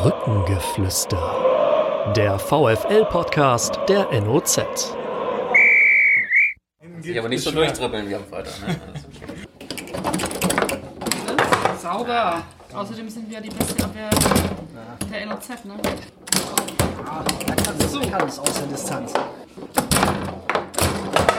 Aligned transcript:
Brückengeflüster. 0.00 2.12
Der 2.14 2.38
VFL-Podcast 2.38 3.80
der 3.88 4.06
NOZ. 4.20 4.60
Sich 7.00 7.18
aber 7.18 7.28
nicht 7.28 7.42
so 7.42 7.50
durchtrippeln 7.50 8.08
wie 8.08 8.14
am 8.14 8.24
Freitag. 8.24 8.52
Ne? 8.60 8.76
Sauber. 11.82 12.42
Außerdem 12.72 13.08
sind 13.08 13.28
wir 13.28 13.40
die 13.40 13.50
beste 13.50 13.82
Abwehr 13.82 14.08
der 15.10 15.26
NOZ, 15.26 15.64
ne? 15.64 15.74
Da 15.82 15.90
kann 17.56 17.74
es, 17.76 17.92
so. 17.92 18.00
kann 18.00 18.28
es 18.28 18.38
aus 18.38 18.54
der 18.54 18.66
Distanz. 18.68 19.12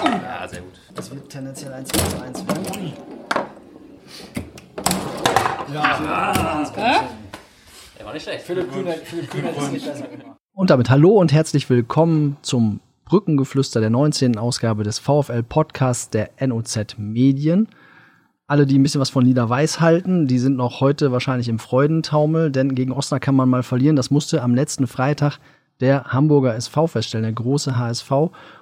Ja, 0.04 0.46
sehr 0.50 0.60
gut. 0.60 0.74
Das 0.96 1.10
wird 1.10 1.30
tendenziell 1.30 1.72
1 1.72 1.88
zu 1.88 2.22
1 2.22 2.46
werden. 2.46 2.94
Der 6.76 7.19
war 8.10 8.14
nicht 8.16 8.24
schlecht. 8.24 8.42
Philipp 8.42 8.72
Kühner, 8.72 8.94
Philipp 8.94 9.30
Kühner 9.30 9.56
ist 9.56 9.72
nicht 9.72 9.86
besser 9.86 10.08
gemacht. 10.08 10.38
Und 10.54 10.72
damit 10.72 10.90
hallo 10.90 11.12
und 11.12 11.32
herzlich 11.32 11.70
willkommen 11.70 12.38
zum 12.42 12.80
Brückengeflüster 13.06 13.82
der 13.82 13.92
19. 13.92 14.36
Ausgabe 14.36 14.84
des 14.84 14.98
VfL 14.98 15.44
Podcasts 15.44 16.10
der 16.10 16.32
NOZ 16.40 16.98
Medien. 16.98 17.68
Alle, 18.48 18.66
die 18.66 18.80
ein 18.80 18.84
bisschen 18.84 19.00
was 19.00 19.12
von 19.12 19.24
Lieder 19.24 19.48
Weiß 19.48 19.80
halten, 19.80 20.26
die 20.26 20.40
sind 20.40 20.58
noch 20.58 20.82
heute 20.82 21.12
wahrscheinlich 21.12 21.50
im 21.50 21.60
Freudentaumel, 21.60 22.50
denn 22.50 22.74
gegen 22.74 22.94
Osnabrück 22.94 23.22
kann 23.26 23.36
man 23.36 23.48
mal 23.48 23.62
verlieren. 23.62 23.96
Das 23.96 24.10
musste 24.10 24.42
am 24.42 24.56
letzten 24.56 24.88
Freitag 24.88 25.38
der 25.80 26.06
Hamburger 26.06 26.56
SV 26.56 26.88
feststellen, 26.88 27.26
der 27.26 27.34
große 27.34 27.78
HSV. 27.78 28.12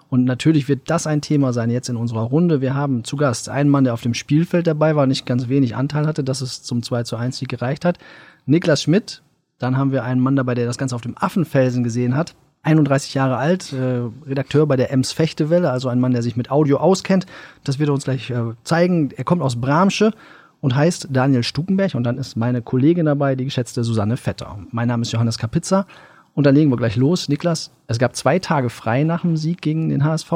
Und 0.09 0.26
natürlich 0.26 0.68
wird 0.68 0.90
das 0.90 1.07
ein 1.07 1.21
Thema 1.21 1.54
sein 1.54 1.70
jetzt 1.70 1.88
in 1.88 1.95
unserer 1.95 2.23
Runde. 2.23 2.59
Wir 2.59 2.76
haben 2.76 3.05
zu 3.05 3.16
Gast 3.16 3.48
einen 3.48 3.70
Mann, 3.70 3.85
der 3.85 3.93
auf 3.93 4.02
dem 4.02 4.13
Spielfeld 4.13 4.68
dabei 4.68 4.98
war, 4.98 5.07
nicht 5.07 5.26
ganz 5.26 5.48
wenig 5.48 5.77
Anteil 5.77 6.05
hatte, 6.05 6.26
dass 6.26 6.41
es 6.41 6.63
zum 6.63 6.84
2 6.84 7.04
zu 7.04 7.16
1 7.16 7.38
Sieg 7.38 7.48
gereicht 7.48 7.85
hat. 7.85 7.98
Niklas 8.45 8.84
Schmidt. 8.84 9.21
Dann 9.59 9.77
haben 9.77 9.91
wir 9.91 10.03
einen 10.03 10.21
Mann 10.21 10.35
dabei, 10.35 10.55
der 10.55 10.66
das 10.66 10.77
Ganze 10.77 10.95
auf 10.95 11.02
dem 11.02 11.17
Affenfelsen 11.17 11.84
gesehen 11.84 12.15
hat. 12.15 12.35
31 12.63 13.13
Jahre 13.13 13.37
alt, 13.37 13.71
äh, 13.71 14.01
Redakteur 14.27 14.68
bei 14.68 14.76
der 14.76 14.91
Ems 14.91 15.12
Fechtewelle, 15.12 15.71
also 15.71 15.90
ein 15.90 15.99
Mann, 15.99 16.12
der 16.12 16.21
sich 16.21 16.35
mit 16.35 16.51
Audio 16.51 16.77
auskennt. 16.77 17.26
Das 17.63 17.79
wird 17.79 17.90
er 17.90 17.93
uns 17.93 18.04
gleich 18.04 18.29
äh, 18.29 18.54
zeigen. 18.63 19.12
Er 19.15 19.23
kommt 19.23 19.41
aus 19.41 19.59
Bramsche 19.59 20.12
und 20.59 20.76
heißt 20.76 21.07
Daniel 21.12 21.43
Stukenberg. 21.43 21.95
Und 21.95 22.04
dann 22.04 22.17
ist 22.17 22.35
meine 22.35 22.62
Kollegin 22.62 23.05
dabei, 23.05 23.35
die 23.35 23.45
geschätzte 23.45 23.84
Susanne 23.84 24.17
Vetter. 24.17 24.59
Mein 24.71 24.87
Name 24.87 25.04
ist 25.04 25.12
Johannes 25.12 25.37
Kapitzer. 25.37 25.85
Und 26.34 26.45
dann 26.45 26.55
legen 26.55 26.70
wir 26.70 26.77
gleich 26.77 26.95
los. 26.98 27.29
Niklas, 27.29 27.71
es 27.87 27.98
gab 27.98 28.15
zwei 28.15 28.37
Tage 28.37 28.70
frei 28.70 29.04
nach 29.04 29.21
dem 29.21 29.37
Sieg 29.37 29.62
gegen 29.62 29.89
den 29.89 30.04
HSV. 30.04 30.32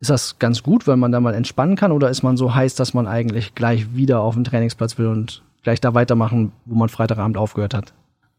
Ist 0.00 0.10
das 0.10 0.38
ganz 0.40 0.64
gut, 0.64 0.88
weil 0.88 0.96
man 0.96 1.12
da 1.12 1.20
mal 1.20 1.34
entspannen 1.34 1.76
kann? 1.76 1.92
Oder 1.92 2.10
ist 2.10 2.24
man 2.24 2.36
so 2.36 2.54
heiß, 2.54 2.74
dass 2.74 2.92
man 2.92 3.06
eigentlich 3.06 3.54
gleich 3.54 3.94
wieder 3.94 4.20
auf 4.20 4.34
den 4.34 4.42
Trainingsplatz 4.42 4.98
will 4.98 5.06
und 5.06 5.42
gleich 5.62 5.80
da 5.80 5.94
weitermachen, 5.94 6.50
wo 6.64 6.74
man 6.74 6.88
Freitagabend 6.88 7.36
aufgehört 7.36 7.74
hat? 7.74 7.92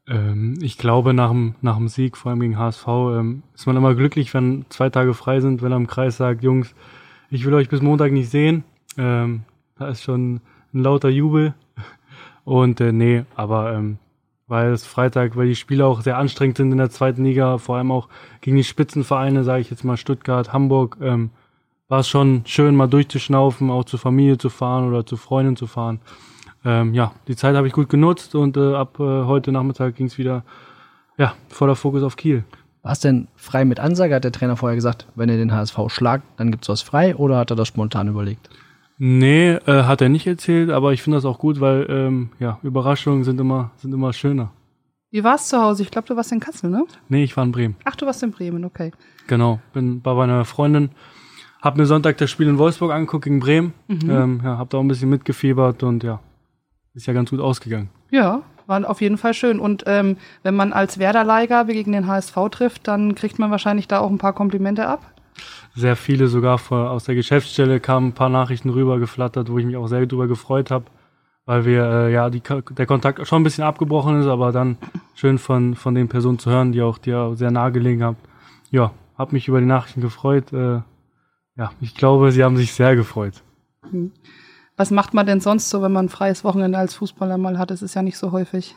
Ähm, 0.08 0.56
ich 0.62 0.78
glaube, 0.78 1.14
nach 1.14 1.30
dem, 1.30 1.56
nach 1.62 1.78
dem 1.78 1.88
Sieg, 1.88 2.18
vor 2.18 2.32
allem 2.32 2.42
gegen 2.42 2.58
HSV, 2.58 2.88
ähm, 2.88 3.44
ist 3.56 3.66
man 3.66 3.78
immer 3.78 3.96
glücklich, 3.96 4.34
wenn 4.34 4.66
zwei 4.70 4.90
Tage 4.90 5.14
frei 5.14 5.40
sind, 5.40 5.62
wenn 5.62 5.72
er 5.72 5.78
im 5.78 5.88
Kreis 5.88 6.18
sagt, 6.18 6.44
Jungs, 6.44 6.74
ich 7.30 7.46
will 7.46 7.54
euch 7.54 7.70
bis 7.70 7.82
Montag 7.82 8.12
nicht 8.12 8.30
sehen. 8.30 8.64
Ähm, 8.98 9.44
da 9.78 9.88
ist 9.88 10.04
schon 10.04 10.42
ein 10.74 10.84
lauter 10.84 11.10
Jubel. 11.10 11.54
Und 12.44 12.82
äh, 12.82 12.92
nee, 12.92 13.24
aber 13.36 13.74
ähm, 13.74 13.98
weil 14.48 14.72
es 14.72 14.86
Freitag, 14.86 15.36
weil 15.36 15.48
die 15.48 15.56
Spiele 15.56 15.86
auch 15.86 16.02
sehr 16.02 16.18
anstrengend 16.18 16.58
sind 16.58 16.72
in 16.72 16.78
der 16.78 16.90
zweiten 16.90 17.24
Liga, 17.24 17.58
vor 17.58 17.78
allem 17.78 17.92
auch 17.92 18.10
gegen 18.42 18.58
die 18.58 18.64
Spitzenvereine, 18.64 19.44
sage 19.44 19.62
ich 19.62 19.70
jetzt 19.70 19.84
mal 19.84 19.98
Stuttgart, 19.98 20.52
Hamburg, 20.52 20.98
ähm, 21.02 21.32
war 21.88 22.02
es 22.02 22.10
schon 22.10 22.44
schön, 22.46 22.76
mal 22.76 22.88
durchzuschnaufen, 22.88 23.70
auch 23.70 23.86
zur 23.86 24.00
Familie 24.00 24.38
zu 24.38 24.50
fahren 24.50 24.88
oder 24.88 25.06
zu 25.06 25.16
Freunden 25.16 25.56
zu 25.56 25.68
fahren. 25.68 26.02
Ähm, 26.66 26.94
ja, 26.94 27.12
die 27.28 27.36
Zeit 27.36 27.56
habe 27.56 27.68
ich 27.68 27.74
gut 27.74 27.90
genutzt 27.90 28.36
und 28.36 28.58
äh, 28.58 28.74
ab 28.74 29.00
äh, 29.00 29.04
heute 29.04 29.52
Nachmittag 29.52 29.96
ging 29.96 30.08
es 30.08 30.18
wieder 30.18 30.44
ja, 31.18 31.34
voller 31.50 31.76
Fokus 31.76 32.04
auf 32.04 32.16
Kiel. 32.16 32.44
War 32.82 32.92
es 32.92 33.00
denn 33.00 33.28
frei 33.36 33.66
mit 33.66 33.80
Ansage? 33.80 34.16
Hat 34.16 34.24
der 34.24 34.32
Trainer 34.32 34.58
vorher 34.58 34.76
gesagt, 34.76 35.08
wenn 35.16 35.30
ihr 35.30 35.38
den 35.38 35.54
HSV 35.54 35.78
schlagt, 35.88 36.26
dann 36.38 36.52
gibt's 36.52 36.70
was 36.70 36.82
frei 36.82 37.16
oder 37.16 37.38
hat 37.38 37.50
er 37.50 37.56
das 37.56 37.70
spontan 37.70 38.08
überlegt? 38.08 38.50
Nee, 38.98 39.54
äh, 39.54 39.84
hat 39.84 40.02
er 40.02 40.10
nicht 40.10 40.28
erzählt, 40.28 40.70
aber 40.70 40.94
ich 40.94 41.02
finde 41.02 41.18
das 41.18 41.26
auch 41.26 41.40
gut, 41.40 41.60
weil 41.60 41.86
ähm, 41.90 42.30
ja, 42.40 42.60
Überraschungen 42.62 43.24
sind 43.24 43.40
immer, 43.40 43.72
sind 43.78 43.94
immer 43.94 44.14
schöner. 44.14 44.52
Wie 45.12 45.24
warst 45.24 45.50
zu 45.50 45.62
Hause? 45.62 45.84
Ich 45.84 45.92
glaube, 45.92 46.08
du 46.08 46.16
warst 46.16 46.32
in 46.32 46.40
Kassel, 46.40 46.70
ne? 46.70 46.86
Nee, 47.08 47.24
ich 47.24 47.36
war 47.38 47.44
in 47.44 47.52
Bremen. 47.52 47.76
Ach, 47.86 47.96
du 47.96 48.06
warst 48.06 48.24
in 48.24 48.32
Bremen, 48.32 48.66
okay. 48.66 48.92
Genau, 49.28 49.60
bin 49.74 50.02
bei 50.02 50.14
meiner 50.14 50.44
Freundin, 50.44 50.90
hab 51.62 51.78
mir 51.78 51.86
Sonntag 51.86 52.18
das 52.18 52.30
Spiel 52.30 52.48
in 52.48 52.58
Wolfsburg 52.58 52.92
angeguckt 52.92 53.24
gegen 53.24 53.40
Bremen. 53.40 53.74
Ähm, 53.90 54.42
ja, 54.44 54.58
hab 54.58 54.70
da 54.70 54.78
auch 54.78 54.82
ein 54.82 54.88
bisschen 54.88 55.10
mitgefiebert 55.10 55.84
und 55.84 56.04
ja, 56.04 56.20
ist 56.94 57.08
ja 57.08 57.14
ganz 57.14 57.30
gut 57.30 57.40
ausgegangen. 57.40 57.90
Ja, 58.12 58.44
war 58.68 58.90
auf 58.90 59.02
jeden 59.02 59.18
Fall 59.18 59.34
schön. 59.34 59.60
Und 59.60 59.84
ähm, 59.88 60.18
wenn 60.44 60.56
man 60.56 60.74
als 60.74 61.00
Werder-Leihgabe 61.00 61.74
gegen 61.74 61.92
den 61.92 62.08
HSV 62.08 62.36
trifft, 62.52 62.88
dann 62.88 63.16
kriegt 63.16 63.40
man 63.40 63.52
wahrscheinlich 63.52 63.88
da 63.88 64.00
auch 64.00 64.10
ein 64.10 64.18
paar 64.18 64.34
Komplimente 64.34 64.88
ab. 64.88 65.14
Sehr 65.76 65.96
viele 65.96 66.28
sogar 66.28 66.60
vor, 66.60 66.92
aus 66.92 67.06
der 67.06 67.16
Geschäftsstelle 67.16 67.80
kamen 67.80 68.10
ein 68.10 68.14
paar 68.14 68.30
Nachrichten 68.30 68.70
rüber 68.70 69.00
geflattert, 69.00 69.50
wo 69.50 69.58
ich 69.58 69.66
mich 69.66 69.76
auch 69.76 69.88
sehr 69.88 70.06
drüber 70.06 70.28
gefreut 70.28 70.70
habe, 70.70 70.86
weil 71.46 71.66
wir 71.66 71.84
äh, 71.84 72.14
ja 72.14 72.30
die, 72.30 72.42
der 72.42 72.86
Kontakt 72.86 73.26
schon 73.28 73.42
ein 73.42 73.44
bisschen 73.44 73.64
abgebrochen 73.64 74.20
ist, 74.22 74.28
aber 74.28 74.52
dann 74.52 74.78
schön 75.16 75.40
von 75.40 75.74
von 75.74 75.96
den 75.96 76.10
Personen 76.10 76.38
zu 76.38 76.52
hören, 76.52 76.72
die 76.72 76.84
auch 76.84 77.00
dir 77.00 77.34
sehr 77.36 77.50
nahe 77.50 77.72
gelegen 77.72 78.04
haben. 78.04 78.18
Ja, 78.70 78.92
habe 79.18 79.34
mich 79.34 79.48
über 79.48 79.60
die 79.60 79.66
Nachrichten 79.66 80.02
gefreut. 80.02 80.54
Äh, 80.54 80.82
ja, 81.56 81.72
ich 81.82 81.96
glaube, 81.96 82.32
sie 82.32 82.44
haben 82.44 82.58
sich 82.58 82.74
sehr 82.74 82.96
gefreut. 82.96 83.42
Was 84.76 84.92
macht 84.92 85.14
man 85.14 85.26
denn 85.26 85.40
sonst 85.40 85.70
so, 85.70 85.82
wenn 85.82 85.92
man 85.92 86.06
ein 86.06 86.10
freies 86.10 86.44
Wochenende 86.44 86.78
als 86.78 86.96
Fußballer 86.96 87.38
mal 87.38 87.58
hat? 87.58 87.72
Das 87.72 87.82
ist 87.82 87.94
ja 87.94 88.02
nicht 88.02 88.18
so 88.18 88.32
häufig. 88.32 88.76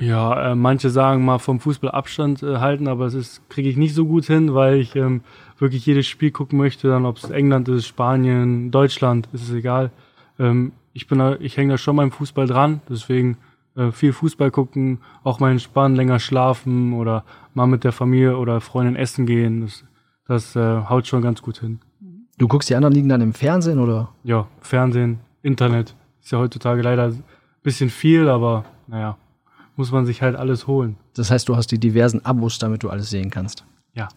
Ja, 0.00 0.52
äh, 0.52 0.54
manche 0.54 0.90
sagen 0.90 1.24
mal 1.24 1.38
vom 1.38 1.58
Fußball 1.58 1.90
Abstand 1.90 2.42
äh, 2.42 2.58
halten, 2.58 2.86
aber 2.86 3.06
es 3.06 3.14
ist 3.14 3.48
kriege 3.48 3.68
ich 3.68 3.76
nicht 3.76 3.94
so 3.94 4.06
gut 4.06 4.26
hin, 4.26 4.54
weil 4.54 4.76
ich 4.76 4.94
ähm, 4.94 5.22
wirklich 5.58 5.84
jedes 5.86 6.06
Spiel 6.06 6.30
gucken 6.30 6.56
möchte, 6.56 6.88
dann 6.88 7.04
ob 7.04 7.16
es 7.16 7.30
England 7.30 7.68
ist, 7.68 7.86
Spanien, 7.86 8.70
Deutschland, 8.70 9.28
ist 9.32 9.42
es 9.42 9.50
egal. 9.50 9.90
Ähm, 10.38 10.72
ich 10.92 11.08
bin 11.08 11.18
da, 11.18 11.36
ich 11.40 11.56
hänge 11.56 11.72
da 11.72 11.78
schon 11.78 11.96
beim 11.96 12.12
Fußball 12.12 12.46
dran, 12.46 12.80
deswegen 12.88 13.38
äh, 13.74 13.90
viel 13.90 14.12
Fußball 14.12 14.52
gucken, 14.52 15.00
auch 15.24 15.40
mal 15.40 15.50
entspannen, 15.50 15.96
länger 15.96 16.20
schlafen 16.20 16.92
oder 16.92 17.24
mal 17.54 17.66
mit 17.66 17.82
der 17.82 17.92
Familie 17.92 18.36
oder 18.36 18.60
Freundin 18.60 18.94
essen 18.94 19.26
gehen. 19.26 19.62
Das, 19.62 19.84
das 20.26 20.56
äh, 20.56 20.84
haut 20.88 21.08
schon 21.08 21.22
ganz 21.22 21.42
gut 21.42 21.58
hin. 21.58 21.80
Du 22.38 22.46
guckst 22.46 22.70
die 22.70 22.76
anderen 22.76 22.94
Ligen 22.94 23.08
dann 23.08 23.20
im 23.20 23.34
Fernsehen 23.34 23.80
oder? 23.80 24.10
Ja, 24.22 24.46
Fernsehen, 24.60 25.18
Internet 25.42 25.94
ist 26.22 26.30
ja 26.30 26.38
heutzutage 26.38 26.82
leider 26.82 27.06
ein 27.06 27.24
bisschen 27.64 27.90
viel, 27.90 28.28
aber 28.28 28.64
naja, 28.86 29.16
muss 29.74 29.90
man 29.90 30.06
sich 30.06 30.22
halt 30.22 30.36
alles 30.36 30.68
holen. 30.68 30.96
Das 31.16 31.30
heißt, 31.30 31.48
du 31.48 31.56
hast 31.56 31.72
die 31.72 31.78
diversen 31.78 32.24
Abos, 32.24 32.58
damit 32.58 32.84
du 32.84 32.90
alles 32.90 33.10
sehen 33.10 33.30
kannst. 33.30 33.64
Ja. 33.94 34.08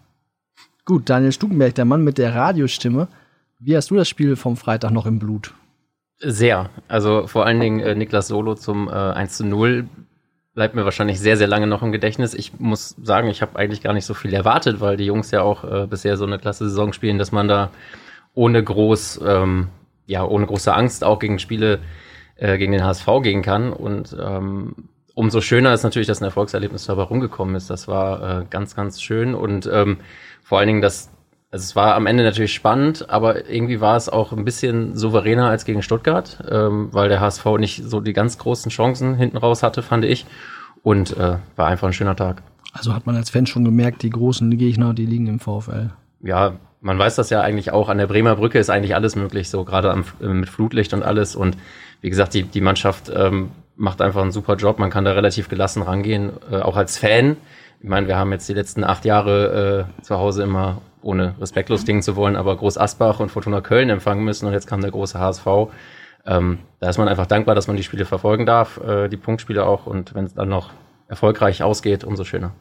Gut, 0.85 1.09
Daniel 1.09 1.31
Stukenberg, 1.31 1.73
der 1.73 1.85
Mann 1.85 2.03
mit 2.03 2.19
der 2.19 2.35
Radiostimme. 2.35 3.07
Wie 3.59 3.75
hast 3.75 3.89
du 3.89 3.95
das 3.95 4.07
Spiel 4.07 4.35
vom 4.35 4.55
Freitag 4.55 4.91
noch 4.91 5.07
im 5.07 5.17
Blut? 5.17 5.53
Sehr. 6.19 6.69
Also 6.87 7.25
vor 7.25 7.47
allen 7.47 7.59
Dingen 7.59 7.79
äh, 7.79 7.95
Niklas 7.95 8.27
Solo 8.27 8.53
zum 8.53 8.87
äh, 8.87 8.91
1 8.91 9.37
zu 9.37 9.45
0 9.45 9.87
bleibt 10.53 10.75
mir 10.75 10.85
wahrscheinlich 10.85 11.19
sehr, 11.19 11.37
sehr 11.37 11.47
lange 11.47 11.65
noch 11.65 11.81
im 11.81 11.91
Gedächtnis. 11.91 12.33
Ich 12.33 12.59
muss 12.59 12.95
sagen, 13.01 13.29
ich 13.29 13.41
habe 13.41 13.57
eigentlich 13.57 13.81
gar 13.81 13.93
nicht 13.93 14.05
so 14.05 14.13
viel 14.13 14.33
erwartet, 14.33 14.79
weil 14.79 14.97
die 14.97 15.05
Jungs 15.05 15.31
ja 15.31 15.41
auch 15.41 15.63
äh, 15.63 15.87
bisher 15.87 16.17
so 16.17 16.25
eine 16.25 16.39
klasse 16.39 16.69
Saison 16.69 16.93
spielen, 16.93 17.17
dass 17.17 17.31
man 17.31 17.47
da 17.47 17.71
ohne 18.33 18.63
groß, 18.63 19.21
ähm, 19.25 19.67
ja, 20.05 20.25
ohne 20.25 20.45
große 20.45 20.73
Angst 20.73 21.03
auch 21.03 21.19
gegen 21.19 21.39
Spiele 21.39 21.79
äh, 22.35 22.57
gegen 22.57 22.71
den 22.71 22.83
HSV 22.83 23.05
gehen 23.21 23.41
kann. 23.41 23.71
Und 23.71 24.15
ähm, 24.19 24.75
umso 25.13 25.41
schöner 25.41 25.73
ist 25.73 25.83
natürlich, 25.83 26.07
dass 26.07 26.21
ein 26.21 26.25
Erfolgserlebnis 26.25 26.85
dabei 26.85 27.03
rumgekommen 27.03 27.55
ist. 27.55 27.69
Das 27.69 27.87
war 27.87 28.41
äh, 28.41 28.45
ganz, 28.49 28.75
ganz 28.75 29.01
schön 29.01 29.35
und 29.35 29.69
ähm, 29.71 29.97
vor 30.43 30.59
allen 30.59 30.67
Dingen 30.67 30.81
das, 30.81 31.11
also 31.51 31.63
es 31.63 31.75
war 31.75 31.95
am 31.95 32.07
Ende 32.07 32.23
natürlich 32.23 32.53
spannend, 32.53 33.09
aber 33.09 33.49
irgendwie 33.49 33.81
war 33.81 33.95
es 33.95 34.09
auch 34.09 34.31
ein 34.31 34.45
bisschen 34.45 34.97
souveräner 34.97 35.49
als 35.49 35.65
gegen 35.65 35.83
Stuttgart, 35.83 36.43
ähm, 36.49 36.89
weil 36.91 37.09
der 37.09 37.19
HSV 37.19 37.45
nicht 37.57 37.83
so 37.85 37.99
die 37.99 38.13
ganz 38.13 38.37
großen 38.37 38.71
Chancen 38.71 39.15
hinten 39.15 39.37
raus 39.37 39.63
hatte, 39.63 39.81
fand 39.81 40.05
ich. 40.05 40.25
Und 40.83 41.15
äh, 41.15 41.37
war 41.55 41.67
einfach 41.67 41.87
ein 41.87 41.93
schöner 41.93 42.15
Tag. 42.15 42.41
Also 42.73 42.95
hat 42.95 43.05
man 43.05 43.15
als 43.15 43.29
Fan 43.29 43.45
schon 43.45 43.63
gemerkt, 43.63 44.01
die 44.01 44.09
großen 44.09 44.57
Gegner, 44.57 44.95
die 44.95 45.05
liegen 45.05 45.27
im 45.27 45.39
VfL. 45.39 45.91
Ja, 46.21 46.53
man 46.81 46.97
weiß 46.97 47.15
das 47.15 47.29
ja 47.29 47.41
eigentlich 47.41 47.71
auch. 47.71 47.89
An 47.89 47.99
der 47.99 48.07
Bremer 48.07 48.35
Brücke 48.35 48.59
ist 48.59 48.69
eigentlich 48.69 48.95
alles 48.95 49.15
möglich, 49.15 49.49
so 49.49 49.63
gerade 49.63 49.91
am, 49.91 50.03
äh, 50.21 50.27
mit 50.27 50.49
Flutlicht 50.49 50.93
und 50.93 51.03
alles. 51.03 51.35
Und 51.35 51.55
wie 52.01 52.09
gesagt, 52.09 52.33
die, 52.33 52.43
die 52.43 52.61
Mannschaft 52.61 53.11
ähm, 53.15 53.51
macht 53.75 54.01
einfach 54.01 54.21
einen 54.21 54.31
super 54.31 54.55
Job. 54.55 54.79
Man 54.79 54.89
kann 54.89 55.05
da 55.05 55.11
relativ 55.13 55.47
gelassen 55.47 55.83
rangehen, 55.83 56.31
äh, 56.51 56.57
auch 56.57 56.75
als 56.75 56.97
Fan. 56.97 57.37
Ich 57.79 57.89
meine, 57.89 58.07
wir 58.07 58.17
haben 58.17 58.31
jetzt 58.31 58.49
die 58.49 58.53
letzten 58.53 58.83
acht 58.83 59.05
Jahre 59.05 59.87
äh, 59.99 60.03
zu 60.03 60.17
Hause 60.17 60.43
immer, 60.43 60.81
ohne 61.01 61.35
respektlos 61.39 61.85
dingen 61.85 62.01
zu 62.01 62.15
wollen, 62.15 62.35
aber 62.35 62.55
Groß 62.57 62.77
Asbach 62.77 63.19
und 63.19 63.29
Fortuna 63.29 63.61
Köln 63.61 63.89
empfangen 63.89 64.23
müssen 64.23 64.45
und 64.45 64.53
jetzt 64.53 64.67
kam 64.67 64.81
der 64.81 64.91
große 64.91 65.17
HSV. 65.17 65.47
Ähm, 66.27 66.59
da 66.79 66.89
ist 66.89 66.99
man 66.99 67.07
einfach 67.07 67.25
dankbar, 67.25 67.55
dass 67.55 67.67
man 67.67 67.77
die 67.77 67.83
Spiele 67.83 68.05
verfolgen 68.05 68.45
darf, 68.45 68.79
äh, 68.83 69.07
die 69.07 69.17
Punktspiele 69.17 69.65
auch 69.65 69.87
und 69.87 70.13
wenn 70.13 70.25
es 70.25 70.35
dann 70.35 70.49
noch 70.49 70.69
erfolgreich 71.07 71.63
ausgeht, 71.63 72.03
umso 72.03 72.23
schöner. 72.23 72.51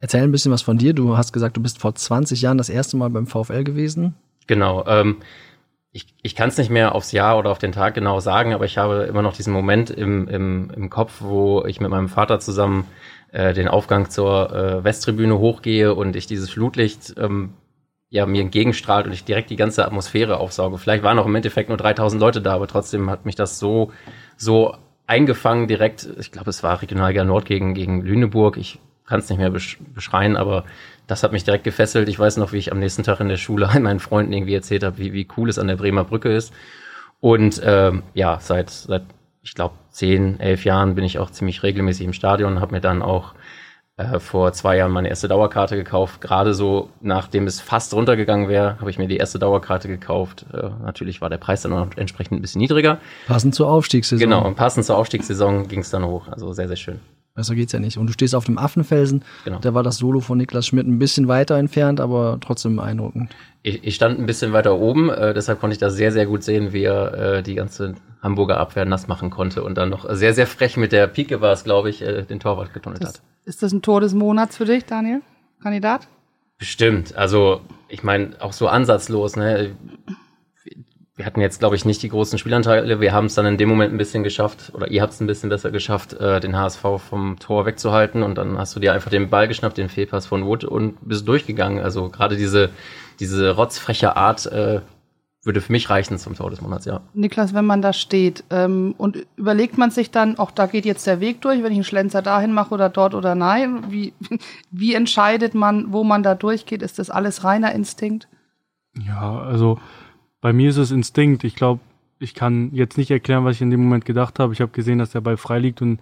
Erzähl 0.00 0.22
ein 0.22 0.32
bisschen 0.32 0.52
was 0.52 0.62
von 0.62 0.78
dir. 0.78 0.94
Du 0.94 1.16
hast 1.16 1.32
gesagt, 1.32 1.56
du 1.56 1.62
bist 1.62 1.80
vor 1.80 1.94
20 1.94 2.40
Jahren 2.40 2.58
das 2.58 2.68
erste 2.68 2.96
Mal 2.96 3.10
beim 3.10 3.26
VfL 3.26 3.64
gewesen. 3.64 4.14
Genau. 4.46 4.86
Ähm, 4.86 5.16
ich, 5.90 6.14
ich 6.22 6.36
kann 6.36 6.48
es 6.48 6.58
nicht 6.58 6.70
mehr 6.70 6.94
aufs 6.94 7.12
Jahr 7.12 7.38
oder 7.38 7.50
auf 7.50 7.58
den 7.58 7.72
Tag 7.72 7.94
genau 7.94 8.20
sagen, 8.20 8.54
aber 8.54 8.64
ich 8.64 8.78
habe 8.78 9.06
immer 9.08 9.22
noch 9.22 9.34
diesen 9.34 9.52
Moment 9.52 9.90
im, 9.90 10.28
im, 10.28 10.70
im 10.70 10.90
Kopf, 10.90 11.16
wo 11.20 11.64
ich 11.66 11.80
mit 11.80 11.90
meinem 11.90 12.08
Vater 12.08 12.38
zusammen 12.38 12.86
äh, 13.32 13.52
den 13.52 13.68
Aufgang 13.68 14.08
zur 14.10 14.52
äh, 14.52 14.84
Westtribüne 14.84 15.38
hochgehe 15.38 15.94
und 15.94 16.14
ich 16.14 16.26
dieses 16.26 16.50
Flutlicht 16.50 17.14
ähm, 17.18 17.54
ja 18.10 18.26
mir 18.26 18.42
entgegenstrahlt 18.42 19.06
und 19.06 19.12
ich 19.12 19.24
direkt 19.24 19.50
die 19.50 19.56
ganze 19.56 19.84
Atmosphäre 19.84 20.38
aufsauge. 20.38 20.78
Vielleicht 20.78 21.02
waren 21.02 21.18
auch 21.18 21.26
im 21.26 21.34
Endeffekt 21.34 21.68
nur 21.68 21.78
3000 21.78 22.20
Leute 22.20 22.40
da, 22.40 22.54
aber 22.54 22.68
trotzdem 22.68 23.10
hat 23.10 23.26
mich 23.26 23.34
das 23.34 23.58
so 23.58 23.92
so 24.36 24.74
eingefangen 25.06 25.68
direkt. 25.68 26.08
Ich 26.18 26.32
glaube, 26.32 26.50
es 26.50 26.62
war 26.62 26.80
Regionalliga 26.80 27.24
Nord 27.24 27.44
gegen 27.44 27.74
gegen 27.74 28.02
Lüneburg. 28.02 28.56
Ich 28.56 28.78
kann 29.08 29.20
es 29.20 29.28
nicht 29.28 29.38
mehr 29.38 29.50
besch 29.50 29.78
beschreien, 29.94 30.36
aber 30.36 30.64
das 31.06 31.22
hat 31.22 31.32
mich 31.32 31.44
direkt 31.44 31.64
gefesselt. 31.64 32.08
Ich 32.08 32.18
weiß 32.18 32.36
noch, 32.36 32.52
wie 32.52 32.58
ich 32.58 32.70
am 32.70 32.78
nächsten 32.78 33.02
Tag 33.02 33.20
in 33.20 33.28
der 33.28 33.38
Schule 33.38 33.68
meinen 33.80 34.00
Freunden 34.00 34.32
irgendwie 34.32 34.54
erzählt 34.54 34.84
habe, 34.84 34.98
wie, 34.98 35.12
wie 35.12 35.26
cool 35.36 35.48
es 35.48 35.58
an 35.58 35.68
der 35.68 35.76
Bremer 35.76 36.04
Brücke 36.04 36.32
ist. 36.32 36.52
Und 37.20 37.60
ähm, 37.64 38.02
ja, 38.14 38.38
seit, 38.40 38.70
seit 38.70 39.02
ich 39.42 39.54
glaube, 39.54 39.74
zehn, 39.90 40.38
elf 40.40 40.64
Jahren 40.64 40.94
bin 40.94 41.04
ich 41.04 41.18
auch 41.18 41.30
ziemlich 41.30 41.62
regelmäßig 41.62 42.06
im 42.06 42.12
Stadion, 42.12 42.60
habe 42.60 42.72
mir 42.72 42.80
dann 42.80 43.02
auch 43.02 43.34
äh, 43.98 44.20
vor 44.20 44.52
zwei 44.52 44.76
Jahren 44.76 44.92
meine 44.92 45.08
erste 45.08 45.26
Dauerkarte 45.26 45.76
gekauft. 45.76 46.20
Gerade 46.20 46.54
so, 46.54 46.88
nachdem 47.00 47.48
es 47.48 47.60
fast 47.60 47.92
runtergegangen 47.92 48.48
wäre, 48.48 48.78
habe 48.80 48.90
ich 48.90 48.98
mir 48.98 49.08
die 49.08 49.16
erste 49.16 49.40
Dauerkarte 49.40 49.88
gekauft. 49.88 50.46
Äh, 50.52 50.70
natürlich 50.84 51.20
war 51.20 51.28
der 51.28 51.38
Preis 51.38 51.62
dann 51.62 51.72
auch 51.72 51.86
entsprechend 51.96 52.38
ein 52.38 52.40
bisschen 52.40 52.60
niedriger. 52.60 52.98
Passend 53.26 53.56
zur 53.56 53.68
Aufstiegssaison. 53.68 54.20
Genau, 54.20 54.46
und 54.46 54.54
passend 54.54 54.86
zur 54.86 54.96
Aufstiegssaison 54.96 55.66
ging 55.66 55.80
es 55.80 55.90
dann 55.90 56.04
hoch. 56.04 56.28
Also 56.28 56.52
sehr, 56.52 56.68
sehr 56.68 56.76
schön. 56.76 57.00
Besser 57.34 57.54
geht's 57.54 57.72
ja 57.72 57.80
nicht. 57.80 57.98
Und 57.98 58.06
du 58.06 58.12
stehst 58.12 58.34
auf 58.34 58.44
dem 58.44 58.56
Affenfelsen. 58.56 59.24
Genau. 59.44 59.58
Da 59.60 59.74
war 59.74 59.82
das 59.82 59.96
Solo 59.96 60.20
von 60.20 60.38
Niklas 60.38 60.66
Schmidt 60.66 60.86
ein 60.86 60.98
bisschen 60.98 61.28
weiter 61.28 61.56
entfernt, 61.56 62.00
aber 62.00 62.38
trotzdem 62.40 62.76
beeindruckend. 62.76 63.30
Ich, 63.68 63.84
ich 63.84 63.94
stand 63.94 64.18
ein 64.18 64.24
bisschen 64.24 64.52
weiter 64.54 64.78
oben, 64.78 65.10
äh, 65.10 65.34
deshalb 65.34 65.60
konnte 65.60 65.74
ich 65.74 65.78
das 65.78 65.94
sehr, 65.94 66.10
sehr 66.10 66.24
gut 66.24 66.42
sehen, 66.42 66.72
wie 66.72 66.84
er 66.84 67.14
äh, 67.14 67.42
die 67.42 67.54
ganze 67.54 67.94
Hamburger 68.22 68.58
Abwehr 68.58 68.86
nass 68.86 69.08
machen 69.08 69.28
konnte 69.28 69.62
und 69.62 69.76
dann 69.76 69.90
noch 69.90 70.08
sehr, 70.08 70.32
sehr 70.32 70.46
frech 70.46 70.76
mit 70.78 70.92
der 70.92 71.06
Pike 71.06 71.42
war 71.42 71.52
es, 71.52 71.64
glaube 71.64 71.90
ich, 71.90 72.00
äh, 72.00 72.22
den 72.22 72.40
Torwart 72.40 72.72
getunnelt 72.72 73.02
das, 73.02 73.14
hat. 73.14 73.22
Ist 73.44 73.62
das 73.62 73.72
ein 73.72 73.82
Tor 73.82 74.00
des 74.00 74.14
Monats 74.14 74.56
für 74.56 74.64
dich, 74.64 74.86
Daniel? 74.86 75.20
Kandidat? 75.62 76.08
Bestimmt. 76.58 77.14
Also, 77.14 77.60
ich 77.88 78.02
meine, 78.02 78.30
auch 78.40 78.52
so 78.52 78.68
ansatzlos, 78.68 79.36
ne? 79.36 79.76
wir 81.18 81.26
hatten 81.26 81.40
jetzt, 81.40 81.58
glaube 81.58 81.74
ich, 81.74 81.84
nicht 81.84 82.00
die 82.02 82.08
großen 82.08 82.38
Spielanteile. 82.38 83.00
Wir 83.00 83.12
haben 83.12 83.26
es 83.26 83.34
dann 83.34 83.44
in 83.44 83.56
dem 83.56 83.68
Moment 83.68 83.92
ein 83.92 83.98
bisschen 83.98 84.22
geschafft, 84.22 84.72
oder 84.72 84.88
ihr 84.88 85.02
habt 85.02 85.12
es 85.12 85.20
ein 85.20 85.26
bisschen 85.26 85.48
besser 85.50 85.72
geschafft, 85.72 86.12
äh, 86.14 86.38
den 86.38 86.56
HSV 86.56 86.80
vom 87.08 87.38
Tor 87.40 87.66
wegzuhalten. 87.66 88.22
Und 88.22 88.38
dann 88.38 88.56
hast 88.56 88.76
du 88.76 88.80
dir 88.80 88.92
einfach 88.92 89.10
den 89.10 89.28
Ball 89.28 89.48
geschnappt, 89.48 89.76
den 89.76 89.88
Fehlpass 89.88 90.26
von 90.26 90.46
Wood 90.46 90.62
und 90.62 90.96
bist 91.06 91.26
durchgegangen. 91.26 91.82
Also 91.82 92.08
gerade 92.08 92.36
diese, 92.36 92.70
diese 93.20 93.50
rotzfreche 93.50 94.16
Art 94.16 94.46
äh, 94.46 94.80
würde 95.44 95.60
für 95.60 95.72
mich 95.72 95.88
reichen 95.88 96.18
zum 96.18 96.34
Tor 96.34 96.50
des 96.50 96.60
Monats, 96.60 96.84
ja. 96.84 97.00
Niklas, 97.14 97.54
wenn 97.54 97.64
man 97.64 97.80
da 97.80 97.92
steht 97.92 98.44
ähm, 98.50 98.94
und 98.98 99.26
überlegt 99.36 99.78
man 99.78 99.90
sich 99.90 100.10
dann, 100.10 100.38
auch 100.38 100.50
da 100.50 100.66
geht 100.66 100.84
jetzt 100.84 101.06
der 101.06 101.20
Weg 101.20 101.40
durch, 101.40 101.62
wenn 101.62 101.72
ich 101.72 101.78
einen 101.78 101.84
Schlenzer 101.84 102.22
dahin 102.22 102.52
mache 102.52 102.74
oder 102.74 102.88
dort 102.88 103.14
oder 103.14 103.34
nein, 103.34 103.84
wie, 103.90 104.12
wie 104.70 104.94
entscheidet 104.94 105.54
man, 105.54 105.92
wo 105.92 106.04
man 106.04 106.22
da 106.22 106.34
durchgeht? 106.34 106.82
Ist 106.82 106.98
das 106.98 107.10
alles 107.10 107.44
reiner 107.44 107.72
Instinkt? 107.72 108.28
Ja, 109.06 109.38
also 109.40 109.78
bei 110.40 110.52
mir 110.52 110.70
ist 110.70 110.76
es 110.76 110.90
Instinkt. 110.90 111.44
Ich 111.44 111.54
glaube, 111.54 111.80
ich 112.18 112.34
kann 112.34 112.70
jetzt 112.74 112.98
nicht 112.98 113.10
erklären, 113.10 113.44
was 113.44 113.56
ich 113.56 113.62
in 113.62 113.70
dem 113.70 113.82
Moment 113.82 114.04
gedacht 114.04 114.38
habe. 114.38 114.52
Ich 114.52 114.60
habe 114.60 114.72
gesehen, 114.72 114.98
dass 114.98 115.10
der 115.10 115.20
Ball 115.20 115.36
frei 115.36 115.60
liegt 115.60 115.82
und 115.82 116.00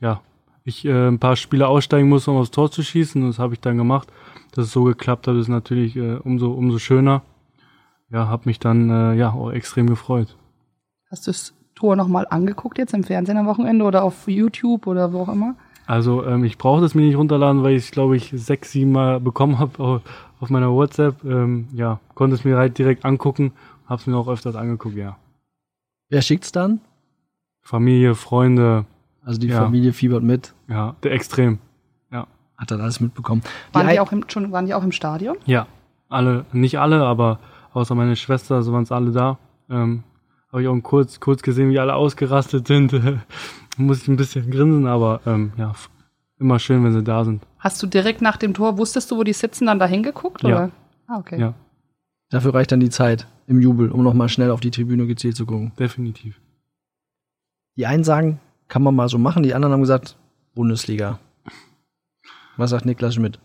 ja, 0.00 0.22
ich 0.64 0.84
äh, 0.84 1.08
ein 1.08 1.18
paar 1.18 1.36
Spiele 1.36 1.68
aussteigen 1.68 2.08
muss, 2.08 2.28
um 2.28 2.36
aufs 2.36 2.50
Tor 2.50 2.70
zu 2.70 2.82
schießen. 2.82 3.22
Und 3.22 3.28
das 3.28 3.38
habe 3.38 3.54
ich 3.54 3.60
dann 3.60 3.76
gemacht. 3.76 4.08
Dass 4.52 4.66
es 4.66 4.72
so 4.72 4.84
geklappt 4.84 5.26
hat, 5.26 5.36
ist 5.36 5.48
natürlich 5.48 5.96
äh, 5.96 6.16
umso, 6.16 6.52
umso 6.52 6.78
schöner. 6.78 7.22
Ja, 8.10 8.28
habe 8.28 8.44
mich 8.46 8.58
dann 8.58 8.90
äh, 8.90 9.14
ja 9.14 9.32
auch 9.32 9.50
extrem 9.50 9.86
gefreut. 9.86 10.36
Hast 11.10 11.26
du 11.26 11.30
das 11.30 11.54
Tor 11.74 11.96
nochmal 11.96 12.26
angeguckt 12.30 12.78
jetzt 12.78 12.94
im 12.94 13.04
Fernsehen 13.04 13.36
am 13.36 13.46
Wochenende 13.46 13.84
oder 13.84 14.02
auf 14.02 14.26
YouTube 14.26 14.86
oder 14.86 15.12
wo 15.12 15.22
auch 15.22 15.28
immer? 15.28 15.54
Also 15.86 16.24
ähm, 16.24 16.44
ich 16.44 16.58
brauche 16.58 16.80
das 16.80 16.94
mir 16.94 17.02
nicht 17.02 17.16
runterladen, 17.16 17.62
weil 17.62 17.76
ich 17.76 17.90
glaube 17.90 18.16
ich 18.16 18.30
sechs, 18.34 18.72
sieben 18.72 18.92
Mal 18.92 19.20
bekommen 19.20 19.58
habe 19.58 20.02
auf 20.40 20.50
meiner 20.50 20.70
WhatsApp. 20.72 21.24
Ähm, 21.24 21.68
ja, 21.72 22.00
konnte 22.14 22.34
es 22.34 22.44
mir 22.44 22.56
halt 22.56 22.78
direkt 22.78 23.04
angucken 23.04 23.52
Hab's 23.88 24.06
mir 24.06 24.16
auch 24.18 24.28
öfters 24.28 24.54
angeguckt, 24.54 24.96
ja. 24.96 25.16
Wer 26.10 26.20
schickt's 26.20 26.52
dann? 26.52 26.80
Familie, 27.62 28.14
Freunde. 28.14 28.84
Also 29.24 29.40
die 29.40 29.48
ja. 29.48 29.62
Familie 29.62 29.94
fiebert 29.94 30.22
mit. 30.22 30.54
Ja, 30.68 30.94
der 31.02 31.12
extrem. 31.12 31.58
Hat 32.58 32.70
dann 32.72 32.80
alles 32.80 33.00
mitbekommen. 33.00 33.42
Waren 33.72 33.86
die, 33.86 33.94
die 33.94 34.00
auch 34.00 34.12
im, 34.12 34.24
schon, 34.28 34.50
waren 34.50 34.66
die 34.66 34.74
auch 34.74 34.82
im 34.82 34.92
Stadion? 34.92 35.36
Ja. 35.46 35.66
Alle, 36.08 36.44
nicht 36.52 36.78
alle, 36.78 37.04
aber 37.04 37.38
außer 37.72 37.94
meine 37.94 38.16
Schwester, 38.16 38.62
so 38.62 38.72
waren 38.72 38.82
es 38.82 38.92
alle 38.92 39.12
da. 39.12 39.38
Ähm, 39.70 40.02
habe 40.50 40.62
ich 40.62 40.68
auch 40.68 40.80
kurz, 40.80 41.20
kurz 41.20 41.42
gesehen, 41.42 41.70
wie 41.70 41.78
alle 41.78 41.94
ausgerastet 41.94 42.66
sind. 42.66 42.92
Muss 43.76 44.02
ich 44.02 44.08
ein 44.08 44.16
bisschen 44.16 44.50
grinsen, 44.50 44.86
aber 44.86 45.20
ähm, 45.24 45.52
ja, 45.56 45.72
immer 46.38 46.58
schön, 46.58 46.82
wenn 46.82 46.92
sie 46.92 47.04
da 47.04 47.24
sind. 47.24 47.46
Hast 47.58 47.80
du 47.82 47.86
direkt 47.86 48.22
nach 48.22 48.36
dem 48.36 48.54
Tor, 48.54 48.76
wusstest 48.76 49.10
du, 49.10 49.18
wo 49.18 49.22
die 49.22 49.32
sitzen, 49.32 49.66
dann 49.66 49.78
da 49.78 49.86
hingeguckt? 49.86 50.42
Ja. 50.42 50.70
Ah, 51.06 51.18
okay. 51.18 51.38
Ja. 51.38 51.54
Dafür 52.30 52.54
reicht 52.54 52.72
dann 52.72 52.80
die 52.80 52.90
Zeit 52.90 53.26
im 53.46 53.60
Jubel, 53.60 53.90
um 53.90 54.02
nochmal 54.02 54.28
schnell 54.28 54.50
auf 54.50 54.60
die 54.60 54.70
Tribüne 54.70 55.06
gezielt 55.06 55.36
zu 55.36 55.46
gucken. 55.46 55.72
Definitiv. 55.78 56.40
Die 57.76 57.86
einen 57.86 58.04
sagen, 58.04 58.40
kann 58.66 58.82
man 58.82 58.94
mal 58.94 59.08
so 59.08 59.18
machen, 59.18 59.42
die 59.42 59.54
anderen 59.54 59.72
haben 59.72 59.80
gesagt, 59.80 60.16
Bundesliga. 60.54 61.18
Was 62.58 62.70
sagt 62.70 62.86
Niklas 62.86 63.14
Schmidt? 63.14 63.38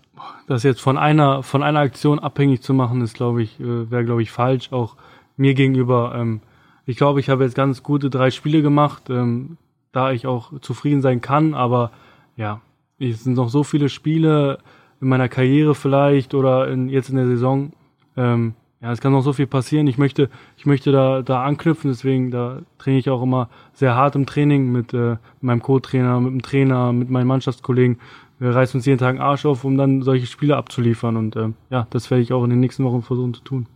Das 0.47 0.63
jetzt 0.63 0.81
von 0.81 0.97
einer, 0.97 1.43
von 1.43 1.61
einer 1.61 1.79
Aktion 1.79 2.17
abhängig 2.17 2.61
zu 2.63 2.73
machen, 2.73 2.99
ist, 3.01 3.13
glaube 3.13 3.43
ich, 3.43 3.59
äh, 3.59 3.91
wäre, 3.91 4.03
glaube 4.03 4.23
ich, 4.23 4.31
falsch. 4.31 4.73
Auch 4.73 4.97
mir 5.37 5.53
gegenüber. 5.53 6.13
Ähm, 6.15 6.41
ich 6.87 6.97
glaube, 6.97 7.19
ich 7.19 7.29
habe 7.29 7.43
jetzt 7.43 7.55
ganz 7.55 7.83
gute 7.83 8.09
drei 8.09 8.31
Spiele 8.31 8.63
gemacht, 8.63 9.09
ähm, 9.09 9.57
da 9.91 10.11
ich 10.11 10.25
auch 10.25 10.59
zufrieden 10.61 11.03
sein 11.03 11.21
kann. 11.21 11.53
Aber 11.53 11.91
ja, 12.35 12.61
es 12.97 13.23
sind 13.23 13.35
noch 13.35 13.49
so 13.49 13.63
viele 13.63 13.87
Spiele 13.87 14.57
in 14.99 15.09
meiner 15.09 15.29
Karriere 15.29 15.75
vielleicht 15.75 16.33
oder 16.33 16.67
in, 16.67 16.89
jetzt 16.89 17.09
in 17.09 17.15
der 17.15 17.27
Saison. 17.27 17.71
Ähm, 18.17 18.55
ja, 18.83 18.91
es 18.91 18.99
kann 18.99 19.13
noch 19.13 19.21
so 19.21 19.31
viel 19.31 19.47
passieren. 19.47 19.87
Ich 19.87 19.97
möchte, 19.97 20.29
ich 20.57 20.65
möchte 20.65 20.91
da, 20.91 21.21
da 21.21 21.43
anknüpfen, 21.43 21.89
deswegen 21.89 22.31
da 22.31 22.63
trainiere 22.79 22.99
ich 22.99 23.09
auch 23.09 23.23
immer 23.23 23.49
sehr 23.71 23.95
hart 23.95 24.15
im 24.15 24.25
Training 24.25 24.73
mit, 24.73 24.93
äh, 24.93 25.15
meinem 25.39 25.61
Co-Trainer, 25.61 26.19
mit 26.19 26.33
dem 26.33 26.41
Trainer, 26.41 26.91
mit 26.91 27.09
meinen 27.09 27.27
Mannschaftskollegen. 27.27 27.99
Wir 28.43 28.53
reißen 28.53 28.77
uns 28.77 28.85
jeden 28.85 28.99
Tag 28.99 29.11
einen 29.11 29.21
Arsch 29.21 29.45
auf, 29.45 29.63
um 29.63 29.77
dann 29.77 30.01
solche 30.01 30.25
Spiele 30.25 30.57
abzuliefern. 30.57 31.15
Und 31.15 31.37
äh, 31.37 31.49
ja, 31.69 31.87
das 31.91 32.11
werde 32.11 32.21
ich 32.21 32.33
auch 32.33 32.43
in 32.43 32.49
den 32.49 32.59
nächsten 32.59 32.83
Wochen 32.83 33.01
versuchen 33.01 33.33
zu 33.33 33.41
tun. 33.41 33.67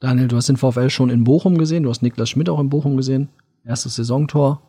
Daniel, 0.00 0.28
du 0.28 0.36
hast 0.36 0.48
den 0.48 0.56
VfL 0.56 0.88
schon 0.88 1.10
in 1.10 1.24
Bochum 1.24 1.58
gesehen, 1.58 1.82
du 1.82 1.90
hast 1.90 2.02
Niklas 2.02 2.30
Schmidt 2.30 2.48
auch 2.48 2.58
in 2.58 2.70
Bochum 2.70 2.96
gesehen. 2.96 3.28
Erstes 3.66 3.96
Saisontor. 3.96 4.62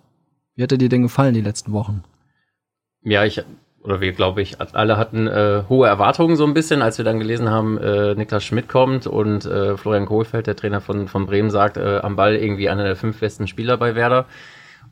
Wie 0.56 0.64
hat 0.64 0.74
er 0.74 0.78
dir 0.78 0.90
denn 0.90 1.04
gefallen 1.04 1.34
die 1.34 1.42
letzten 1.42 1.72
Wochen? 1.72 2.04
Ja, 3.02 3.24
ich 3.24 3.42
oder 3.82 4.02
wir, 4.02 4.12
glaube 4.12 4.42
ich, 4.42 4.58
alle 4.60 4.98
hatten 4.98 5.28
äh, 5.28 5.64
hohe 5.70 5.88
Erwartungen 5.88 6.36
so 6.36 6.46
ein 6.46 6.54
bisschen, 6.54 6.82
als 6.82 6.98
wir 6.98 7.06
dann 7.06 7.18
gelesen 7.18 7.50
haben, 7.50 7.78
äh, 7.78 8.16
Niklas 8.16 8.44
Schmidt 8.44 8.68
kommt 8.68 9.08
und 9.08 9.46
äh, 9.46 9.78
Florian 9.78 10.06
Kohlfeld, 10.06 10.48
der 10.48 10.58
Trainer 10.58 10.82
von, 10.82 11.08
von 11.08 11.26
Bremen, 11.26 11.50
sagt, 11.50 11.78
äh, 11.78 12.00
am 12.00 12.18
Ball 12.18 12.36
irgendwie 12.36 12.68
einer 12.68 12.84
der 12.84 12.98
fünf 12.98 13.22
besten 13.22 13.48
Spieler 13.48 13.78
bei 13.78 13.96
Werder. 13.96 14.26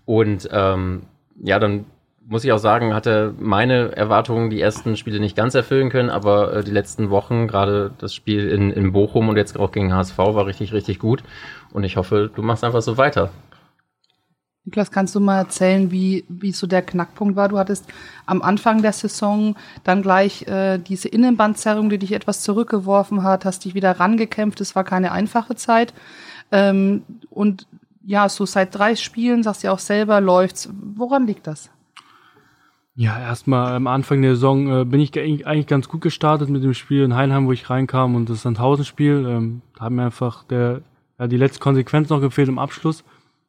Und 0.06 0.48
ähm, 0.54 1.02
ja, 1.44 1.60
dann 1.60 1.84
muss 2.28 2.44
ich 2.44 2.52
auch 2.52 2.60
sagen, 2.60 2.94
hatte 2.94 3.34
meine 3.40 3.96
Erwartungen 3.96 4.50
die 4.50 4.60
ersten 4.60 4.98
Spiele 4.98 5.20
nicht 5.20 5.36
ganz 5.36 5.56
erfüllen 5.56 5.90
können, 5.90 6.10
aber 6.10 6.58
äh, 6.58 6.64
die 6.64 6.72
letzten 6.72 7.10
Wochen, 7.10 7.48
gerade 7.48 7.92
das 8.00 8.14
Spiel 8.14 8.50
in, 8.50 8.70
in 8.72 8.92
Bochum 8.92 9.30
und 9.30 9.38
jetzt 9.38 9.58
auch 9.58 9.72
gegen 9.72 9.94
HSV, 9.94 10.18
war 10.18 10.46
richtig, 10.46 10.74
richtig 10.74 11.00
gut. 11.00 11.24
Und 11.72 11.86
ich 11.86 11.96
hoffe, 11.96 12.30
du 12.34 12.42
machst 12.42 12.66
einfach 12.66 12.82
so 12.82 12.98
weiter. 12.98 13.30
Niklas, 14.66 14.92
kannst 14.92 15.16
du 15.16 15.22
mal 15.22 15.38
erzählen, 15.38 15.92
wie, 15.92 16.26
wie 16.28 16.52
so 16.52 16.68
der 16.68 16.82
Knackpunkt 16.82 17.38
war? 17.38 17.48
Du 17.48 17.58
hattest 17.58 17.86
am 18.26 18.42
Anfang 18.42 18.82
der 18.82 18.92
Saison 18.92 19.56
dann 19.86 20.02
gleich 20.02 20.46
äh, 20.48 20.80
diese 20.80 21.08
Innenbandzerrung, 21.08 21.90
die 21.90 21.98
dich 21.98 22.12
etwas 22.12 22.42
zurückgeworfen 22.42 23.24
hat, 23.24 23.46
hast 23.46 23.64
dich 23.64 23.76
wieder 23.76 24.02
rangekämpft. 24.02 24.60
Es 24.60 24.76
war 24.76 24.84
keine 24.84 25.14
einfache 25.14 25.56
Zeit. 25.56 25.94
Ähm, 26.52 27.04
und 27.30 27.68
ja, 28.04 28.28
so 28.28 28.46
seit 28.46 28.76
drei 28.76 28.98
Spielen, 28.98 29.44
sagst 29.44 29.64
du 29.64 29.68
ja 29.68 29.74
auch 29.74 29.80
selber, 29.80 30.20
läuft's. 30.20 30.70
Woran 30.74 31.26
liegt 31.26 31.48
das? 31.48 31.70
Ja, 32.98 33.18
erstmal 33.20 33.76
am 33.76 33.88
Anfang 33.88 34.22
der 34.22 34.36
Saison 34.36 34.82
äh, 34.82 34.84
bin 34.84 35.00
ich 35.00 35.18
eigentlich 35.18 35.68
ganz 35.68 35.88
gut 35.88 36.02
gestartet 36.02 36.50
mit 36.50 36.64
dem 36.64 36.74
Spiel 36.74 37.04
in 37.04 37.16
Heinheim, 37.16 37.46
wo 37.46 37.54
ich 37.54 37.70
reinkam 37.70 38.16
und 38.16 38.30
das 38.30 38.42
Sandhausen-Spiel. 38.42 39.26
Ähm, 39.30 39.62
da 39.78 39.86
hat 39.86 39.92
mir 39.92 40.04
einfach 40.06 40.44
der, 40.44 40.82
ja, 41.18 41.28
die 41.28 41.38
letzte 41.38 41.60
Konsequenz 41.60 42.10
noch 42.10 42.20
gefehlt 42.20 42.50
im 42.50 42.60
Abschluss 42.60 43.06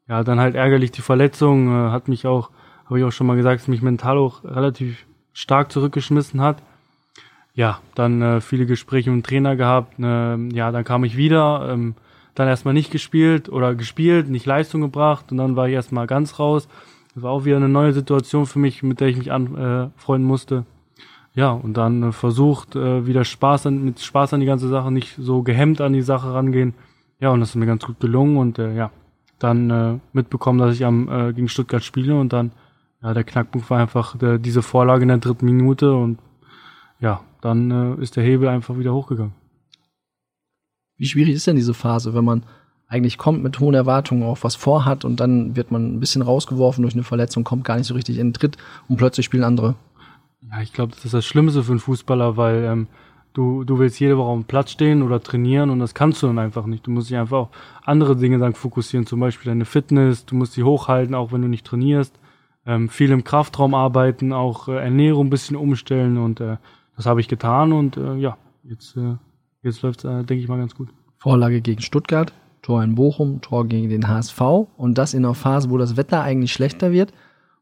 ja, 0.09 0.25
dann 0.25 0.41
halt 0.41 0.55
ärgerlich 0.55 0.91
die 0.91 1.03
Verletzung, 1.03 1.69
äh, 1.69 1.91
hat 1.91 2.09
mich 2.09 2.27
auch, 2.27 2.51
habe 2.87 2.99
ich 2.99 3.05
auch 3.05 3.13
schon 3.13 3.27
mal 3.27 3.37
gesagt, 3.37 3.61
dass 3.61 3.69
mich 3.69 3.83
mental 3.83 4.17
auch 4.17 4.43
relativ 4.43 5.05
stark 5.33 5.71
zurückgeschmissen 5.71 6.41
hat. 6.41 6.63
Ja, 7.55 7.81
dann 7.95 8.23
äh, 8.23 8.41
viele 8.41 8.67
Gespräche 8.67 9.11
mit 9.11 9.25
dem 9.25 9.29
Trainer 9.29 9.57
gehabt. 9.57 9.99
Äh, 9.99 10.37
ja, 10.49 10.73
dann 10.73 10.85
kam 10.85 11.05
ich 11.05 11.17
wieder, 11.17 11.69
ähm, 11.71 11.95
dann 12.35 12.49
erstmal 12.49 12.75
nicht 12.75 12.91
gespielt 12.91 13.49
oder 13.49 13.75
gespielt, 13.75 14.29
nicht 14.29 14.47
Leistung 14.47 14.81
gebracht 14.81 15.31
und 15.31 15.39
dann 15.39 15.57
war 15.57 15.69
ich 15.69 15.75
erstmal 15.75 16.07
ganz 16.07 16.39
raus. 16.39 16.69
Das 17.19 17.25
war 17.25 17.33
auch 17.33 17.45
wieder 17.45 17.57
eine 17.57 17.69
neue 17.69 17.93
Situation 17.93 18.47
für 18.47 18.61
mich, 18.61 18.85
mit 18.85 19.01
der 19.01 19.09
ich 19.09 19.17
mich 19.17 19.33
anfreunden 19.33 20.29
äh, 20.29 20.31
musste. 20.31 20.67
Ja, 21.35 21.51
und 21.51 21.77
dann 21.77 22.05
äh, 22.05 22.13
versucht, 22.13 22.77
äh, 22.77 23.09
wieder 23.09 23.25
Spaß 23.25 23.67
an, 23.67 23.85
mit 23.85 23.99
Spaß 23.99 24.35
an 24.35 24.41
die 24.41 24.47
ganze 24.47 24.69
Sache, 24.69 24.93
nicht 24.93 25.17
so 25.19 25.43
gehemmt 25.43 25.81
an 25.81 25.95
die 25.95 26.03
Sache 26.03 26.33
rangehen. 26.33 26.75
ja, 27.19 27.31
und 27.31 27.41
das 27.41 27.49
ist 27.49 27.55
mir 27.57 27.67
ganz 27.67 27.85
gut 27.85 27.99
gelungen 27.99 28.37
und 28.37 28.61
äh, 28.61 28.73
ja, 28.73 28.93
dann 29.41 29.69
äh, 29.69 29.99
mitbekommen, 30.13 30.61
dass 30.61 30.77
ich 30.77 30.85
am 30.85 31.09
äh, 31.09 31.33
gegen 31.33 31.49
Stuttgart 31.49 31.83
spiele 31.83 32.15
und 32.15 32.33
dann, 32.33 32.53
ja, 33.03 33.13
der 33.15 33.25
Knackpunkt 33.25 33.69
war 33.69 33.81
einfach 33.81 34.17
der, 34.17 34.39
diese 34.39 34.63
Vorlage 34.63 35.03
in 35.03 35.09
der 35.09 35.19
dritten 35.19 35.47
Minute 35.47 35.97
und 35.97 36.21
ja, 37.01 37.23
dann 37.41 37.73
äh, 37.73 38.01
ist 38.01 38.15
der 38.15 38.23
Hebel 38.23 38.47
einfach 38.47 38.79
wieder 38.79 38.95
hochgegangen. 38.95 39.35
Wie 40.97 41.07
schwierig 41.07 41.35
ist 41.35 41.49
denn 41.49 41.57
diese 41.57 41.75
Phase, 41.75 42.15
wenn 42.15 42.25
man 42.25 42.45
eigentlich 42.89 43.19
kommt 43.19 43.43
mit 43.43 43.61
hohen 43.61 43.75
Erwartungen 43.75 44.23
auch 44.23 44.39
was 44.43 44.57
vorhat 44.57 45.05
und 45.05 45.21
dann 45.21 45.55
wird 45.57 45.71
man 45.71 45.95
ein 45.95 46.01
bisschen 46.01 46.23
rausgeworfen 46.23 46.83
durch 46.83 46.95
eine 46.95 47.05
Verletzung, 47.05 47.45
kommt 47.45 47.65
gar 47.65 47.77
nicht 47.77 47.87
so 47.87 47.95
richtig 47.95 48.19
in 48.19 48.29
den 48.29 48.33
Tritt 48.35 48.57
und 48.89 48.97
plötzlich 48.97 49.27
spielen 49.27 49.45
andere. 49.45 49.75
Ja, 50.51 50.63
ich 50.63 50.73
glaube, 50.73 50.95
das 50.95 51.05
ist 51.05 51.15
das 51.15 51.27
Schlimmste 51.27 51.63
für 51.63 51.73
einen 51.73 51.81
Fußballer, 51.81 52.39
weil 52.39 52.65
ähm, 52.65 52.87
du, 53.35 53.65
du 53.65 53.79
willst 53.79 54.01
jede 54.01 54.17
Woche 54.17 54.29
auf 54.29 54.39
dem 54.39 54.45
Platz 54.45 54.71
stehen 54.71 55.03
oder 55.03 55.23
trainieren 55.23 55.69
und 55.69 55.81
das 55.81 55.95
kannst 55.95 56.23
du 56.23 56.27
dann 56.29 56.39
einfach 56.39 56.65
nicht. 56.65 56.87
Du 56.87 56.91
musst 56.91 57.11
dich 57.11 57.17
einfach 57.19 57.39
auf 57.39 57.49
andere 57.85 58.17
Dinge 58.17 58.39
dann 58.39 58.55
fokussieren, 58.55 59.07
zum 59.07 59.21
Beispiel 59.21 59.51
deine 59.51 59.67
Fitness, 59.67 60.25
du 60.25 60.35
musst 60.35 60.55
sie 60.55 60.65
hochhalten, 60.65 61.15
auch 61.15 61.31
wenn 61.31 61.43
du 61.43 61.49
nicht 61.49 61.67
trainierst. 61.67 62.19
Ähm, 62.65 62.89
viel 62.89 63.11
im 63.11 63.25
Kraftraum 63.25 63.75
arbeiten, 63.75 64.33
auch 64.33 64.69
äh, 64.69 64.77
Ernährung 64.77 65.27
ein 65.27 65.31
bisschen 65.31 65.57
umstellen 65.57 66.17
und 66.17 66.41
äh, 66.41 66.57
das 66.97 67.07
habe 67.07 67.21
ich 67.21 67.29
getan 67.29 67.73
und 67.73 67.97
äh, 67.97 68.17
ja, 68.17 68.39
jetzt, 68.65 68.97
äh, 68.97 69.17
jetzt 69.63 69.83
läuft 69.83 70.01
es, 70.01 70.05
äh, 70.05 70.25
denke 70.25 70.43
ich 70.43 70.49
mal, 70.49 70.59
ganz 70.59 70.75
gut. 70.75 70.89
Vorlage 71.19 71.61
gegen 71.61 71.81
Stuttgart, 71.81 72.33
Tor 72.69 72.83
in 72.83 72.97
Bochum, 72.97 73.41
Tor 73.41 73.67
gegen 73.67 73.89
den 73.89 74.09
HSV 74.09 74.43
und 74.77 74.99
das 74.99 75.15
in 75.15 75.25
einer 75.25 75.33
Phase, 75.33 75.71
wo 75.71 75.79
das 75.79 75.97
Wetter 75.97 76.21
eigentlich 76.21 76.53
schlechter 76.53 76.93
wird 76.93 77.15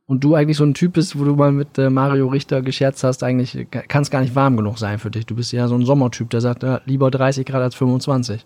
und 0.06 0.25
du 0.25 0.34
eigentlich 0.34 0.56
so 0.56 0.64
ein 0.64 0.75
Typ 0.75 0.94
bist, 0.94 1.16
wo 1.16 1.22
du 1.22 1.36
mal 1.36 1.52
mit 1.52 1.78
äh, 1.78 1.90
Mario 1.90 2.26
Richter 2.26 2.60
gescherzt 2.60 3.04
hast, 3.04 3.22
eigentlich 3.22 3.68
kann 3.70 4.02
es 4.02 4.10
gar 4.10 4.20
nicht 4.20 4.34
warm 4.34 4.56
genug 4.56 4.78
sein 4.78 4.98
für 4.98 5.12
dich. 5.12 5.25
Du 5.25 5.36
bist 5.36 5.52
ja 5.52 5.68
so 5.68 5.76
ein 5.76 5.84
Sommertyp, 5.84 6.28
der 6.30 6.40
sagt, 6.40 6.64
ja, 6.64 6.80
lieber 6.86 7.12
30 7.12 7.46
Grad 7.46 7.62
als 7.62 7.76
25. 7.76 8.44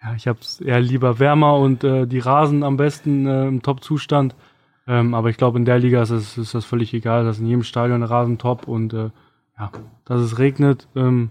Ja, 0.00 0.14
ich 0.14 0.28
habe 0.28 0.38
es 0.40 0.60
eher 0.60 0.78
lieber 0.78 1.18
wärmer 1.18 1.56
und 1.56 1.82
äh, 1.82 2.06
die 2.06 2.20
Rasen 2.20 2.62
am 2.62 2.76
besten 2.76 3.26
äh, 3.26 3.48
im 3.48 3.62
Top-Zustand. 3.62 4.36
Ähm, 4.86 5.14
aber 5.14 5.30
ich 5.30 5.36
glaube, 5.36 5.58
in 5.58 5.64
der 5.64 5.80
Liga 5.80 6.00
ist, 6.00 6.10
es, 6.10 6.38
ist 6.38 6.54
das 6.54 6.64
völlig 6.64 6.94
egal. 6.94 7.24
Das 7.24 7.38
ist 7.38 7.42
in 7.42 7.48
jedem 7.48 7.64
Stadion 7.64 8.04
Rasen 8.04 8.38
top 8.38 8.68
und 8.68 8.94
äh, 8.94 9.10
ja, 9.58 9.72
dass 10.04 10.20
es 10.20 10.38
regnet, 10.38 10.86
ähm, 10.94 11.30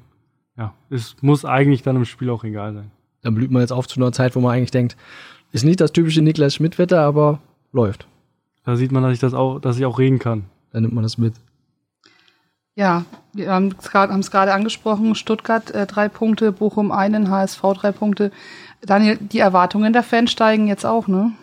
ja, 0.57 0.73
es 0.89 1.15
muss 1.21 1.45
eigentlich 1.45 1.83
dann 1.83 1.95
im 1.95 2.03
Spiel 2.03 2.29
auch 2.29 2.43
egal 2.43 2.73
sein. 2.73 2.91
Dann 3.27 3.35
blüht 3.35 3.51
man 3.51 3.61
jetzt 3.61 3.73
auf 3.73 3.89
zu 3.89 3.99
einer 3.99 4.13
Zeit, 4.13 4.37
wo 4.37 4.39
man 4.39 4.55
eigentlich 4.55 4.71
denkt, 4.71 4.95
ist 5.51 5.65
nicht 5.65 5.81
das 5.81 5.91
typische 5.91 6.21
Niklas 6.21 6.55
Schmidt-Wetter, 6.55 7.01
aber 7.01 7.39
läuft. 7.73 8.07
Da 8.63 8.77
sieht 8.77 8.93
man, 8.93 9.03
dass 9.03 9.11
ich 9.11 9.19
das 9.19 9.33
auch, 9.33 9.59
dass 9.59 9.77
ich 9.77 9.85
auch 9.85 9.99
reden 9.99 10.17
kann. 10.17 10.45
Dann 10.71 10.83
nimmt 10.83 10.93
man 10.93 11.03
das 11.03 11.17
mit. 11.17 11.33
Ja, 12.75 13.03
wir 13.33 13.51
haben 13.51 13.75
es 13.77 13.91
gerade 13.91 14.53
angesprochen, 14.53 15.13
Stuttgart 15.13 15.71
äh, 15.71 15.85
drei 15.85 16.07
Punkte, 16.07 16.53
Bochum 16.53 16.93
einen, 16.93 17.29
HSV 17.29 17.61
drei 17.73 17.91
Punkte. 17.91 18.31
Daniel, 18.81 19.17
die 19.17 19.39
Erwartungen 19.39 19.91
der 19.91 20.03
Fans 20.03 20.31
steigen 20.31 20.69
jetzt 20.69 20.85
auch, 20.85 21.09
ne? 21.09 21.33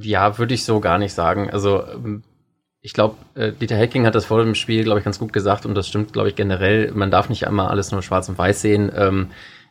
Ja, 0.00 0.38
würde 0.38 0.54
ich 0.54 0.64
so 0.64 0.80
gar 0.80 0.96
nicht 0.96 1.12
sagen. 1.12 1.50
Also 1.50 1.84
ähm, 1.86 2.22
ich 2.80 2.94
glaube, 2.94 3.16
äh, 3.34 3.52
Dieter 3.52 3.76
Hecking 3.76 4.06
hat 4.06 4.14
das 4.14 4.24
vor 4.24 4.42
dem 4.42 4.54
Spiel, 4.54 4.84
glaube 4.84 5.00
ich, 5.00 5.04
ganz 5.04 5.18
gut 5.18 5.34
gesagt 5.34 5.66
und 5.66 5.74
das 5.74 5.88
stimmt, 5.88 6.14
glaube 6.14 6.30
ich, 6.30 6.36
generell. 6.36 6.90
Man 6.92 7.10
darf 7.10 7.28
nicht 7.28 7.46
einmal 7.46 7.68
alles 7.68 7.92
nur 7.92 8.00
schwarz 8.00 8.30
und 8.30 8.38
weiß 8.38 8.62
sehen. 8.62 8.90
Ähm, 8.96 9.28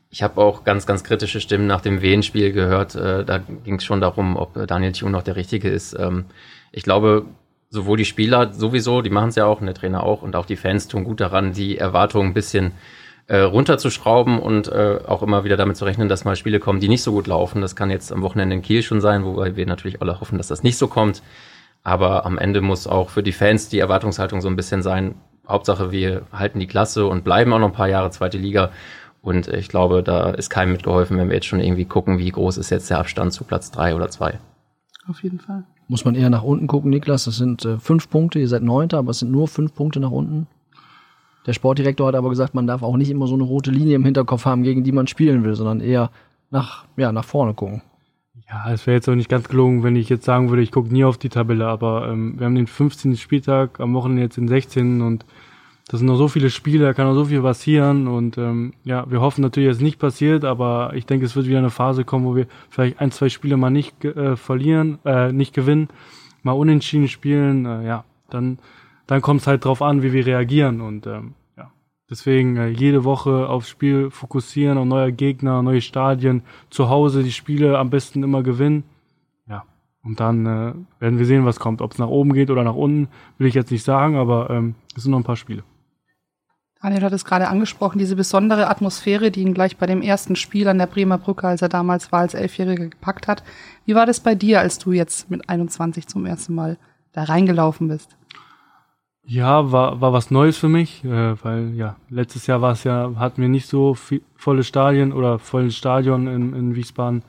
ich 0.10 0.24
habe 0.24 0.42
auch 0.42 0.64
ganz, 0.64 0.86
ganz 0.86 1.04
kritische 1.04 1.42
Stimmen 1.42 1.68
nach 1.68 1.82
dem 1.82 2.02
Wien-Spiel 2.02 2.54
gehört. 2.54 2.96
Äh, 2.96 3.26
da 3.26 3.40
ging 3.40 3.76
es 3.76 3.84
schon 3.84 4.02
darum, 4.02 4.38
ob 4.38 4.54
Daniel 4.68 4.94
Thune 4.94 5.12
noch 5.12 5.24
der 5.24 5.36
Richtige 5.36 5.70
ist. 5.70 5.94
Ähm, 6.00 6.26
ich 6.72 6.84
glaube, 6.84 7.26
sowohl 7.70 7.98
die 7.98 8.06
Spieler 8.06 8.54
sowieso, 8.54 9.02
die 9.02 9.10
machen 9.10 9.30
es 9.30 9.36
ja 9.36 9.46
auch 9.46 9.60
und 9.60 9.66
der 9.66 9.76
Trainer 9.76 10.04
auch 10.04 10.22
und 10.22 10.36
auch 10.36 10.46
die 10.46 10.56
Fans 10.56 10.88
tun 10.88 11.04
gut 11.04 11.20
daran, 11.20 11.52
die 11.52 11.78
Erwartungen 11.78 12.30
ein 12.30 12.34
bisschen 12.34 12.72
äh, 13.28 13.40
runterzuschrauben 13.40 14.40
und 14.40 14.70
äh, 14.70 15.00
auch 15.06 15.22
immer 15.22 15.44
wieder 15.44 15.58
damit 15.58 15.76
zu 15.76 15.84
rechnen, 15.84 16.08
dass 16.08 16.24
mal 16.24 16.38
Spiele 16.38 16.60
kommen, 16.60 16.80
die 16.80 16.88
nicht 16.88 17.04
so 17.04 17.12
gut 17.12 17.28
laufen. 17.28 17.62
Das 17.62 17.76
kann 17.76 17.90
jetzt 17.90 18.12
am 18.14 18.22
Wochenende 18.22 18.56
in 18.56 18.62
Kiel 18.62 18.84
schon 18.84 19.02
sein, 19.02 19.26
wobei 19.26 19.58
wir 19.58 19.66
natürlich 19.66 20.02
alle 20.02 20.22
hoffen, 20.22 20.38
dass 20.38 20.48
das 20.48 20.64
nicht 20.64 20.78
so 20.78 20.88
kommt. 20.88 21.22
Aber 21.84 22.26
am 22.26 22.38
Ende 22.38 22.62
muss 22.62 22.88
auch 22.88 23.10
für 23.10 23.24
die 23.24 23.34
Fans 23.34 23.68
die 23.70 23.80
Erwartungshaltung 23.80 24.40
so 24.40 24.48
ein 24.48 24.56
bisschen 24.56 24.82
sein. 24.82 25.16
Hauptsache, 25.48 25.92
wir 25.92 26.24
halten 26.32 26.60
die 26.60 26.68
Klasse 26.68 27.06
und 27.06 27.24
bleiben 27.24 27.52
auch 27.54 27.60
noch 27.60 27.68
ein 27.68 27.74
paar 27.74 27.90
Jahre 27.90 28.12
zweite 28.12 28.38
Liga. 28.38 28.72
Und 29.28 29.50
ich 29.50 29.68
glaube, 29.68 30.04
da 30.04 30.30
ist 30.30 30.50
keinem 30.50 30.72
mitgeholfen, 30.72 31.18
wenn 31.18 31.28
wir 31.28 31.36
jetzt 31.36 31.48
schon 31.48 31.60
irgendwie 31.60 31.84
gucken, 31.84 32.18
wie 32.18 32.30
groß 32.30 32.56
ist 32.56 32.70
jetzt 32.70 32.90
der 32.90 33.00
Abstand 33.00 33.34
zu 33.34 33.44
Platz 33.44 33.72
drei 33.72 33.94
oder 33.94 34.08
zwei. 34.08 34.40
Auf 35.06 35.22
jeden 35.22 35.42
Fall. 35.42 35.66
Muss 35.90 36.06
man 36.06 36.16
eher 36.16 36.30
nach 36.30 36.44
unten 36.44 36.68
gucken, 36.68 36.92
Niklas. 36.92 37.26
Das 37.26 37.36
sind 37.36 37.66
äh, 37.66 37.78
fünf 37.78 38.10
Punkte, 38.10 38.40
ihr 38.40 38.48
seid 38.48 38.64
Neunter, 38.64 39.00
aber 39.00 39.12
es 39.12 39.20
sind 39.20 39.30
nur 39.30 39.50
fünf 39.50 39.76
Punkte 39.76 40.00
nach 40.00 40.12
unten. 40.12 40.48
Der 41.46 41.52
Sportdirektor 41.52 42.08
hat 42.08 42.16
aber 42.16 42.30
gesagt, 42.30 42.56
man 42.56 42.68
darf 42.68 42.84
auch 42.84 42.96
nicht 42.96 43.10
immer 43.10 43.28
so 43.28 43.34
eine 43.34 43.44
rote 43.44 43.70
Linie 43.70 43.98
im 43.98 44.06
Hinterkopf 44.06 44.46
haben, 44.46 44.64
gegen 44.64 44.86
die 44.86 44.94
man 44.94 45.08
spielen 45.08 45.44
will, 45.44 45.56
sondern 45.56 45.82
eher 45.82 46.10
nach, 46.50 46.86
ja, 46.96 47.12
nach 47.12 47.26
vorne 47.26 47.54
gucken. 47.54 47.82
Ja, 48.50 48.72
es 48.72 48.88
wäre 48.88 48.96
jetzt 48.96 49.10
auch 49.10 49.16
nicht 49.16 49.30
ganz 49.30 49.50
gelungen, 49.50 49.84
wenn 49.84 49.98
ich 49.98 50.08
jetzt 50.08 50.24
sagen 50.24 50.50
würde, 50.50 50.62
ich 50.62 50.72
gucke 50.72 50.94
nie 50.94 51.04
auf 51.04 51.18
die 51.18 51.28
Tabelle, 51.28 51.68
aber 51.68 52.08
ähm, 52.08 52.40
wir 52.40 52.46
haben 52.46 52.56
den 52.56 52.68
15. 52.68 53.18
Spieltag, 53.18 53.82
am 53.82 53.94
Wochenende 53.94 54.22
jetzt 54.22 54.38
den 54.38 54.48
16. 54.48 55.02
und 55.02 55.26
das 55.90 56.00
sind 56.00 56.08
noch 56.08 56.18
so 56.18 56.28
viele 56.28 56.50
Spiele, 56.50 56.84
da 56.84 56.94
kann 56.94 57.08
noch 57.08 57.14
so 57.14 57.26
viel 57.26 57.42
passieren 57.42 58.08
und 58.08 58.38
ähm, 58.38 58.74
ja, 58.84 59.10
wir 59.10 59.22
hoffen 59.22 59.42
natürlich, 59.42 59.70
dass 59.70 59.78
es 59.78 59.84
nicht 59.84 60.00
passiert, 60.00 60.44
aber 60.44 60.92
ich 60.96 61.06
denke, 61.06 61.26
es 61.26 61.36
wird 61.36 61.48
wieder 61.48 61.60
eine 61.60 61.70
Phase 61.70 62.04
kommen, 62.04 62.26
wo 62.26 62.36
wir 62.36 62.48
vielleicht 62.70 63.00
ein, 63.00 63.12
zwei 63.12 63.30
Spiele 63.30 63.56
mal 63.56 63.70
nicht 63.70 64.04
äh, 64.04 64.36
verlieren, 64.36 65.00
äh, 65.06 65.32
nicht 65.32 65.54
gewinnen, 65.54 65.88
mal 66.44 66.52
unentschieden 66.52 67.08
spielen, 67.08 67.66
äh, 67.66 67.88
ja, 67.88 68.04
dann, 68.30 68.60
dann 69.08 69.22
kommt 69.22 69.42
es 69.42 69.48
halt 69.48 69.64
drauf 69.64 69.82
an, 69.82 70.04
wie 70.04 70.12
wir 70.12 70.26
reagieren 70.26 70.82
und 70.82 71.08
ähm, 71.08 71.36
ja, 71.56 71.72
deswegen 72.10 72.58
äh, 72.58 72.68
jede 72.68 73.06
Woche 73.06 73.48
aufs 73.48 73.70
Spiel 73.70 74.12
fokussieren, 74.12 74.78
auf 74.78 74.86
neue 74.86 75.14
Gegner, 75.14 75.62
neue 75.62 75.80
Stadien, 75.82 76.42
zu 76.70 76.90
Hause 76.90 77.24
die 77.24 77.32
Spiele 77.32 77.80
am 77.80 77.90
besten 77.90 78.24
immer 78.24 78.44
gewinnen, 78.44 78.84
ja, 79.48 79.64
und 80.04 80.20
dann 80.20 80.46
äh, 80.46 80.74
werden 81.00 81.18
wir 81.18 81.26
sehen, 81.26 81.46
was 81.46 81.62
kommt, 81.62 81.82
ob 81.82 81.94
es 81.94 81.98
nach 81.98 82.10
oben 82.10 82.34
geht 82.34 82.50
oder 82.50 82.66
nach 82.66 82.76
unten, 82.76 83.08
will 83.38 83.48
ich 83.48 83.56
jetzt 83.56 83.72
nicht 83.72 83.84
sagen, 83.84 84.18
aber 84.18 84.50
ähm, 84.50 84.76
es 84.94 85.04
sind 85.04 85.14
noch 85.14 85.20
ein 85.20 85.24
paar 85.24 85.38
Spiele. 85.38 85.64
Daniel 86.82 87.04
hat 87.04 87.14
es 87.14 87.26
gerade 87.26 87.48
angesprochen, 87.48 87.98
diese 87.98 88.16
besondere 88.16 88.70
Atmosphäre, 88.70 89.32
die 89.32 89.42
ihn 89.42 89.54
gleich 89.54 89.78
bei 89.78 89.88
dem 89.88 90.02
ersten 90.02 90.36
Spiel 90.36 90.68
an 90.68 90.78
der 90.78 90.86
Bremer 90.86 91.18
Brücke, 91.18 91.48
als 91.48 91.62
er 91.62 91.70
damals 91.70 92.12
war, 92.12 92.20
als 92.20 92.36
Elfjähriger 92.36 92.88
gepackt 92.88 93.28
hat. 93.28 93.44
Wie 93.86 93.96
war 93.96 94.06
das 94.06 94.20
bei 94.20 94.36
dir, 94.36 94.60
als 94.60 94.78
du 94.78 94.92
jetzt 94.92 95.30
mit 95.32 95.50
21 95.50 96.08
zum 96.08 96.26
ersten 96.26 96.54
Mal 96.54 96.78
da 97.14 97.24
reingelaufen 97.24 97.88
bist? 97.88 98.16
Ja, 99.30 99.72
war, 99.72 100.00
war 100.00 100.14
was 100.14 100.32
Neues 100.32 100.58
für 100.58 100.70
mich, 100.70 101.04
äh, 101.04 101.44
weil 101.44 101.74
ja, 101.74 101.98
letztes 102.10 102.48
Jahr 102.48 102.62
war 102.62 102.72
es 102.72 102.86
ja, 102.86 103.12
hatten 103.18 103.42
wir 103.42 103.50
nicht 103.50 103.68
so 103.68 103.94
viel, 103.94 104.22
volle 104.36 104.64
Stadien 104.64 105.12
oder 105.12 105.40
volles 105.40 105.76
Stadion 105.76 106.28
in, 106.28 106.54
in 106.54 106.76
Wiesbaden. 106.76 107.24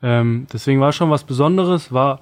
Ähm, 0.00 0.46
deswegen 0.50 0.80
war 0.80 0.92
schon 0.92 1.10
was 1.10 1.24
Besonderes, 1.24 1.92
war, 1.92 2.20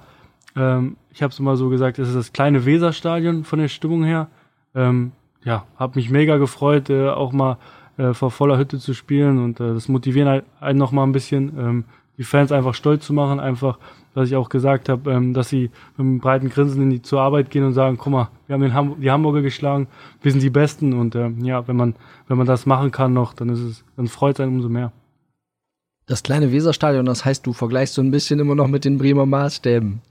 ähm, 0.57 0.97
ich 1.11 1.23
habe 1.23 1.31
es 1.31 1.39
immer 1.39 1.55
so 1.55 1.69
gesagt, 1.69 1.97
es 1.99 2.09
ist 2.09 2.15
das 2.15 2.33
kleine 2.33 2.65
Weserstadion 2.65 3.45
von 3.45 3.59
der 3.59 3.69
Stimmung 3.69 4.03
her. 4.03 4.27
Ähm, 4.73 5.13
ja, 5.45 5.65
habe 5.77 5.93
mich 5.95 6.09
mega 6.09 6.37
gefreut, 6.37 6.89
äh, 6.89 7.09
auch 7.09 7.31
mal 7.31 7.57
äh, 7.97 8.13
vor 8.13 8.31
voller 8.31 8.57
Hütte 8.57 8.79
zu 8.79 8.93
spielen 8.93 9.41
und 9.41 9.59
äh, 9.59 9.73
das 9.73 9.87
motivieren 9.87 10.27
halt 10.27 10.45
einen 10.59 10.79
noch 10.79 10.91
mal 10.91 11.03
ein 11.03 11.13
bisschen, 11.13 11.57
ähm, 11.57 11.83
die 12.17 12.23
Fans 12.23 12.51
einfach 12.51 12.73
stolz 12.73 13.05
zu 13.05 13.13
machen, 13.13 13.39
einfach, 13.39 13.77
was 14.13 14.29
ich 14.29 14.35
auch 14.35 14.49
gesagt 14.49 14.89
habe, 14.89 15.11
ähm, 15.11 15.33
dass 15.33 15.49
sie 15.49 15.69
mit 15.95 15.99
einem 15.99 16.19
breiten 16.19 16.49
Grinsen 16.49 16.81
in 16.81 16.89
die 16.89 17.01
zur 17.01 17.21
Arbeit 17.21 17.51
gehen 17.51 17.63
und 17.63 17.73
sagen, 17.73 17.97
guck 17.97 18.11
mal, 18.11 18.29
wir 18.47 18.53
haben 18.55 18.61
den 18.61 18.73
Ham 18.73 18.95
die 18.99 19.11
Hamburger 19.11 19.41
geschlagen, 19.41 19.87
wir 20.21 20.31
sind 20.31 20.41
die 20.41 20.49
Besten 20.49 20.93
und 20.93 21.15
ähm, 21.15 21.45
ja, 21.45 21.67
wenn 21.67 21.75
man 21.75 21.95
wenn 22.27 22.37
man 22.37 22.47
das 22.47 22.65
machen 22.65 22.91
kann 22.91 23.13
noch, 23.13 23.33
dann 23.33 23.49
ist 23.49 23.59
es, 23.59 23.83
dann 23.95 24.07
freut 24.07 24.35
es 24.35 24.39
einen 24.41 24.55
umso 24.55 24.69
mehr. 24.69 24.91
Das 26.07 26.23
kleine 26.23 26.51
Weserstadion, 26.51 27.05
das 27.05 27.25
heißt, 27.25 27.45
du 27.45 27.53
vergleichst 27.53 27.95
so 27.95 28.01
ein 28.01 28.11
bisschen 28.11 28.39
immer 28.39 28.55
noch 28.55 28.67
mit 28.67 28.85
den 28.85 28.97
Bremer 28.97 29.25
Maßstäben. 29.25 30.01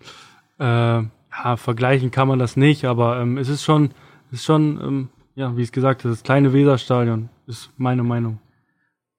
Äh, 0.58 0.64
ja, 0.64 1.56
vergleichen 1.56 2.10
kann 2.10 2.28
man 2.28 2.38
das 2.38 2.56
nicht, 2.56 2.84
aber 2.84 3.20
ähm, 3.20 3.38
es 3.38 3.48
ist 3.48 3.62
schon, 3.64 3.90
ist 4.30 4.44
schon 4.44 4.80
ähm, 4.82 5.08
ja, 5.34 5.56
wie 5.56 5.62
ich 5.62 5.68
es 5.68 5.72
gesagt 5.72 6.04
habe, 6.04 6.14
das 6.14 6.22
kleine 6.22 6.52
Weserstadion 6.52 7.28
ist 7.46 7.70
meine 7.76 8.02
Meinung. 8.02 8.38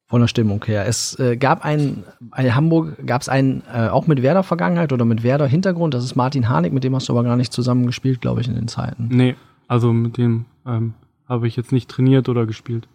Von 0.08 0.22
der 0.22 0.28
Stimmung 0.28 0.64
her. 0.66 0.86
Es 0.86 1.18
äh, 1.20 1.36
gab 1.36 1.66
einen, 1.66 2.04
in 2.38 2.54
Hamburg 2.54 3.08
gab 3.08 3.24
es 3.24 3.28
einen 3.28 3.64
äh, 3.74 3.88
auch 3.88 4.06
mit 4.06 4.22
Werder-Vergangenheit 4.22 4.94
oder 4.94 5.04
mit 5.04 5.24
Werder-Hintergrund. 5.24 5.96
Das 5.96 6.04
ist 6.04 6.16
Martin 6.16 6.48
Harnik, 6.48 6.74
mit 6.74 6.84
dem 6.84 6.94
hast 6.94 7.10
du 7.10 7.14
aber 7.14 7.24
gar 7.24 7.36
nicht 7.36 7.52
zusammen 7.52 7.88
gespielt, 7.88 8.22
glaube 8.22 8.40
ich, 8.40 8.48
in 8.48 8.54
den 8.54 8.68
Zeiten. 8.68 9.08
Nee, 9.10 9.36
also 9.68 9.92
mit 9.94 10.18
dem 10.18 10.46
ähm, 10.64 10.94
habe 11.28 11.48
ich 11.48 11.56
jetzt 11.56 11.72
nicht 11.72 11.90
trainiert 11.90 12.30
oder 12.30 12.46
gespielt. 12.46 12.88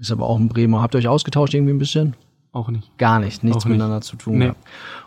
Ist 0.00 0.10
aber 0.10 0.26
auch 0.26 0.38
ein 0.38 0.48
Bremer. 0.48 0.80
Habt 0.80 0.94
ihr 0.94 0.98
euch 0.98 1.08
ausgetauscht 1.08 1.52
irgendwie 1.52 1.74
ein 1.74 1.78
bisschen? 1.78 2.16
Auch 2.52 2.70
nicht. 2.70 2.96
Gar 2.96 3.20
nicht, 3.20 3.44
nichts 3.44 3.66
nicht. 3.66 3.72
miteinander 3.72 4.00
zu 4.00 4.16
tun. 4.16 4.38
Nee. 4.38 4.52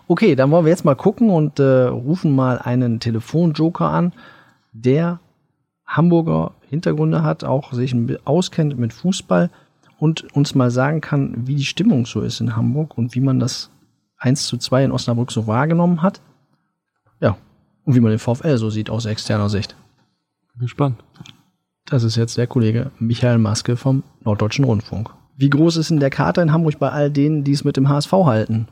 Okay, 0.08 0.36
dann 0.36 0.52
wollen 0.52 0.66
wir 0.66 0.70
jetzt 0.70 0.86
mal 0.86 0.96
gucken 0.96 1.32
und 1.32 1.60
äh, 1.60 1.86
rufen 1.86 2.36
mal 2.36 2.60
einen 2.60 3.00
Telefonjoker 3.00 3.90
an, 3.90 4.14
der 4.72 5.20
Hamburger 5.90 6.52
Hintergründe 6.70 7.24
hat, 7.24 7.44
auch 7.44 7.74
sich 7.74 7.96
auskennt 8.24 8.78
mit 8.78 8.94
Fußball 8.94 9.50
und 9.98 10.34
uns 10.36 10.54
mal 10.54 10.70
sagen 10.70 11.02
kann, 11.02 11.48
wie 11.48 11.56
die 11.56 11.66
Stimmung 11.66 12.06
so 12.06 12.22
ist 12.22 12.40
in 12.40 12.56
Hamburg 12.56 12.96
und 12.98 13.16
wie 13.16 13.20
man 13.20 13.40
das 13.40 13.72
1 14.20 14.46
zu 14.46 14.58
2 14.58 14.86
in 14.86 14.92
Osnabrück 14.92 15.32
so 15.32 15.48
wahrgenommen 15.48 16.04
hat. 16.04 16.22
Ja, 17.20 17.38
und 17.86 17.96
wie 17.96 18.00
man 18.00 18.12
den 18.12 18.20
VfL 18.20 18.58
so 18.58 18.70
sieht 18.70 18.92
aus 18.92 19.06
externer 19.06 19.50
Sicht. 19.50 19.76
Bin 20.54 20.62
gespannt. 20.62 21.04
Das 21.86 22.04
ist 22.04 22.16
jetzt 22.16 22.38
der 22.38 22.46
Kollege 22.46 22.92
Michael 23.00 23.40
Maske 23.40 23.76
vom 23.76 24.04
Norddeutschen 24.24 24.66
Rundfunk. 24.66 25.10
Wie 25.38 25.50
groß 25.50 25.78
ist 25.78 25.90
denn 25.90 26.00
der 26.00 26.12
Kater 26.12 26.44
in 26.44 26.54
Hamburg 26.54 26.78
bei 26.78 26.92
all 26.92 27.10
denen, 27.10 27.44
die 27.44 27.54
es 27.54 27.64
mit 27.64 27.78
dem 27.78 27.90
HSV 27.90 28.12
halten? 28.12 28.68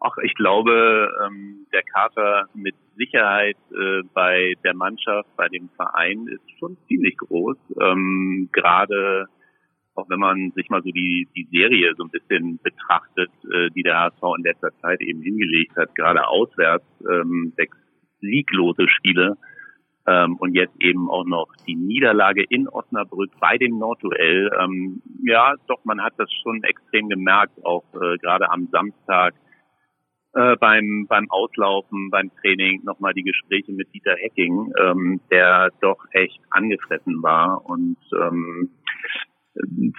Ach, 0.00 0.16
ich 0.22 0.34
glaube, 0.34 1.10
ähm, 1.26 1.66
der 1.72 1.82
Kater 1.82 2.48
mit 2.54 2.74
Sicherheit 2.96 3.56
äh, 3.72 4.02
bei 4.14 4.54
der 4.64 4.74
Mannschaft, 4.74 5.28
bei 5.36 5.48
dem 5.48 5.68
Verein 5.76 6.26
ist 6.26 6.58
schon 6.58 6.78
ziemlich 6.88 7.16
groß. 7.18 7.58
Ähm, 7.80 8.48
Gerade 8.52 9.26
auch 9.94 10.08
wenn 10.08 10.18
man 10.18 10.52
sich 10.52 10.70
mal 10.70 10.82
so 10.82 10.90
die, 10.90 11.28
die 11.36 11.48
Serie 11.50 11.94
so 11.96 12.04
ein 12.04 12.10
bisschen 12.10 12.58
betrachtet, 12.62 13.30
äh, 13.52 13.68
die 13.70 13.82
der 13.82 13.98
HSV 13.98 14.22
in 14.38 14.44
letzter 14.44 14.70
Zeit 14.80 15.00
eben 15.00 15.20
hingelegt 15.22 15.76
hat, 15.76 15.94
gerade 15.94 16.26
auswärts, 16.26 16.86
ähm, 17.10 17.52
sechs 17.56 17.76
sieglose 18.20 18.88
Spiele 18.88 19.36
ähm, 20.06 20.36
und 20.36 20.54
jetzt 20.54 20.74
eben 20.80 21.10
auch 21.10 21.24
noch 21.24 21.48
die 21.66 21.74
Niederlage 21.74 22.44
in 22.48 22.68
Osnabrück 22.68 23.30
bei 23.40 23.58
dem 23.58 23.78
Nordduell. 23.78 24.50
Ähm, 24.58 25.02
ja, 25.24 25.54
doch, 25.66 25.84
man 25.84 26.02
hat 26.02 26.14
das 26.16 26.30
schon 26.42 26.62
extrem 26.62 27.08
gemerkt, 27.08 27.64
auch 27.64 27.84
äh, 27.94 28.16
gerade 28.18 28.50
am 28.50 28.68
Samstag 28.70 29.34
äh, 30.34 30.56
beim, 30.56 31.06
beim 31.08 31.30
Auslaufen, 31.30 32.10
beim 32.10 32.30
Training 32.40 32.82
nochmal 32.84 33.14
die 33.14 33.22
Gespräche 33.22 33.72
mit 33.72 33.92
Dieter 33.92 34.14
Hecking, 34.16 34.72
ähm, 34.80 35.20
der 35.30 35.70
doch 35.80 35.98
echt 36.12 36.40
angefressen 36.50 37.22
war 37.22 37.64
und 37.68 37.96
ähm, 38.14 38.70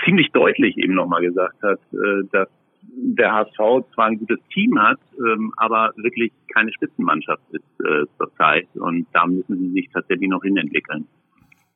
ziemlich 0.06 0.32
deutlich 0.32 0.78
eben 0.78 0.94
nochmal 0.94 1.22
gesagt 1.22 1.62
hat, 1.62 1.80
äh, 1.94 2.24
dass 2.32 2.48
der 2.84 3.32
HSV 3.32 3.86
zwar 3.94 4.06
ein 4.06 4.20
gutes 4.20 4.40
Team 4.54 4.80
hat, 4.80 5.00
ähm, 5.18 5.54
aber 5.58 5.92
wirklich 5.98 6.32
keine 6.54 6.72
Spitzenmannschaft 6.74 7.44
ist 7.52 7.86
äh, 7.86 8.06
zurzeit 8.18 8.68
und 8.76 9.08
da 9.14 9.26
müssen 9.26 9.58
sie 9.60 9.72
sich 9.72 9.90
tatsächlich 9.94 10.30
noch 10.30 10.42
hinentwickeln. 10.42 11.08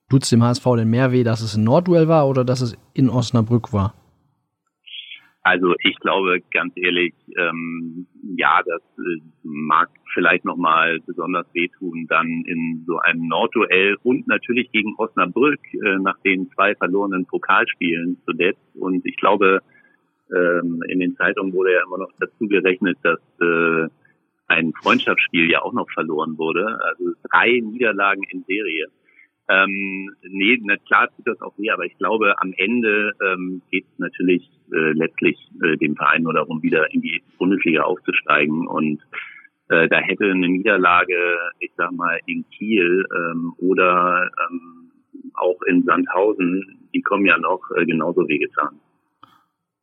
Tut 0.10 0.24
es 0.24 0.30
dem 0.30 0.44
HSV 0.44 0.64
denn 0.78 0.90
mehr 0.90 1.12
weh, 1.12 1.24
dass 1.24 1.42
es 1.42 1.56
ein 1.56 1.64
Nordduell 1.64 2.08
war 2.08 2.28
oder 2.28 2.46
dass 2.46 2.62
es 2.62 2.78
in 2.94 3.10
Osnabrück 3.10 3.74
war? 3.74 3.94
Also 5.46 5.76
ich 5.84 5.96
glaube 6.00 6.42
ganz 6.52 6.74
ehrlich, 6.76 7.14
ähm, 7.38 8.08
ja, 8.36 8.62
das 8.66 8.82
äh, 8.98 9.22
mag 9.44 9.90
vielleicht 10.12 10.44
nochmal 10.44 11.00
besonders 11.06 11.46
wehtun, 11.54 12.08
dann 12.10 12.26
in 12.48 12.84
so 12.88 12.98
einem 12.98 13.28
Nordduell 13.28 13.96
und 14.02 14.28
natürlich 14.28 14.72
gegen 14.72 14.96
Osnabrück 14.98 15.60
äh, 15.72 16.00
nach 16.00 16.18
den 16.22 16.50
zwei 16.50 16.74
verlorenen 16.74 17.28
Pokalspielen 17.28 18.18
zuletzt. 18.26 18.60
Und 18.74 19.06
ich 19.06 19.18
glaube, 19.18 19.62
ähm, 20.36 20.82
in 20.88 21.00
den 21.00 21.16
Zeitungen 21.16 21.54
wurde 21.54 21.74
ja 21.74 21.84
immer 21.86 22.00
noch 22.00 22.12
dazu 22.20 22.48
gerechnet, 22.48 22.98
dass 23.04 23.20
äh, 23.40 23.88
ein 24.48 24.74
Freundschaftsspiel 24.82 25.52
ja 25.52 25.62
auch 25.62 25.74
noch 25.74 25.92
verloren 25.94 26.40
wurde. 26.40 26.66
Also 26.86 27.12
drei 27.30 27.60
Niederlagen 27.60 28.24
in 28.32 28.44
Serie. 28.48 28.88
Ähm, 29.48 30.10
nee, 30.24 30.60
na 30.64 30.76
klar 30.78 31.10
tut 31.16 31.28
das 31.28 31.42
auch 31.42 31.58
weh, 31.58 31.70
aber 31.70 31.86
ich 31.86 31.98
glaube, 31.98 32.34
am 32.42 32.54
Ende 32.58 33.14
ähm, 33.24 33.62
geht 33.70 33.86
es 33.86 34.00
natürlich 34.00 34.50
äh, 34.74 34.94
letztlich 34.94 35.38
äh, 35.64 35.78
dem 35.78 35.96
Verein 35.96 36.24
nur 36.24 36.34
darum, 36.34 36.64
wieder 36.64 36.92
in 36.92 37.02
die 37.02 37.22
Bundesliga 37.38 37.84
aufzusteigen. 37.84 38.66
Und 38.68 39.02
äh, 39.70 39.88
da 39.88 39.98
hätte 39.98 40.26
eine 40.26 40.50
Niederlage, 40.50 41.18
ich 41.60 41.72
sag 41.78 41.92
mal, 41.92 42.20
in 42.26 42.46
Kiel 42.50 43.06
ähm, 43.16 43.54
oder 43.58 44.30
ähm, 44.50 44.92
auch 45.36 45.62
in 45.68 45.84
Sandhausen, 45.84 46.88
die 46.94 47.02
kommen 47.02 47.26
ja 47.26 47.38
noch 47.38 47.62
äh, 47.76 47.86
genauso 47.86 48.28
wehgetan. 48.28 48.80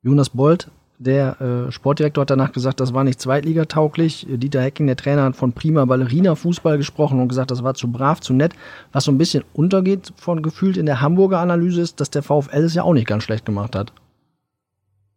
Jonas 0.03 0.31
Bold 0.31 0.71
der 0.99 1.41
äh, 1.41 1.73
Sportdirektor 1.73 2.23
hat 2.23 2.31
danach 2.31 2.53
gesagt, 2.53 2.81
das 2.81 2.95
war 2.95 3.05
nicht 3.05 3.21
zweitligatauglich. 3.21 4.27
Dieter 4.29 4.63
Hecking, 4.63 4.87
der 4.87 4.97
Trainer, 4.97 5.25
hat 5.25 5.37
von 5.37 5.53
prima 5.53 5.85
Ballerina-Fußball 5.85 6.77
gesprochen 6.77 7.21
und 7.21 7.29
gesagt, 7.29 7.51
das 7.51 7.65
war 7.65 7.75
zu 7.75 7.91
brav, 7.91 8.21
zu 8.21 8.35
nett. 8.35 8.55
Was 8.93 9.05
so 9.05 9.13
ein 9.13 9.19
bisschen 9.19 9.45
untergeht 9.53 10.13
von 10.17 10.43
gefühlt 10.43 10.77
in 10.77 10.87
der 10.87 11.01
Hamburger 11.01 11.41
Analyse 11.41 11.81
ist, 11.81 12.01
dass 12.01 12.11
der 12.11 12.23
VfL 12.23 12.65
es 12.65 12.75
ja 12.75 12.85
auch 12.85 12.95
nicht 12.95 13.09
ganz 13.09 13.25
schlecht 13.25 13.47
gemacht 13.47 13.75
hat. 13.75 13.93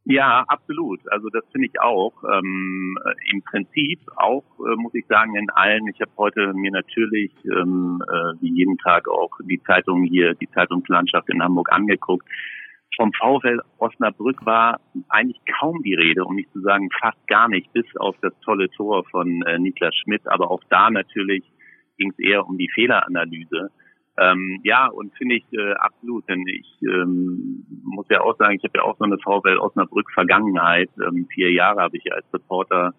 Ja, 0.08 0.46
absolut. 0.48 1.00
Also 1.12 1.30
das 1.30 1.44
finde 1.52 1.68
ich 1.68 1.82
auch. 1.82 2.14
Ähm, 2.32 2.96
Im 3.32 3.42
Prinzip 3.42 4.00
auch, 4.16 4.44
äh, 4.60 4.76
muss 4.76 4.94
ich 4.94 5.06
sagen, 5.08 5.36
in 5.36 5.50
allen. 5.50 5.88
Ich 5.88 6.00
habe 6.00 6.12
heute 6.18 6.54
mir 6.54 6.70
natürlich 6.72 7.32
ähm, 7.46 8.04
äh, 8.08 8.40
wie 8.40 8.54
jeden 8.54 8.78
Tag 8.78 9.08
auch 9.08 9.32
die 9.44 9.62
Zeitung 9.64 10.04
hier, 10.04 10.36
die 10.36 10.50
Zeitungslandschaft 10.52 11.28
in 11.30 11.42
Hamburg 11.42 11.72
angeguckt 11.72 12.28
vom 12.96 13.12
VfL 13.14 13.62
Osnabrück 13.78 14.46
war 14.46 14.80
eigentlich 15.10 15.40
kaum 15.60 15.84
die 15.84 15.96
Rede, 15.96 16.24
um 16.26 16.36
nicht 16.36 16.52
zu 16.52 16.62
sagen 16.62 16.90
fast 17.00 17.28
gar 17.28 17.48
nicht, 17.48 17.72
bis 17.74 17.86
auf 17.98 18.16
das 18.22 18.34
tolle 18.42 18.70
Tor 18.72 19.04
von 19.12 19.42
äh, 19.44 19.60
Niklas 19.60 19.96
Schmidt. 19.96 20.22
Aber 20.28 20.52
auch 20.52 20.62
da 20.70 20.90
natürlich 20.90 21.44
ging 21.98 22.12
es 22.12 22.20
eher 22.20 22.48
um 22.48 22.58
die 22.58 22.70
Fehleranalyse. 22.74 23.72
Ähm, 24.18 24.62
ja, 24.64 24.88
und 24.88 25.14
finde 25.18 25.36
ich 25.36 25.46
äh, 25.52 25.74
absolut, 25.74 26.28
denn 26.30 26.46
ich 26.48 26.68
ähm, 26.84 27.66
muss 27.84 28.08
ja 28.10 28.22
auch 28.22 28.38
sagen, 28.38 28.56
ich 28.56 28.64
habe 28.64 28.78
ja 28.78 28.84
auch 28.84 28.98
so 28.98 29.04
eine 29.04 29.18
VfL 29.18 29.58
Osnabrück 29.58 30.10
Vergangenheit. 30.14 30.90
Ähm, 31.06 31.28
vier 31.34 31.52
Jahre 31.52 31.82
habe 31.82 31.98
ich 31.98 32.14
als 32.14 32.26
Reporter 32.34 32.94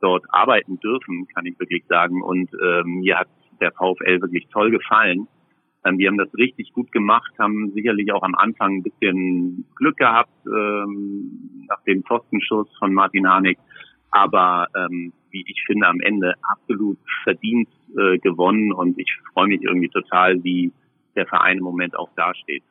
dort 0.00 0.24
arbeiten 0.30 0.80
dürfen, 0.80 1.26
kann 1.34 1.44
ich 1.44 1.58
wirklich 1.58 1.84
sagen. 1.86 2.22
Und 2.22 2.50
ähm, 2.62 3.00
mir 3.00 3.18
hat 3.18 3.28
der 3.60 3.72
VfL 3.72 4.22
wirklich 4.22 4.48
toll 4.48 4.70
gefallen. 4.70 5.28
Ähm, 5.84 5.98
die 5.98 6.06
haben 6.06 6.18
das 6.18 6.32
richtig 6.34 6.72
gut 6.72 6.90
gemacht, 6.92 7.32
haben 7.38 7.72
sicherlich 7.74 8.12
auch 8.12 8.22
am 8.22 8.34
Anfang 8.34 8.76
ein 8.76 8.82
bisschen 8.82 9.66
Glück 9.76 9.96
gehabt 9.96 10.32
ähm, 10.46 11.66
nach 11.68 11.82
dem 11.84 12.02
Pfostenschuss 12.02 12.68
von 12.78 12.94
Martin 12.94 13.28
Harnik. 13.28 13.58
Aber 14.10 14.68
ähm, 14.76 15.12
wie 15.30 15.44
ich 15.46 15.62
finde, 15.66 15.88
am 15.88 16.00
Ende 16.00 16.34
absolut 16.42 16.98
verdient 17.24 17.68
äh, 17.98 18.18
gewonnen 18.18 18.72
und 18.72 18.98
ich 18.98 19.12
freue 19.32 19.48
mich 19.48 19.62
irgendwie 19.62 19.88
total, 19.88 20.42
wie 20.44 20.72
der 21.16 21.26
Verein 21.26 21.58
im 21.58 21.64
Moment 21.64 21.96
auch 21.98 22.10
dasteht. 22.16 22.62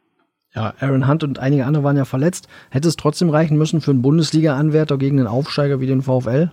Ja, 0.55 0.73
Aaron 0.79 1.07
Hunt 1.07 1.23
und 1.23 1.39
einige 1.39 1.65
andere 1.65 1.83
waren 1.83 1.97
ja 1.97 2.05
verletzt. 2.05 2.47
Hätte 2.69 2.87
es 2.87 2.95
trotzdem 2.95 3.29
reichen 3.29 3.57
müssen 3.57 3.81
für 3.81 3.91
einen 3.91 4.03
Bundesliga-Anwärter 4.03 4.97
gegen 4.97 5.19
einen 5.19 5.27
Aufsteiger 5.27 5.81
wie 5.81 5.87
den 5.87 6.03
VfL? 6.03 6.51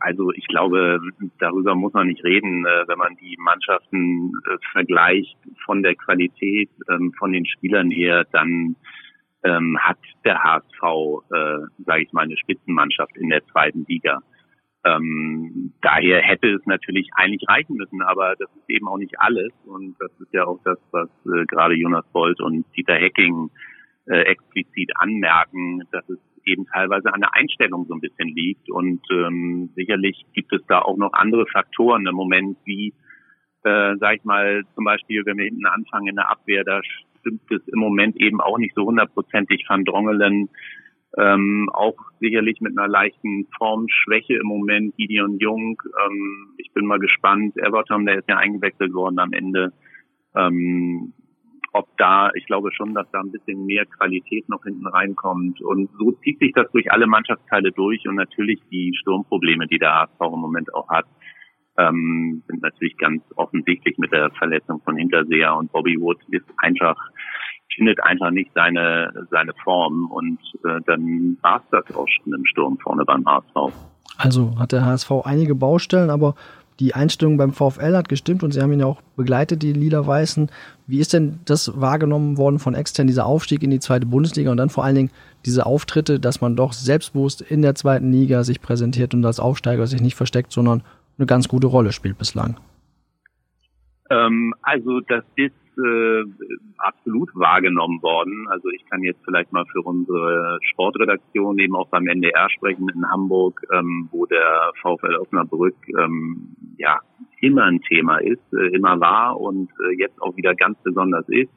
Also 0.00 0.30
ich 0.32 0.46
glaube, 0.46 1.00
darüber 1.38 1.74
muss 1.74 1.92
man 1.92 2.08
nicht 2.08 2.24
reden, 2.24 2.64
äh, 2.66 2.88
wenn 2.88 2.98
man 2.98 3.16
die 3.16 3.36
Mannschaften 3.38 4.32
äh, 4.46 4.56
vergleicht 4.72 5.36
von 5.64 5.82
der 5.82 5.94
Qualität, 5.94 6.70
ähm, 6.90 7.12
von 7.18 7.32
den 7.32 7.46
Spielern 7.46 7.90
her, 7.90 8.24
dann 8.32 8.76
ähm, 9.44 9.78
hat 9.80 9.98
der 10.24 10.42
HSV, 10.42 10.82
äh, 11.32 11.82
sage 11.84 12.02
ich 12.02 12.12
mal, 12.12 12.22
eine 12.22 12.36
Spitzenmannschaft 12.36 13.16
in 13.16 13.28
der 13.28 13.44
zweiten 13.46 13.84
Liga. 13.88 14.20
Ähm, 14.84 15.72
daher 15.80 16.20
hätte 16.20 16.48
es 16.48 16.66
natürlich 16.66 17.08
eigentlich 17.14 17.48
reichen 17.48 17.76
müssen, 17.76 18.02
aber 18.02 18.34
das 18.38 18.50
ist 18.56 18.68
eben 18.68 18.86
auch 18.88 18.98
nicht 18.98 19.18
alles 19.18 19.52
und 19.64 19.96
das 19.98 20.10
ist 20.20 20.32
ja 20.32 20.44
auch 20.44 20.60
das, 20.64 20.78
was 20.90 21.08
äh, 21.26 21.46
gerade 21.46 21.74
Jonas 21.74 22.04
Bolt 22.12 22.40
und 22.40 22.66
Dieter 22.76 22.96
Hecking 22.96 23.50
äh, 24.06 24.20
explizit 24.22 24.92
anmerken, 24.96 25.82
dass 25.90 26.06
es 26.10 26.18
eben 26.46 26.66
teilweise 26.66 27.12
an 27.12 27.20
der 27.20 27.34
Einstellung 27.34 27.86
so 27.86 27.94
ein 27.94 28.00
bisschen 28.00 28.28
liegt. 28.28 28.70
Und 28.70 29.00
ähm, 29.10 29.70
sicherlich 29.74 30.24
gibt 30.32 30.52
es 30.52 30.62
da 30.68 30.80
auch 30.80 30.96
noch 30.96 31.12
andere 31.12 31.46
Faktoren 31.46 32.06
im 32.06 32.14
Moment, 32.14 32.58
wie, 32.64 32.94
äh, 33.64 33.96
sag 33.98 34.16
ich 34.16 34.24
mal, 34.24 34.62
zum 34.74 34.84
Beispiel, 34.84 35.24
wenn 35.26 35.38
wir 35.38 35.44
hinten 35.44 35.66
anfangen 35.66 36.08
in 36.08 36.16
der 36.16 36.30
Abwehr, 36.30 36.64
da 36.64 36.80
stimmt 37.20 37.50
es 37.50 37.66
im 37.68 37.78
Moment 37.78 38.20
eben 38.20 38.40
auch 38.40 38.58
nicht 38.58 38.74
so 38.74 38.84
hundertprozentig 38.84 39.64
Van 39.68 39.84
Drongelen. 39.84 40.50
Ähm, 41.16 41.70
auch 41.72 41.94
sicherlich 42.18 42.60
mit 42.60 42.76
einer 42.76 42.88
leichten 42.88 43.46
Formschwäche 43.56 44.34
im 44.34 44.46
Moment, 44.46 44.96
Gideon 44.96 45.38
Jung. 45.38 45.80
Ähm, 46.04 46.54
ich 46.58 46.72
bin 46.72 46.86
mal 46.86 46.98
gespannt. 46.98 47.56
Everton, 47.56 48.04
der 48.04 48.18
ist 48.18 48.28
ja 48.28 48.36
eingewechselt 48.36 48.92
worden 48.92 49.20
am 49.20 49.32
Ende. 49.32 49.72
Ähm, 50.34 51.12
ob 51.74 51.88
da, 51.96 52.30
ich 52.34 52.46
glaube 52.46 52.70
schon, 52.72 52.94
dass 52.94 53.10
da 53.10 53.20
ein 53.20 53.32
bisschen 53.32 53.66
mehr 53.66 53.84
Qualität 53.84 54.48
noch 54.48 54.62
hinten 54.62 54.86
reinkommt. 54.86 55.60
Und 55.60 55.90
so 55.98 56.12
zieht 56.22 56.38
sich 56.38 56.52
das 56.54 56.70
durch 56.70 56.90
alle 56.92 57.06
Mannschaftsteile 57.08 57.72
durch 57.72 58.06
und 58.06 58.14
natürlich 58.14 58.60
die 58.70 58.92
Sturmprobleme, 59.00 59.66
die 59.66 59.78
der 59.78 59.92
HSV 59.92 60.20
im 60.20 60.40
Moment 60.40 60.72
auch 60.72 60.88
hat, 60.88 61.06
ähm, 61.76 62.44
sind 62.46 62.62
natürlich 62.62 62.96
ganz 62.96 63.22
offensichtlich 63.34 63.98
mit 63.98 64.12
der 64.12 64.30
Verletzung 64.30 64.80
von 64.84 64.96
Hinterseher 64.96 65.56
und 65.56 65.72
Bobby 65.72 66.00
Wood 66.00 66.18
ist 66.30 66.46
einfach 66.58 66.96
findet 67.74 68.00
einfach 68.04 68.30
nicht 68.30 68.52
seine 68.54 69.26
seine 69.32 69.52
Form 69.64 70.06
und 70.12 70.38
äh, 70.64 70.80
dann 70.86 71.36
war 71.42 71.56
es 71.56 71.70
das 71.72 71.96
auch 71.96 72.06
schon 72.06 72.32
im 72.32 72.46
Sturm 72.46 72.78
vorne 72.78 73.04
beim 73.04 73.26
HSV. 73.26 73.74
Also 74.16 74.56
hat 74.60 74.70
der 74.70 74.84
HSV 74.84 75.10
einige 75.24 75.56
Baustellen, 75.56 76.10
aber 76.10 76.36
die 76.80 76.94
Einstellung 76.94 77.36
beim 77.36 77.52
VfL 77.52 77.96
hat 77.96 78.08
gestimmt 78.08 78.42
und 78.42 78.52
Sie 78.52 78.60
haben 78.60 78.72
ihn 78.72 78.80
ja 78.80 78.86
auch 78.86 79.00
begleitet, 79.16 79.62
die 79.62 79.72
Lila-Weißen. 79.72 80.50
Wie 80.86 80.98
ist 80.98 81.12
denn 81.12 81.38
das 81.44 81.80
wahrgenommen 81.80 82.36
worden 82.36 82.58
von 82.58 82.74
extern, 82.74 83.06
dieser 83.06 83.26
Aufstieg 83.26 83.62
in 83.62 83.70
die 83.70 83.78
zweite 83.78 84.06
Bundesliga 84.06 84.50
und 84.50 84.56
dann 84.56 84.70
vor 84.70 84.84
allen 84.84 84.96
Dingen 84.96 85.10
diese 85.46 85.66
Auftritte, 85.66 86.18
dass 86.18 86.40
man 86.40 86.56
doch 86.56 86.72
selbstbewusst 86.72 87.42
in 87.42 87.62
der 87.62 87.74
zweiten 87.74 88.10
Liga 88.10 88.42
sich 88.42 88.60
präsentiert 88.60 89.14
und 89.14 89.24
als 89.24 89.38
Aufsteiger 89.38 89.86
sich 89.86 90.00
nicht 90.00 90.16
versteckt, 90.16 90.52
sondern 90.52 90.82
eine 91.16 91.26
ganz 91.26 91.48
gute 91.48 91.68
Rolle 91.68 91.92
spielt 91.92 92.18
bislang? 92.18 92.58
Ähm, 94.10 94.54
also 94.62 95.00
das 95.00 95.24
ist 95.36 95.54
äh, 95.78 96.24
absolut 96.78 97.30
wahrgenommen 97.34 98.02
worden. 98.02 98.46
Also 98.48 98.68
ich 98.70 98.84
kann 98.86 99.02
jetzt 99.02 99.20
vielleicht 99.24 99.52
mal 99.52 99.64
für 99.66 99.82
unsere 99.82 100.58
Sportredaktion 100.62 101.58
eben 101.58 101.74
auch 101.74 101.88
beim 101.88 102.06
NDR 102.06 102.48
sprechen 102.50 102.88
in 102.94 103.08
Hamburg, 103.10 103.60
ähm, 103.72 104.08
wo 104.10 104.26
der 104.26 104.72
VfL 104.80 105.16
Osnabrück 105.16 105.76
ähm, 105.98 106.56
ja 106.78 107.00
immer 107.40 107.64
ein 107.64 107.80
Thema 107.82 108.18
ist, 108.18 108.52
äh, 108.52 108.74
immer 108.74 109.00
war 109.00 109.40
und 109.40 109.70
äh, 109.80 109.94
jetzt 109.98 110.20
auch 110.22 110.36
wieder 110.36 110.54
ganz 110.54 110.78
besonders 110.82 111.28
ist. 111.28 111.52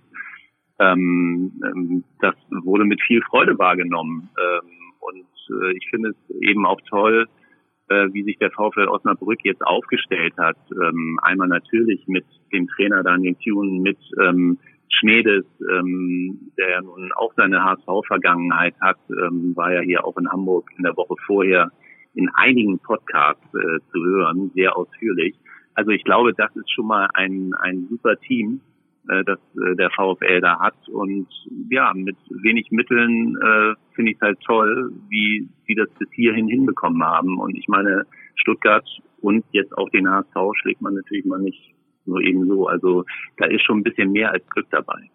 ähm, 0.80 1.54
ähm, 1.66 2.04
das 2.20 2.36
wurde 2.50 2.86
mit 2.86 3.02
viel 3.02 3.22
Freude 3.24 3.58
wahrgenommen. 3.58 4.30
Ähm, 4.38 4.70
und 5.00 5.62
äh, 5.64 5.78
ich 5.78 5.88
finde 5.90 6.10
es 6.10 6.36
eben 6.42 6.66
auch 6.66 6.80
toll, 6.90 7.28
wie 7.90 8.24
sich 8.24 8.38
der 8.38 8.52
VfL 8.52 8.88
Osnabrück 8.88 9.40
jetzt 9.44 9.66
aufgestellt 9.66 10.34
hat. 10.38 10.58
Ähm, 10.72 11.20
einmal 11.22 11.48
natürlich 11.48 12.06
mit 12.08 12.26
dem 12.52 12.68
Trainer 12.68 13.04
Daniel 13.04 13.36
Thune, 13.36 13.80
mit 13.82 13.98
ähm, 14.22 14.58
Schmedes, 14.90 15.46
ähm, 15.70 16.52
der 16.58 16.82
nun 16.82 17.12
auch 17.14 17.34
seine 17.36 17.64
HSV-Vergangenheit 17.64 18.76
hat, 18.82 18.98
ähm, 19.10 19.56
war 19.56 19.74
ja 19.74 19.82
hier 19.82 20.06
auch 20.06 20.18
in 20.18 20.30
Hamburg 20.30 20.70
in 20.78 20.84
der 20.84 20.96
Woche 20.96 21.16
vorher 21.26 21.72
in 22.14 22.30
einigen 22.34 22.80
Podcasts 22.80 23.46
äh, 23.54 23.80
zu 23.92 24.04
hören, 24.04 24.52
sehr 24.56 24.76
ausführlich. 24.76 25.36
Also 25.76 25.92
ich 25.92 26.04
glaube, 26.04 26.34
das 26.34 26.56
ist 26.56 26.72
schon 26.72 26.88
mal 26.88 27.08
ein, 27.14 27.54
ein 27.60 27.88
super 27.90 28.18
Team, 28.20 28.62
äh, 29.10 29.24
das 29.24 29.40
äh, 29.56 29.76
der 29.76 29.90
VfL 29.92 30.42
da 30.42 30.60
hat. 30.60 30.76
Und 30.90 31.28
ja, 31.70 31.94
mit 31.94 32.18
wenig 32.30 32.72
Mitteln 32.72 33.36
äh, 33.38 33.76
finde 33.94 34.12
ich 34.12 34.18
es 34.18 34.22
halt 34.22 34.40
toll, 34.42 34.92
wie 35.10 35.48
sie 35.66 35.76
das 35.76 35.90
bis 36.00 36.10
hierhin 36.12 36.48
hinbekommen 36.48 37.04
haben. 37.04 37.40
Und 37.40 37.58
ich 37.58 37.68
meine, 37.68 38.06
Stuttgart 38.36 38.88
und 39.22 39.44
jetzt 39.52 39.78
auch 39.78 39.90
den 39.90 40.10
HSV 40.10 40.36
schlägt 40.62 40.82
man 40.82 40.94
natürlich 40.94 41.26
mal 41.26 41.40
nicht 41.40 41.74
nur 42.06 42.22
eben 42.22 42.48
so. 42.48 42.68
Also 42.68 43.04
da 43.38 43.46
ist 43.46 43.64
schon 43.64 43.80
ein 43.80 43.84
bisschen 43.84 44.12
mehr 44.12 44.32
als 44.32 44.48
Glück 44.50 44.68
dabei. 44.72 45.10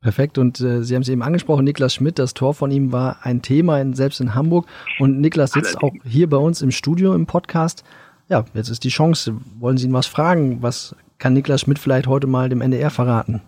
Perfekt. 0.00 0.38
Und 0.38 0.60
äh, 0.60 0.82
Sie 0.82 0.94
haben 0.94 1.02
es 1.02 1.08
eben 1.08 1.22
angesprochen, 1.22 1.64
Niklas 1.64 1.94
Schmidt, 1.94 2.18
das 2.18 2.34
Tor 2.34 2.54
von 2.54 2.70
ihm 2.70 2.92
war 2.92 3.18
ein 3.22 3.42
Thema, 3.42 3.80
in, 3.80 3.94
selbst 3.94 4.20
in 4.20 4.34
Hamburg. 4.34 4.66
Und 4.98 5.20
Niklas 5.20 5.52
sitzt 5.52 5.82
Allerdings. 5.82 6.04
auch 6.04 6.08
hier 6.08 6.28
bei 6.28 6.36
uns 6.36 6.62
im 6.62 6.70
Studio 6.70 7.14
im 7.14 7.26
Podcast. 7.26 7.84
Ja, 8.28 8.44
jetzt 8.54 8.68
ist 8.68 8.84
die 8.84 8.90
Chance. 8.90 9.36
Wollen 9.58 9.76
Sie 9.76 9.86
ihn 9.86 9.92
was 9.92 10.06
fragen? 10.06 10.62
Was 10.62 10.94
kann 11.18 11.32
Niklas 11.32 11.62
Schmidt 11.62 11.78
vielleicht 11.78 12.06
heute 12.06 12.26
mal 12.26 12.48
dem 12.48 12.60
NDR 12.60 12.90
verraten? 12.90 13.42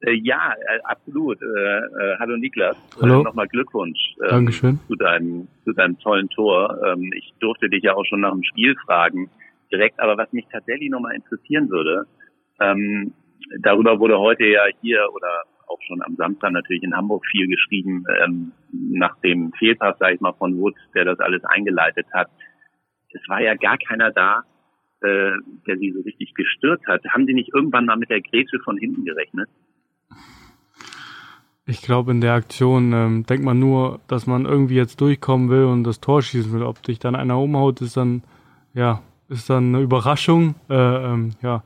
Äh, 0.00 0.14
ja, 0.22 0.52
äh, 0.52 0.80
absolut. 0.84 1.40
Äh, 1.40 2.16
hallo 2.18 2.36
Niklas. 2.36 2.76
Hallo. 3.00 3.22
Nochmal 3.22 3.48
Glückwunsch 3.48 4.14
ähm, 4.22 4.28
Dankeschön. 4.30 4.80
zu 4.88 4.96
deinem 4.96 5.48
zu 5.64 5.72
deinem 5.72 5.98
tollen 5.98 6.28
Tor. 6.28 6.78
Ähm, 6.86 7.10
ich 7.16 7.32
durfte 7.40 7.68
dich 7.68 7.82
ja 7.82 7.94
auch 7.94 8.04
schon 8.04 8.20
nach 8.20 8.32
dem 8.32 8.42
Spiel 8.44 8.74
fragen 8.84 9.30
direkt. 9.72 10.00
Aber 10.00 10.16
was 10.16 10.32
mich 10.32 10.46
tatsächlich 10.52 10.90
nochmal 10.90 11.14
interessieren 11.14 11.70
würde, 11.70 12.06
ähm, 12.60 13.12
darüber 13.60 13.98
wurde 13.98 14.18
heute 14.18 14.44
ja 14.44 14.62
hier 14.80 15.06
oder 15.14 15.44
auch 15.66 15.80
schon 15.86 16.02
am 16.02 16.16
Samstag 16.16 16.52
natürlich 16.52 16.82
in 16.82 16.94
Hamburg 16.94 17.24
viel 17.30 17.48
geschrieben, 17.48 18.04
ähm, 18.22 18.52
nach 18.70 19.18
dem 19.20 19.52
Fehlpass, 19.58 19.98
sage 19.98 20.14
ich 20.14 20.20
mal, 20.20 20.34
von 20.34 20.58
Wood, 20.58 20.74
der 20.94 21.04
das 21.04 21.18
alles 21.20 21.42
eingeleitet 21.44 22.06
hat. 22.12 22.28
Es 23.12 23.26
war 23.28 23.40
ja 23.40 23.54
gar 23.54 23.78
keiner 23.78 24.10
da, 24.10 24.42
äh, 25.04 25.32
der 25.66 25.78
sie 25.78 25.92
so 25.92 26.00
richtig 26.00 26.34
gestört 26.34 26.80
hat. 26.86 27.04
Haben 27.08 27.26
Sie 27.26 27.34
nicht 27.34 27.52
irgendwann 27.54 27.86
mal 27.86 27.96
mit 27.96 28.10
der 28.10 28.20
Grätsche 28.20 28.58
von 28.64 28.76
hinten 28.76 29.04
gerechnet? 29.04 29.48
Ich 31.66 31.80
glaube, 31.80 32.10
in 32.10 32.20
der 32.20 32.34
Aktion 32.34 32.92
ähm, 32.92 33.24
denkt 33.26 33.44
man 33.44 33.58
nur, 33.58 34.00
dass 34.06 34.26
man 34.26 34.44
irgendwie 34.44 34.74
jetzt 34.76 35.00
durchkommen 35.00 35.48
will 35.48 35.64
und 35.64 35.84
das 35.84 36.00
Tor 36.00 36.20
schießen 36.20 36.52
will. 36.52 36.62
Ob 36.62 36.82
dich 36.82 36.98
dann 36.98 37.14
einer 37.14 37.38
umhaut, 37.38 37.80
ist 37.80 37.96
dann, 37.96 38.22
ja, 38.74 39.02
ist 39.28 39.48
dann 39.48 39.74
eine 39.74 39.82
Überraschung. 39.82 40.56
Äh, 40.68 40.74
ähm, 40.74 41.30
ja, 41.40 41.64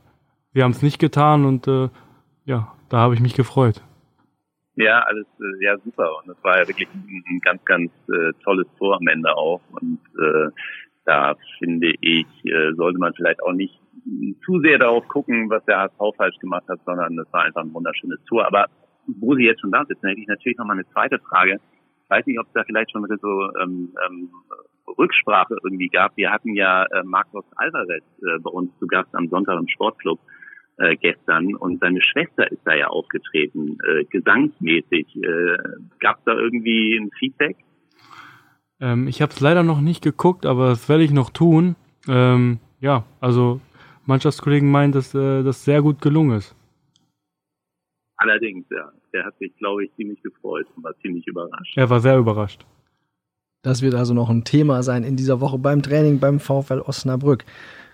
wir 0.53 0.63
haben 0.63 0.71
es 0.71 0.81
nicht 0.81 0.99
getan 0.99 1.45
und 1.45 1.67
äh, 1.67 1.89
ja, 2.45 2.73
da 2.89 2.97
habe 2.97 3.13
ich 3.13 3.19
mich 3.19 3.35
gefreut. 3.35 3.83
Ja, 4.75 4.99
alles 4.99 5.27
äh, 5.41 5.65
ja 5.65 5.77
super 5.83 6.09
und 6.23 6.29
es 6.29 6.41
war 6.43 6.59
ja 6.59 6.67
wirklich 6.67 6.87
ein, 6.93 7.23
ein 7.27 7.39
ganz, 7.41 7.65
ganz 7.65 7.91
äh, 8.07 8.31
tolles 8.43 8.67
Tor 8.77 8.95
am 8.95 9.07
Ende 9.07 9.35
auch 9.35 9.61
und 9.71 9.99
äh, 10.17 10.49
da 11.05 11.35
finde 11.57 11.93
ich, 12.01 12.27
äh, 12.45 12.73
sollte 12.73 12.99
man 12.99 13.13
vielleicht 13.13 13.41
auch 13.43 13.53
nicht 13.53 13.79
zu 14.45 14.59
sehr 14.59 14.77
darauf 14.77 15.07
gucken, 15.07 15.49
was 15.49 15.63
der 15.65 15.79
HSV 15.79 16.15
falsch 16.15 16.37
gemacht 16.39 16.67
hat, 16.67 16.79
sondern 16.85 17.17
es 17.19 17.31
war 17.33 17.43
einfach 17.43 17.61
ein 17.61 17.73
wunderschönes 17.73 18.23
Tor. 18.25 18.45
Aber 18.45 18.67
wo 19.07 19.35
Sie 19.35 19.43
jetzt 19.43 19.61
schon 19.61 19.71
da 19.71 19.85
sitzen, 19.85 20.07
hätte 20.07 20.21
ich 20.21 20.27
natürlich 20.27 20.57
noch 20.57 20.65
mal 20.65 20.73
eine 20.73 20.87
zweite 20.89 21.19
Frage. 21.19 21.59
Ich 22.03 22.09
weiß 22.09 22.25
nicht, 22.25 22.39
ob 22.39 22.47
es 22.47 22.53
da 22.53 22.63
vielleicht 22.63 22.91
schon 22.91 23.05
so 23.21 23.51
ähm, 23.61 23.93
ähm, 24.07 24.29
Rücksprache 24.97 25.57
irgendwie 25.63 25.89
gab. 25.89 26.15
Wir 26.17 26.31
hatten 26.31 26.55
ja 26.55 26.83
äh, 26.85 27.03
Marcos 27.03 27.45
Alvarez 27.55 28.03
äh, 28.21 28.39
bei 28.39 28.49
uns 28.49 28.71
zu 28.79 28.87
Gast 28.87 29.13
am 29.13 29.27
Sonntag 29.27 29.59
im 29.59 29.67
Sportclub 29.67 30.19
äh, 30.77 30.95
gestern 30.95 31.55
und 31.55 31.79
seine 31.79 32.01
Schwester 32.01 32.51
ist 32.51 32.61
da 32.65 32.73
ja 32.73 32.87
aufgetreten, 32.87 33.77
äh, 33.87 34.05
gesangsmäßig. 34.05 35.15
Äh, 35.17 35.57
gab 35.99 36.17
es 36.19 36.23
da 36.25 36.33
irgendwie 36.33 36.97
ein 36.97 37.11
Feedback? 37.19 37.57
Ähm, 38.81 39.07
ich 39.07 39.21
habe 39.21 39.31
es 39.33 39.39
leider 39.39 39.63
noch 39.63 39.81
nicht 39.81 40.03
geguckt, 40.03 40.45
aber 40.45 40.69
das 40.69 40.87
werde 40.89 41.03
ich 41.03 41.11
noch 41.11 41.29
tun. 41.29 41.75
Ähm, 42.07 42.59
ja, 42.79 43.03
also 43.19 43.59
Mannschaftskollegen 44.05 44.69
meinen, 44.69 44.91
dass 44.91 45.13
äh, 45.13 45.43
das 45.43 45.63
sehr 45.65 45.81
gut 45.81 46.01
gelungen 46.01 46.37
ist. 46.37 46.55
Allerdings, 48.17 48.65
ja. 48.69 48.91
Der 49.13 49.25
hat 49.25 49.37
sich, 49.39 49.55
glaube 49.57 49.85
ich, 49.85 49.95
ziemlich 49.95 50.21
gefreut 50.21 50.67
und 50.75 50.83
war 50.83 50.93
ziemlich 51.01 51.25
überrascht. 51.27 51.75
Er 51.75 51.89
war 51.89 51.99
sehr 51.99 52.17
überrascht. 52.17 52.65
Das 53.63 53.81
wird 53.81 53.95
also 53.95 54.13
noch 54.13 54.29
ein 54.29 54.43
Thema 54.43 54.83
sein 54.83 55.03
in 55.03 55.15
dieser 55.15 55.41
Woche 55.41 55.57
beim 55.57 55.81
Training 55.81 56.19
beim 56.19 56.39
VfL 56.39 56.79
Osnabrück. 56.79 57.43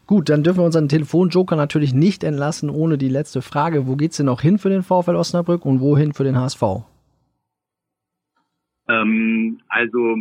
Gut, 0.07 0.29
dann 0.29 0.43
dürfen 0.43 0.59
wir 0.59 0.65
unseren 0.65 0.89
Telefonjoker 0.89 1.55
natürlich 1.55 1.93
nicht 1.93 2.23
entlassen 2.23 2.69
ohne 2.69 2.97
die 2.97 3.09
letzte 3.09 3.41
Frage. 3.41 3.87
Wo 3.87 3.95
geht's 3.95 4.17
denn 4.17 4.27
noch 4.27 4.41
hin 4.41 4.59
für 4.59 4.69
den 4.69 4.83
VfL 4.83 5.15
Osnabrück 5.15 5.65
und 5.65 5.79
wohin 5.79 6.13
für 6.13 6.23
den 6.23 6.37
HSV? 6.37 6.61
Ähm, 8.87 9.59
also 9.67 10.17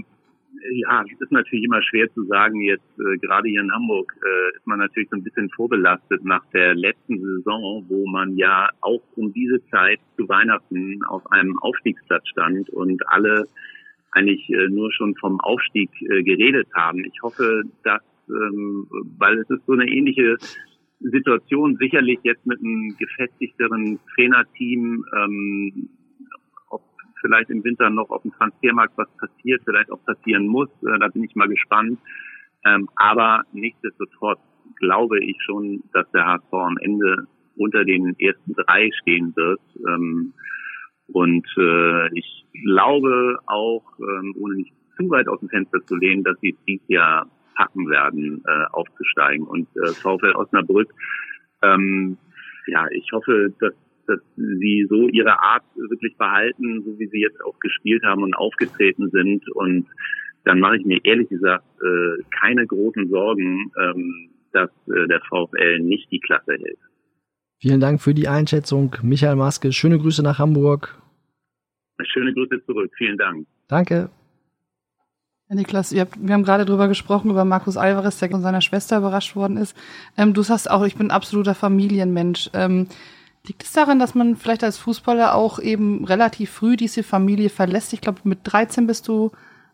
ja, 0.73 1.05
es 1.13 1.21
ist 1.21 1.33
natürlich 1.33 1.65
immer 1.65 1.83
schwer 1.83 2.13
zu 2.15 2.25
sagen. 2.25 2.61
Jetzt 2.61 2.99
äh, 2.99 3.19
gerade 3.19 3.49
hier 3.49 3.61
in 3.61 3.73
Hamburg 3.73 4.15
äh, 4.23 4.57
ist 4.57 4.67
man 4.67 4.79
natürlich 4.79 5.09
so 5.11 5.17
ein 5.17 5.23
bisschen 5.23 5.51
vorbelastet 5.51 6.25
nach 6.25 6.45
der 6.53 6.75
letzten 6.75 7.21
Saison, 7.21 7.85
wo 7.89 8.07
man 8.07 8.37
ja 8.37 8.69
auch 8.81 9.03
um 9.17 9.33
diese 9.33 9.65
Zeit 9.71 10.01
zu 10.17 10.29
Weihnachten 10.29 11.03
auf 11.05 11.31
einem 11.31 11.59
Aufstiegsplatz 11.59 12.27
stand 12.29 12.71
und 12.71 13.03
alle 13.09 13.47
eigentlich 14.13 14.49
äh, 14.51 14.69
nur 14.69 14.93
schon 14.93 15.15
vom 15.17 15.41
Aufstieg 15.41 15.91
äh, 16.03 16.23
geredet 16.23 16.69
haben. 16.75 17.05
Ich 17.05 17.21
hoffe, 17.23 17.65
dass, 17.83 18.03
ähm, 18.29 18.87
weil 19.19 19.39
es 19.39 19.51
ist 19.51 19.67
so 19.67 19.73
eine 19.73 19.87
ähnliche 19.87 20.37
Situation, 21.01 21.77
sicherlich 21.77 22.19
jetzt 22.23 22.47
mit 22.47 22.61
einem 22.61 22.97
gefestigteren 22.99 23.99
Trainerteam, 24.15 25.05
ähm, 25.15 25.89
vielleicht 27.25 27.49
im 27.49 27.65
Winter 27.65 27.89
noch 27.89 28.11
auf 28.11 28.23
dem 28.23 28.33
Transfermarkt 28.33 28.97
was 28.97 29.09
passiert, 29.17 29.63
vielleicht 29.65 29.91
auch 29.91 30.05
passieren 30.05 30.47
muss, 30.47 30.69
äh, 30.83 30.99
da 30.99 31.09
bin 31.09 31.25
ich 31.25 31.35
mal 31.35 31.49
gespannt. 31.49 31.99
Ähm, 32.67 32.89
aber 32.97 33.43
nichtsdestotrotz 33.53 34.41
glaube 34.77 35.25
ich 35.25 35.37
schon, 35.45 35.83
dass 35.93 36.11
der 36.13 36.27
HSV 36.27 36.53
am 36.53 36.77
Ende 36.79 37.27
unter 37.57 37.85
den 37.85 38.15
ersten 38.19 38.55
drei 38.55 38.91
stehen 39.01 39.35
wird. 39.37 39.61
Ähm, 39.89 40.35
und 41.07 41.47
äh, 41.57 42.19
ich 42.19 42.47
glaube 42.65 43.39
auch, 43.47 43.85
ähm, 43.99 44.35
ohne 44.39 44.57
nicht 44.57 44.73
zu 44.97 45.09
weit 45.11 45.29
aus 45.29 45.41
dem 45.41 45.49
Fenster 45.49 45.85
zu 45.87 45.97
lehnen, 45.97 46.25
dass 46.25 46.39
sie 46.41 46.51
es 46.51 46.65
dieses 46.67 46.89
Jahr 46.89 47.31
packen 47.55 47.89
werden, 47.89 48.43
äh, 48.47 48.65
aufzusteigen. 48.73 49.47
Und 49.47 49.69
VfL 49.95 50.33
Osnabrück, 50.35 50.93
ja, 52.67 52.87
ich 52.91 53.09
hoffe, 53.11 53.55
dass, 53.59 53.73
dass 54.07 54.21
sie 54.37 54.87
so 54.89 55.09
ihre 55.09 55.41
Art 55.41 55.65
wirklich 55.77 56.17
behalten, 56.17 56.83
so 56.85 56.99
wie 56.99 57.07
sie 57.09 57.21
jetzt 57.21 57.43
auch 57.45 57.59
gespielt 57.61 58.03
haben 58.05 58.23
und 58.23 58.35
aufgetreten 58.35 59.11
sind. 59.11 59.49
Und 59.55 59.87
dann 60.45 60.61
mache 60.61 60.77
ich 60.77 60.85
mir 60.85 61.01
ehrlich 61.05 61.29
gesagt 61.29 61.65
äh, 61.83 62.23
keine 62.39 62.67
großen 62.67 63.09
Sorgen, 63.09 63.73
ähm, 63.81 64.31
dass 64.53 64.71
äh, 64.89 65.09
der 65.09 65.21
VfL 65.29 65.81
nicht 65.81 66.11
die 66.11 66.21
Klasse 66.21 66.53
hält. 66.53 66.79
Vielen 67.61 67.81
Dank 67.81 68.01
für 68.03 68.15
die 68.15 68.29
Einschätzung, 68.29 68.95
Michael 69.03 69.37
Maske. 69.37 69.73
Schöne 69.73 69.99
Grüße 69.99 70.23
nach 70.23 70.39
Hamburg. 70.39 71.01
Schöne 72.13 72.35
Grüße 72.35 72.65
zurück. 72.67 72.91
Vielen 72.97 73.17
Dank. 73.17 73.47
Danke. 73.69 74.11
Ja, 75.49 75.57
Niklas, 75.57 75.95
habt, 75.95 76.17
wir 76.21 76.35
haben 76.35 76.43
gerade 76.43 76.65
drüber 76.65 76.89
gesprochen, 76.89 77.31
über 77.31 77.45
Markus 77.45 77.77
Alvarez, 77.77 78.19
der 78.19 78.31
von 78.31 78.41
seiner 78.41 78.63
Schwester 78.63 78.99
überrascht 78.99 79.37
worden 79.37 79.57
ist. 79.59 79.77
Ähm, 80.17 80.33
du 80.33 80.43
sagst 80.43 80.71
auch, 80.71 80.85
ich 80.85 80.97
bin 80.97 81.09
ein 81.09 81.11
absoluter 81.11 81.55
Familienmensch. 81.55 82.51
Ähm, 82.55 82.89
liegt 83.47 83.63
es 83.63 83.73
daran, 83.73 83.99
dass 83.99 84.15
man 84.15 84.37
vielleicht 84.37 84.65
als 84.65 84.79
Fußballer 84.79 85.35
auch 85.35 85.59
eben 85.59 86.05
relativ 86.05 86.51
früh 86.51 86.77
diese 86.77 87.03
Familie 87.03 87.51
verlässt? 87.51 87.93
Ich 87.93 88.01
glaube, 88.01 88.21
mit 88.25 88.41
13 88.45 88.87
bist 88.87 89.09
du 89.09 89.33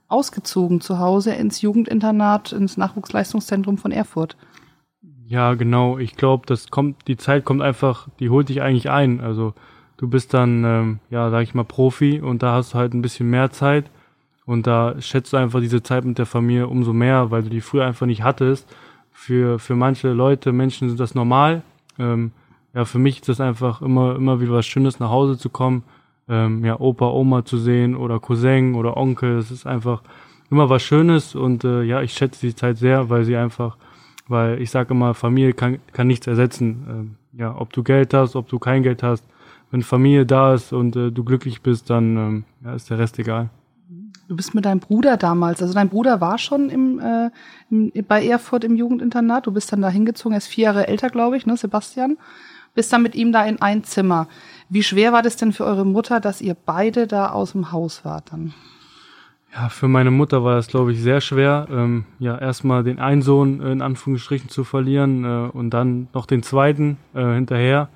ausgezogen 0.08 0.80
zu 0.80 0.98
Hause 0.98 1.32
ins 1.34 1.62
Jugendinternat, 1.62 2.52
ins 2.52 2.76
Nachwuchsleistungszentrum 2.76 3.78
von 3.78 3.92
Erfurt. 3.92 4.36
Ja, 5.24 5.54
genau. 5.54 5.98
Ich 5.98 6.16
glaube, 6.16 6.46
das 6.46 6.70
kommt, 6.70 7.06
die 7.06 7.16
Zeit 7.16 7.44
kommt 7.44 7.62
einfach, 7.62 8.08
die 8.18 8.30
holt 8.30 8.48
dich 8.48 8.60
eigentlich 8.62 8.90
ein. 8.90 9.20
Also 9.20 9.54
du 9.96 10.08
bist 10.08 10.34
dann, 10.34 10.64
ähm, 10.64 10.98
ja, 11.10 11.30
sag 11.30 11.42
ich 11.42 11.54
mal, 11.54 11.64
Profi 11.64 12.20
und 12.20 12.42
da 12.42 12.54
hast 12.54 12.74
du 12.74 12.78
halt 12.78 12.92
ein 12.92 13.02
bisschen 13.02 13.30
mehr 13.30 13.52
Zeit 13.52 13.84
und 14.46 14.66
da 14.66 15.00
schätzt 15.00 15.32
du 15.32 15.36
einfach 15.36 15.60
diese 15.60 15.84
Zeit 15.84 16.04
mit 16.04 16.18
der 16.18 16.26
Familie 16.26 16.66
umso 16.66 16.92
mehr, 16.92 17.30
weil 17.30 17.44
du 17.44 17.50
die 17.50 17.60
früher 17.60 17.86
einfach 17.86 18.06
nicht 18.06 18.24
hattest. 18.24 18.66
Für, 19.12 19.60
für 19.60 19.76
manche 19.76 20.08
Leute, 20.08 20.50
Menschen 20.50 20.88
sind 20.88 20.98
das 20.98 21.14
normal. 21.14 21.62
Ähm, 22.00 22.32
ja, 22.74 22.84
für 22.84 22.98
mich 22.98 23.16
ist 23.20 23.28
das 23.28 23.40
einfach 23.40 23.82
immer, 23.82 24.16
immer 24.16 24.40
wieder 24.40 24.52
was 24.52 24.66
Schönes, 24.66 25.00
nach 25.00 25.10
Hause 25.10 25.38
zu 25.38 25.50
kommen, 25.50 25.82
ähm, 26.28 26.64
ja, 26.64 26.78
Opa, 26.78 27.08
Oma 27.10 27.44
zu 27.44 27.58
sehen 27.58 27.96
oder 27.96 28.20
Cousin 28.20 28.74
oder 28.74 28.96
Onkel. 28.96 29.36
Das 29.36 29.50
ist 29.50 29.66
einfach 29.66 30.02
immer 30.50 30.68
was 30.68 30.82
Schönes 30.82 31.34
und 31.34 31.64
äh, 31.64 31.82
ja, 31.82 32.02
ich 32.02 32.12
schätze 32.12 32.46
die 32.46 32.54
Zeit 32.54 32.78
sehr, 32.78 33.08
weil 33.10 33.24
sie 33.24 33.36
einfach 33.36 33.76
weil 34.30 34.62
ich 34.62 34.70
sage 34.70 34.94
immer, 34.94 35.12
Familie 35.12 35.52
kann, 35.52 35.80
kann 35.92 36.06
nichts 36.06 36.26
ersetzen. 36.26 36.86
Ähm, 36.88 37.16
ja, 37.32 37.54
ob 37.58 37.72
du 37.72 37.82
Geld 37.82 38.14
hast, 38.14 38.36
ob 38.36 38.48
du 38.48 38.58
kein 38.58 38.82
Geld 38.82 39.02
hast, 39.02 39.24
wenn 39.70 39.82
Familie 39.82 40.24
da 40.24 40.54
ist 40.54 40.72
und 40.72 40.94
äh, 40.96 41.10
du 41.10 41.24
glücklich 41.24 41.62
bist, 41.62 41.90
dann 41.90 42.16
ähm, 42.16 42.44
ja, 42.64 42.74
ist 42.74 42.88
der 42.90 42.98
Rest 42.98 43.18
egal. 43.18 43.50
Du 44.28 44.36
bist 44.36 44.54
mit 44.54 44.64
deinem 44.64 44.78
Bruder 44.78 45.16
damals, 45.16 45.60
also 45.60 45.74
dein 45.74 45.88
Bruder 45.88 46.20
war 46.20 46.38
schon 46.38 46.70
im, 46.70 47.00
äh, 47.00 47.30
im, 47.70 47.92
bei 48.06 48.24
Erfurt 48.24 48.62
im 48.62 48.76
Jugendinternat, 48.76 49.48
du 49.48 49.52
bist 49.52 49.72
dann 49.72 49.82
da 49.82 49.88
hingezogen, 49.88 50.34
er 50.34 50.38
ist 50.38 50.46
vier 50.46 50.64
Jahre 50.64 50.86
älter, 50.86 51.10
glaube 51.10 51.36
ich, 51.36 51.46
ne, 51.46 51.56
Sebastian. 51.56 52.16
Bist 52.74 52.92
dann 52.92 53.02
mit 53.02 53.14
ihm 53.14 53.32
da 53.32 53.44
in 53.44 53.60
ein 53.60 53.84
Zimmer. 53.84 54.28
Wie 54.68 54.82
schwer 54.82 55.12
war 55.12 55.22
das 55.22 55.36
denn 55.36 55.52
für 55.52 55.64
eure 55.64 55.84
Mutter, 55.84 56.20
dass 56.20 56.40
ihr 56.40 56.54
beide 56.54 57.06
da 57.06 57.30
aus 57.30 57.52
dem 57.52 57.72
Haus 57.72 58.04
wart 58.04 58.32
dann? 58.32 58.54
Ja, 59.52 59.68
für 59.68 59.88
meine 59.88 60.12
Mutter 60.12 60.44
war 60.44 60.54
das, 60.54 60.68
glaube 60.68 60.92
ich, 60.92 61.02
sehr 61.02 61.20
schwer. 61.20 61.66
Ähm, 61.70 62.04
ja, 62.20 62.38
erstmal 62.38 62.84
den 62.84 63.00
einen 63.00 63.22
Sohn 63.22 63.60
äh, 63.60 63.72
in 63.72 63.82
Anführungsstrichen 63.82 64.48
zu 64.48 64.62
verlieren 64.62 65.24
äh, 65.24 65.50
und 65.50 65.70
dann 65.70 66.08
noch 66.14 66.26
den 66.26 66.44
zweiten 66.44 66.98
äh, 67.14 67.34
hinterher. 67.34 67.88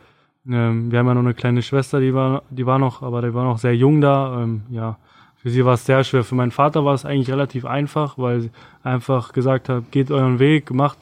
Ähm, 0.49 0.91
wir 0.91 0.99
haben 0.99 1.07
ja 1.07 1.15
noch 1.15 1.23
eine 1.23 1.35
kleine 1.35 1.63
Schwester, 1.63 2.01
die 2.01 2.13
war, 2.13 2.43
die 2.51 2.67
war 2.67 2.81
noch, 2.81 3.03
aber 3.03 3.23
die 3.23 3.33
war 3.35 3.45
noch 3.45 3.59
sehr 3.59 3.77
jung 3.77 4.01
da. 4.01 4.43
Ähm, 4.43 4.63
ja, 4.69 4.99
für 5.37 5.51
sie 5.51 5.65
war 5.65 5.75
es 5.75 5.87
sehr 5.87 6.03
schwer. 6.03 6.25
Für 6.25 6.35
meinen 6.35 6.51
Vater 6.51 6.85
war 6.85 6.95
es 6.95 7.05
eigentlich 7.05 7.31
relativ 7.31 7.67
einfach, 7.67 8.19
weil 8.19 8.41
sie 8.41 8.51
einfach 8.83 9.33
gesagt 9.33 9.69
hat, 9.69 9.93
geht 9.93 10.11
euren 10.11 10.41
Weg, 10.41 10.73
macht, 10.73 10.99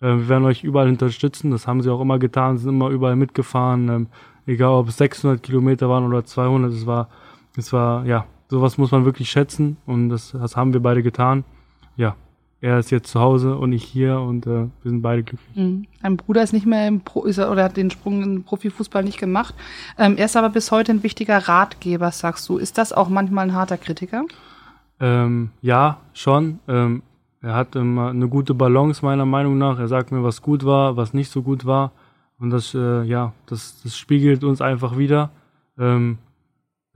wir 0.00 0.28
werden 0.28 0.44
euch 0.44 0.64
überall 0.64 0.88
unterstützen. 0.88 1.50
Das 1.50 1.66
haben 1.66 1.82
sie 1.82 1.90
auch 1.90 2.00
immer 2.00 2.18
getan, 2.18 2.58
sind 2.58 2.70
immer 2.70 2.90
überall 2.90 3.16
mitgefahren, 3.16 3.88
ähm, 3.88 4.06
egal 4.46 4.72
ob 4.72 4.88
es 4.88 4.98
600 4.98 5.42
Kilometer 5.42 5.88
waren 5.88 6.04
oder 6.04 6.24
200. 6.24 6.72
Es 6.72 6.86
war, 6.86 7.08
es 7.56 7.72
war, 7.72 8.04
ja, 8.04 8.26
sowas 8.48 8.78
muss 8.78 8.90
man 8.90 9.04
wirklich 9.04 9.30
schätzen 9.30 9.76
und 9.86 10.10
das, 10.10 10.32
das 10.32 10.56
haben 10.56 10.72
wir 10.72 10.80
beide 10.80 11.02
getan. 11.02 11.44
Ja, 11.96 12.14
er 12.60 12.78
ist 12.78 12.90
jetzt 12.90 13.10
zu 13.10 13.20
Hause 13.20 13.56
und 13.56 13.72
ich 13.72 13.84
hier 13.84 14.18
und 14.20 14.46
äh, 14.46 14.50
wir 14.50 14.70
sind 14.82 15.02
beide 15.02 15.22
glücklich. 15.22 15.56
Mhm. 15.56 15.86
Dein 16.02 16.16
Bruder 16.16 16.42
ist 16.42 16.52
nicht 16.52 16.66
mehr 16.66 16.88
im 16.88 17.00
Pro 17.00 17.26
er, 17.26 17.50
oder 17.50 17.64
hat 17.64 17.76
den 17.76 17.90
Sprung 17.90 18.22
in 18.22 18.44
Profifußball 18.44 19.04
nicht 19.04 19.18
gemacht. 19.18 19.54
Ähm, 19.98 20.16
er 20.16 20.26
ist 20.26 20.36
aber 20.36 20.50
bis 20.50 20.70
heute 20.70 20.92
ein 20.92 21.02
wichtiger 21.02 21.48
Ratgeber, 21.48 22.10
sagst 22.10 22.48
du. 22.48 22.58
Ist 22.58 22.78
das 22.78 22.92
auch 22.92 23.08
manchmal 23.08 23.46
ein 23.46 23.54
harter 23.54 23.76
Kritiker? 23.76 24.24
Ähm, 25.00 25.50
ja, 25.60 25.98
schon. 26.14 26.58
Ähm, 26.66 27.02
er 27.46 27.54
hat 27.54 27.76
immer 27.76 28.08
eine 28.10 28.26
gute 28.26 28.54
Balance 28.54 29.04
meiner 29.04 29.24
Meinung 29.24 29.56
nach. 29.56 29.78
Er 29.78 29.86
sagt 29.86 30.10
mir, 30.10 30.24
was 30.24 30.42
gut 30.42 30.64
war, 30.64 30.96
was 30.96 31.14
nicht 31.14 31.30
so 31.30 31.42
gut 31.42 31.64
war. 31.64 31.92
Und 32.40 32.50
das, 32.50 32.74
äh, 32.74 33.04
ja, 33.04 33.34
das, 33.46 33.80
das 33.84 33.96
spiegelt 33.96 34.42
uns 34.42 34.60
einfach 34.60 34.98
wieder. 34.98 35.30
Ähm, 35.78 36.18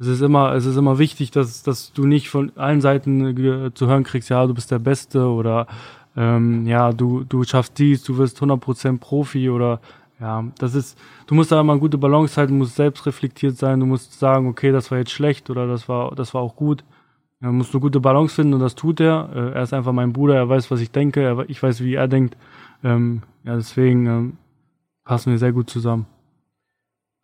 es 0.01 0.09
ist 0.09 0.23
immer, 0.23 0.53
es 0.55 0.67
ist 0.67 0.77
immer 0.77 0.99
wichtig, 0.99 1.31
dass, 1.31 1.63
dass 1.63 1.93
du 1.93 2.05
nicht 2.05 2.31
von 2.31 2.51
allen 2.57 2.81
Seiten 2.81 3.37
äh, 3.39 3.73
zu 3.73 3.87
hören 3.87 4.03
kriegst, 4.03 4.29
ja, 4.29 4.45
du 4.45 4.53
bist 4.53 4.73
der 4.73 4.81
Beste 4.81 5.25
oder 5.29 5.69
ähm, 6.17 6.67
ja, 6.67 6.93
du, 6.93 7.23
du 7.23 7.45
schaffst 7.45 7.79
dies, 7.79 8.03
du 8.03 8.19
wirst 8.19 8.41
100% 8.41 8.99
Profi 8.99 9.51
oder 9.51 9.81
ja, 10.19 10.45
das 10.59 10.75
ist, 10.75 10.99
du 11.29 11.37
musst 11.37 11.53
da 11.53 11.61
immer 11.61 11.75
eine 11.75 11.81
gute 11.81 11.97
Balance 11.97 12.37
halten, 12.37 12.55
du 12.55 12.59
musst 12.59 12.75
selbst 12.75 13.07
reflektiert 13.07 13.57
sein, 13.57 13.79
du 13.79 13.87
musst 13.87 14.19
sagen, 14.19 14.49
okay, 14.49 14.73
das 14.73 14.91
war 14.91 14.99
jetzt 14.99 15.13
schlecht 15.13 15.49
oder 15.49 15.69
das 15.69 15.89
war, 15.89 16.13
das 16.17 16.35
war 16.35 16.43
auch 16.43 16.57
gut. 16.57 16.83
Er 17.43 17.53
muss 17.53 17.73
eine 17.73 17.81
gute 17.81 18.01
Balance 18.01 18.35
finden 18.35 18.55
und 18.55 18.61
das 18.61 18.75
tut 18.75 19.01
er. 19.01 19.31
Äh, 19.35 19.53
er 19.55 19.63
ist 19.63 19.73
einfach 19.73 19.93
mein 19.93 20.13
Bruder, 20.13 20.35
er 20.35 20.49
weiß, 20.49 20.71
was 20.71 20.81
ich 20.81 20.91
denke, 20.91 21.45
ich 21.49 21.63
weiß, 21.63 21.83
wie 21.83 21.95
er 21.95 22.09
denkt. 22.09 22.37
Ähm, 22.85 23.23
ja, 23.45 23.57
deswegen 23.57 24.07
ähm, 24.07 24.37
passen 25.05 25.31
wir 25.31 25.39
sehr 25.39 25.53
gut 25.53 25.71
zusammen. 25.71 26.07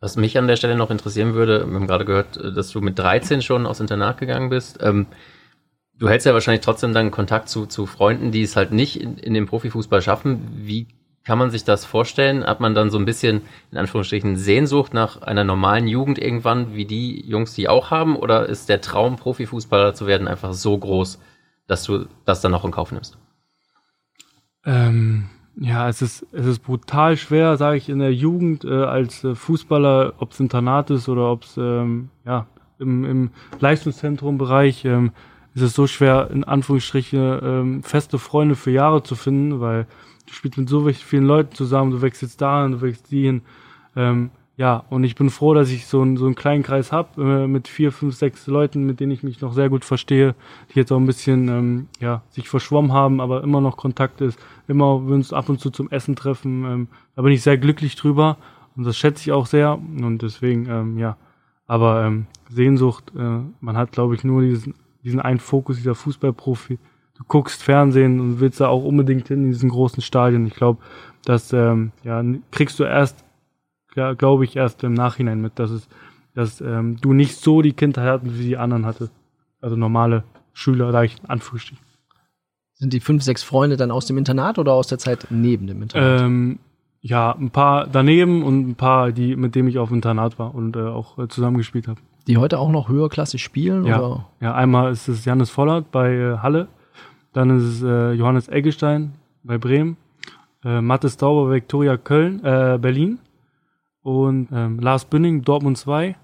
Was 0.01 0.17
mich 0.17 0.37
an 0.39 0.47
der 0.47 0.57
Stelle 0.57 0.77
noch 0.77 0.91
interessieren 0.91 1.35
würde, 1.35 1.67
wir 1.67 1.75
haben 1.75 1.87
gerade 1.87 2.05
gehört, 2.05 2.37
äh, 2.39 2.53
dass 2.53 2.71
du 2.71 2.81
mit 2.81 2.99
13 2.99 3.43
schon 3.43 3.67
aufs 3.67 3.81
Internat 3.81 4.19
gegangen 4.19 4.49
bist. 4.49 4.79
Ähm, 4.83 5.07
du 5.99 6.09
hältst 6.09 6.27
ja 6.27 6.33
wahrscheinlich 6.33 6.65
trotzdem 6.65 6.95
dann 6.95 7.11
Kontakt 7.11 7.51
zu, 7.51 7.67
zu 7.67 7.85
Freunden, 7.85 8.33
die 8.33 8.43
es 8.43 8.57
halt 8.57 8.73
nicht 8.73 9.01
in, 9.01 9.19
in 9.19 9.35
den 9.35 9.47
Profifußball 9.47 10.01
schaffen. 10.01 10.49
Wie 10.55 10.89
kann 11.27 11.39
man 11.39 11.51
sich 11.51 11.65
das 11.65 11.85
vorstellen? 11.85 12.45
Hat 12.47 12.61
man 12.61 12.75
dann 12.75 12.89
so 12.89 12.99
ein 12.99 13.05
bisschen, 13.05 13.43
in 13.73 13.79
Anführungsstrichen, 13.79 14.37
Sehnsucht 14.37 14.95
nach 14.95 15.23
einer 15.23 15.43
normalen 15.43 15.89
Jugend 15.89 16.19
irgendwann, 16.19 16.75
wie 16.75 16.85
die 16.85 17.21
Jungs 17.29 17.53
die 17.53 17.69
auch 17.69 17.91
haben? 17.91 18.15
Oder 18.15 18.47
ist 18.47 18.69
der 18.69 18.81
Traum, 18.81 19.17
Profifußballer 19.17 19.93
zu 19.93 20.07
werden, 20.07 20.29
einfach 20.29 20.53
so 20.53 20.79
groß, 20.79 21.19
dass 21.67 21.83
du 21.83 22.07
das 22.25 22.41
dann 22.43 22.53
noch 22.53 22.65
in 22.65 22.71
Kauf 22.71 22.93
nimmst? 22.93 23.19
Ähm, 24.65 25.29
ja, 25.57 25.89
es 25.89 26.01
ist, 26.01 26.25
es 26.31 26.47
ist 26.47 26.61
brutal 26.61 27.17
schwer, 27.17 27.57
sage 27.57 27.79
ich, 27.79 27.89
in 27.89 27.99
der 27.99 28.15
Jugend 28.15 28.65
äh, 28.65 28.85
als 28.85 29.25
äh, 29.25 29.35
Fußballer, 29.35 30.15
ob 30.19 30.31
es 30.31 30.39
Internat 30.39 30.91
ist 30.91 31.09
oder 31.09 31.33
ob 31.33 31.43
es 31.43 31.57
ähm, 31.57 32.11
ja, 32.25 32.47
im, 32.79 33.05
im 33.05 33.31
Leistungszentrum-Bereich, 33.59 34.85
ähm, 34.85 35.11
ist 35.55 35.63
es 35.63 35.75
so 35.75 35.89
schwer, 35.89 36.31
in 36.31 36.45
Anführungsstrichen 36.45 37.39
ähm, 37.43 37.83
feste 37.83 38.21
Freunde 38.21 38.55
für 38.55 38.71
Jahre 38.71 39.03
zu 39.03 39.17
finden, 39.17 39.61
weil 39.61 39.89
du 40.27 40.33
spielst 40.33 40.59
mit 40.59 40.69
so 40.69 40.89
vielen 40.89 41.27
Leuten 41.27 41.55
zusammen, 41.55 41.91
du 41.91 42.03
wechselst 42.03 42.41
da 42.41 42.67
du 42.69 42.81
wechselst 42.81 43.11
die 43.11 43.25
hin. 43.25 43.43
Ähm, 43.95 44.31
ja, 44.59 44.85
und 44.89 45.05
ich 45.05 45.17
bin 45.17 45.29
froh, 45.29 45.53
dass 45.53 45.71
ich 45.71 45.87
so, 45.87 46.01
einen 46.01 46.17
so 46.17 46.25
einen 46.25 46.35
kleinen 46.35 46.63
Kreis 46.63 46.91
habe 46.91 47.23
äh, 47.23 47.47
mit 47.47 47.69
vier, 47.69 47.93
fünf, 47.93 48.15
sechs 48.15 48.47
Leuten, 48.47 48.87
mit 48.87 49.01
denen 49.01 49.13
ich 49.13 49.23
mich 49.23 49.43
noch 49.43 49.53
sehr 49.53 49.69
gut 49.69 49.85
verstehe, 49.85 50.35
die 50.71 50.79
jetzt 50.79 50.91
auch 50.93 50.97
ein 50.97 51.07
bisschen 51.07 51.49
ähm, 51.49 51.89
ja, 52.01 52.23
sich 52.31 52.49
verschwommen 52.49 52.93
haben, 52.93 53.21
aber 53.21 53.43
immer 53.43 53.61
noch 53.61 53.77
Kontakt 53.77 54.23
ist, 54.23 54.39
immer 54.67 55.07
wir 55.07 55.15
uns 55.15 55.35
ab 55.35 55.51
und 55.51 55.61
zu 55.61 55.71
zum 55.71 55.91
Essen 55.91 56.17
treffen. 56.17 56.65
Ähm, 56.65 56.89
da 57.15 57.23
bin 57.23 57.33
ich 57.33 57.43
sehr 57.43 57.59
glücklich 57.59 57.97
drüber 57.97 58.39
und 58.77 58.85
das 58.85 58.97
schätze 58.97 59.23
ich 59.23 59.33
auch 59.33 59.45
sehr 59.45 59.75
und 59.75 60.23
deswegen, 60.23 60.67
ähm, 60.71 60.99
ja, 60.99 61.19
aber 61.67 62.05
ähm, 62.05 62.27
Sehnsucht, 62.49 63.13
äh, 63.15 63.41
man 63.61 63.77
hat, 63.77 63.93
glaube 63.93 64.15
ich, 64.15 64.25
nur 64.25 64.41
diesen, 64.41 64.75
diesen 65.05 65.21
einen 65.21 65.41
Fokus, 65.41 65.77
dieser 65.77 65.95
Fußballprofi. 65.95 66.79
Du 67.19 67.25
guckst 67.27 67.63
Fernsehen 67.63 68.21
und 68.21 68.41
willst 68.41 68.61
da 68.61 68.69
auch 68.69 68.85
unbedingt 68.85 69.29
hin 69.29 69.45
in 69.45 69.51
diesen 69.51 69.71
großen 69.71 70.03
Stadien. 70.03 70.47
Ich 70.47 70.55
glaube, 70.55 70.83
das 71.25 71.53
ähm, 71.53 71.93
ja, 72.05 72.23
kriegst 72.51 72.79
du 72.79 72.85
erst 72.85 73.27
ja, 73.97 74.13
glaube 74.13 74.45
ich, 74.45 74.55
erst 74.55 74.85
im 74.85 74.95
Nachhinein 74.95 75.41
mit, 75.41 75.59
dass 75.59 75.71
es, 75.71 75.89
dass 76.35 76.61
ähm, 76.61 76.99
du 77.01 77.13
nicht 77.13 77.37
so 77.37 77.63
die 77.63 77.73
Kindheit 77.73 78.07
hattest, 78.07 78.39
wie 78.39 78.45
die 78.45 78.59
anderen 78.59 78.87
hatte. 78.87 79.11
Also 79.61 79.75
normale 79.75 80.23
Schüler, 80.53 80.93
da 80.93 81.03
ich 81.03 81.17
Anführungsstrichen. 81.27 81.85
Sind 82.75 82.93
die 82.93 83.01
fünf, 83.01 83.23
sechs 83.23 83.43
Freunde 83.43 83.79
dann 83.79 83.91
aus 83.91 84.05
dem 84.05 84.19
Internat 84.19 84.59
oder 84.59 84.75
aus 84.75 84.87
der 84.87 84.99
Zeit 84.99 85.27
neben 85.31 85.67
dem 85.67 85.83
Internat? 85.83 86.21
Ähm, 86.21 86.59
ja, 87.01 87.33
ein 87.33 87.51
paar 87.51 87.87
daneben 87.87 88.43
und 88.43 88.69
ein 88.69 88.75
paar, 88.75 89.13
die, 89.13 89.35
mit 89.35 89.55
denen 89.55 89.69
ich 89.69 89.79
auf 89.79 89.89
dem 89.89 89.97
Internat 89.97 90.39
war 90.39 90.55
und 90.55 90.77
äh, 90.77 90.81
auch 90.81 91.19
äh, 91.19 91.29
zusammengespielt 91.29 91.89
habe. 91.89 92.01
Die 92.27 92.37
heute 92.37 92.59
auch 92.59 92.71
noch 92.71 92.89
höherklassig 92.89 93.43
spielen? 93.43 93.87
Ja, 93.87 94.01
oder? 94.01 94.27
ja 94.41 94.55
einmal 94.55 94.93
ist 94.93 95.09
es 95.09 95.25
Janis 95.25 95.49
Vollert 95.49 95.91
bei 95.91 96.13
äh, 96.13 96.39
Halle, 96.39 96.69
dann 97.37 97.51
ist 97.51 97.65
es 97.65 97.83
äh, 97.83 98.13
Johannes 98.13 98.49
Eggestein 98.49 99.13
bei 99.43 99.59
Bremen, 99.59 99.99
äh, 100.65 100.81
Mathis 100.81 101.19
Dauber 101.19 101.49
bei 101.49 101.57
Viktoria 101.57 101.99
Köln, 101.99 102.43
äh, 102.43 102.79
Berlin 102.81 103.19
und 104.03 104.49
ähm, 104.53 104.81
Lars 104.81 105.05
Bünning, 105.05 105.43
Dortmund 105.43 105.77
2. 105.77 106.17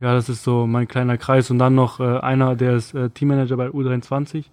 Ja, 0.00 0.12
das 0.12 0.28
ist 0.28 0.44
so 0.44 0.66
mein 0.66 0.86
kleiner 0.88 1.16
Kreis. 1.16 1.50
Und 1.50 1.58
dann 1.58 1.74
noch 1.74 2.00
äh, 2.00 2.18
einer, 2.18 2.54
der 2.54 2.76
ist 2.76 2.94
äh, 2.94 3.08
Teammanager 3.08 3.56
bei 3.56 3.68
U23, 3.68 4.44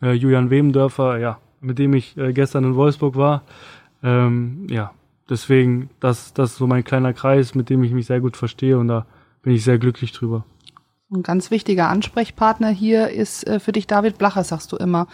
äh, 0.00 0.12
Julian 0.12 0.48
Wemendörfer, 0.48 1.18
ja, 1.18 1.38
mit 1.60 1.78
dem 1.78 1.92
ich 1.92 2.16
äh, 2.16 2.32
gestern 2.32 2.64
in 2.64 2.74
Wolfsburg 2.74 3.14
war. 3.16 3.42
Ähm, 4.02 4.66
ja, 4.70 4.92
deswegen, 5.28 5.90
das, 6.00 6.32
das 6.32 6.52
ist 6.52 6.56
so 6.56 6.66
mein 6.66 6.84
kleiner 6.84 7.12
Kreis, 7.12 7.54
mit 7.54 7.68
dem 7.68 7.84
ich 7.84 7.92
mich 7.92 8.06
sehr 8.06 8.20
gut 8.20 8.38
verstehe 8.38 8.78
und 8.78 8.88
da 8.88 9.04
bin 9.42 9.52
ich 9.52 9.62
sehr 9.62 9.78
glücklich 9.78 10.12
drüber. 10.12 10.46
Ein 11.12 11.22
ganz 11.22 11.50
wichtiger 11.50 11.90
Ansprechpartner 11.90 12.70
hier 12.70 13.10
ist 13.10 13.46
äh, 13.46 13.60
für 13.60 13.72
dich 13.72 13.86
David 13.86 14.16
Blacher, 14.16 14.44
sagst 14.44 14.72
du 14.72 14.76
immer. 14.76 15.08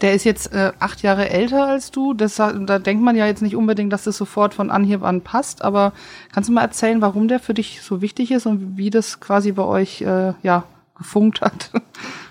Der 0.00 0.12
ist 0.12 0.24
jetzt 0.24 0.52
äh, 0.52 0.72
acht 0.80 1.02
Jahre 1.02 1.30
älter 1.30 1.66
als 1.68 1.92
du. 1.92 2.12
Das, 2.12 2.36
da 2.36 2.50
denkt 2.80 3.04
man 3.04 3.14
ja 3.14 3.26
jetzt 3.26 3.40
nicht 3.40 3.54
unbedingt, 3.54 3.92
dass 3.92 4.02
das 4.02 4.16
sofort 4.16 4.52
von 4.54 4.70
Anhieb 4.70 5.04
an 5.04 5.20
passt. 5.20 5.62
Aber 5.62 5.92
kannst 6.32 6.48
du 6.48 6.52
mal 6.52 6.62
erzählen, 6.62 7.00
warum 7.00 7.28
der 7.28 7.38
für 7.38 7.54
dich 7.54 7.82
so 7.82 8.00
wichtig 8.00 8.32
ist 8.32 8.46
und 8.46 8.76
wie 8.76 8.90
das 8.90 9.20
quasi 9.20 9.52
bei 9.52 9.62
euch 9.62 10.00
äh, 10.00 10.32
ja 10.42 10.64
gefunkt 10.96 11.40
hat? 11.40 11.70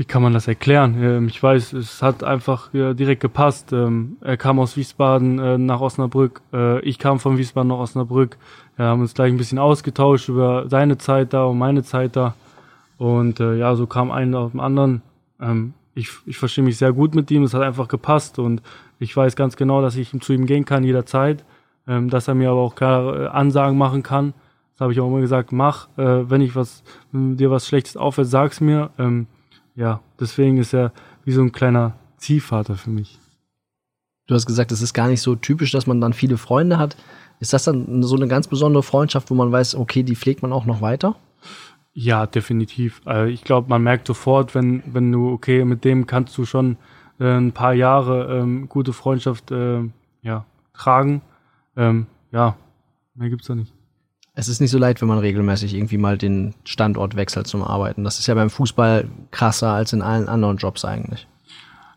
Wie 0.00 0.06
kann 0.06 0.22
man 0.22 0.32
das 0.32 0.48
erklären? 0.48 0.96
Ähm, 0.98 1.28
ich 1.28 1.42
weiß, 1.42 1.74
es 1.74 2.00
hat 2.00 2.24
einfach 2.24 2.70
direkt 2.72 3.20
gepasst. 3.20 3.70
Ähm, 3.74 4.16
er 4.22 4.38
kam 4.38 4.58
aus 4.58 4.78
Wiesbaden 4.78 5.38
äh, 5.38 5.58
nach 5.58 5.82
Osnabrück. 5.82 6.40
Äh, 6.54 6.80
ich 6.80 6.98
kam 6.98 7.18
von 7.20 7.36
Wiesbaden 7.36 7.68
nach 7.68 7.76
Osnabrück. 7.76 8.38
Wir 8.76 8.86
haben 8.86 9.02
uns 9.02 9.12
gleich 9.12 9.30
ein 9.30 9.36
bisschen 9.36 9.58
ausgetauscht 9.58 10.30
über 10.30 10.70
seine 10.70 10.96
Zeit 10.96 11.34
da 11.34 11.44
und 11.44 11.58
meine 11.58 11.82
Zeit 11.82 12.16
da. 12.16 12.34
Und 12.96 13.40
äh, 13.40 13.56
ja, 13.56 13.76
so 13.76 13.86
kam 13.86 14.10
einer 14.10 14.38
auf 14.38 14.52
dem 14.52 14.60
anderen. 14.60 15.02
Ähm, 15.38 15.74
ich, 15.94 16.08
ich 16.24 16.38
verstehe 16.38 16.64
mich 16.64 16.78
sehr 16.78 16.94
gut 16.94 17.14
mit 17.14 17.30
ihm, 17.30 17.42
es 17.42 17.52
hat 17.52 17.60
einfach 17.60 17.88
gepasst 17.88 18.38
und 18.38 18.62
ich 19.00 19.14
weiß 19.14 19.36
ganz 19.36 19.54
genau, 19.56 19.82
dass 19.82 19.96
ich 19.96 20.18
zu 20.22 20.32
ihm 20.32 20.46
gehen 20.46 20.64
kann 20.64 20.82
jederzeit, 20.82 21.44
dass 21.84 22.26
er 22.26 22.34
mir 22.34 22.50
aber 22.50 22.60
auch 22.60 22.74
klare 22.74 23.32
Ansagen 23.32 23.76
machen 23.76 24.02
kann. 24.02 24.32
Das 24.72 24.80
habe 24.80 24.92
ich 24.92 25.00
auch 25.00 25.08
immer 25.08 25.20
gesagt, 25.20 25.52
mach, 25.52 25.88
wenn 25.96 26.40
ich 26.40 26.54
was, 26.54 26.84
wenn 27.10 27.36
dir 27.36 27.50
was 27.50 27.66
Schlechtes 27.66 27.96
auffällt, 27.96 28.28
sag's 28.28 28.60
mir. 28.60 28.90
Ja, 29.80 30.02
deswegen 30.20 30.58
ist 30.58 30.74
er 30.74 30.92
wie 31.24 31.32
so 31.32 31.40
ein 31.40 31.52
kleiner 31.52 31.94
Ziehvater 32.18 32.74
für 32.74 32.90
mich. 32.90 33.18
Du 34.26 34.34
hast 34.34 34.44
gesagt, 34.44 34.72
es 34.72 34.82
ist 34.82 34.92
gar 34.92 35.08
nicht 35.08 35.22
so 35.22 35.36
typisch, 35.36 35.72
dass 35.72 35.86
man 35.86 36.02
dann 36.02 36.12
viele 36.12 36.36
Freunde 36.36 36.76
hat. 36.76 36.98
Ist 37.38 37.54
das 37.54 37.64
dann 37.64 38.02
so 38.02 38.14
eine 38.14 38.28
ganz 38.28 38.46
besondere 38.46 38.82
Freundschaft, 38.82 39.30
wo 39.30 39.34
man 39.34 39.50
weiß, 39.50 39.76
okay, 39.76 40.02
die 40.02 40.16
pflegt 40.16 40.42
man 40.42 40.52
auch 40.52 40.66
noch 40.66 40.82
weiter? 40.82 41.16
Ja, 41.94 42.26
definitiv. 42.26 43.00
Also 43.06 43.32
ich 43.32 43.42
glaube, 43.42 43.70
man 43.70 43.82
merkt 43.82 44.06
sofort, 44.06 44.54
wenn, 44.54 44.82
wenn 44.84 45.10
du, 45.10 45.30
okay, 45.30 45.64
mit 45.64 45.82
dem 45.86 46.06
kannst 46.06 46.36
du 46.36 46.44
schon 46.44 46.76
äh, 47.18 47.38
ein 47.38 47.52
paar 47.52 47.72
Jahre 47.72 48.38
ähm, 48.38 48.68
gute 48.68 48.92
Freundschaft 48.92 49.50
äh, 49.50 49.80
ja, 50.20 50.44
tragen. 50.74 51.22
Ähm, 51.74 52.06
ja, 52.32 52.54
mehr 53.14 53.30
gibt's 53.30 53.46
da 53.46 53.54
nicht. 53.54 53.72
Es 54.40 54.48
ist 54.48 54.62
nicht 54.62 54.70
so 54.70 54.78
leicht, 54.78 55.02
wenn 55.02 55.08
man 55.08 55.18
regelmäßig 55.18 55.74
irgendwie 55.74 55.98
mal 55.98 56.16
den 56.16 56.54
Standort 56.64 57.14
wechselt 57.14 57.46
zum 57.46 57.62
Arbeiten. 57.62 58.04
Das 58.04 58.18
ist 58.18 58.26
ja 58.26 58.34
beim 58.34 58.48
Fußball 58.48 59.06
krasser 59.32 59.68
als 59.68 59.92
in 59.92 60.00
allen 60.00 60.30
anderen 60.30 60.56
Jobs 60.56 60.86
eigentlich. 60.86 61.26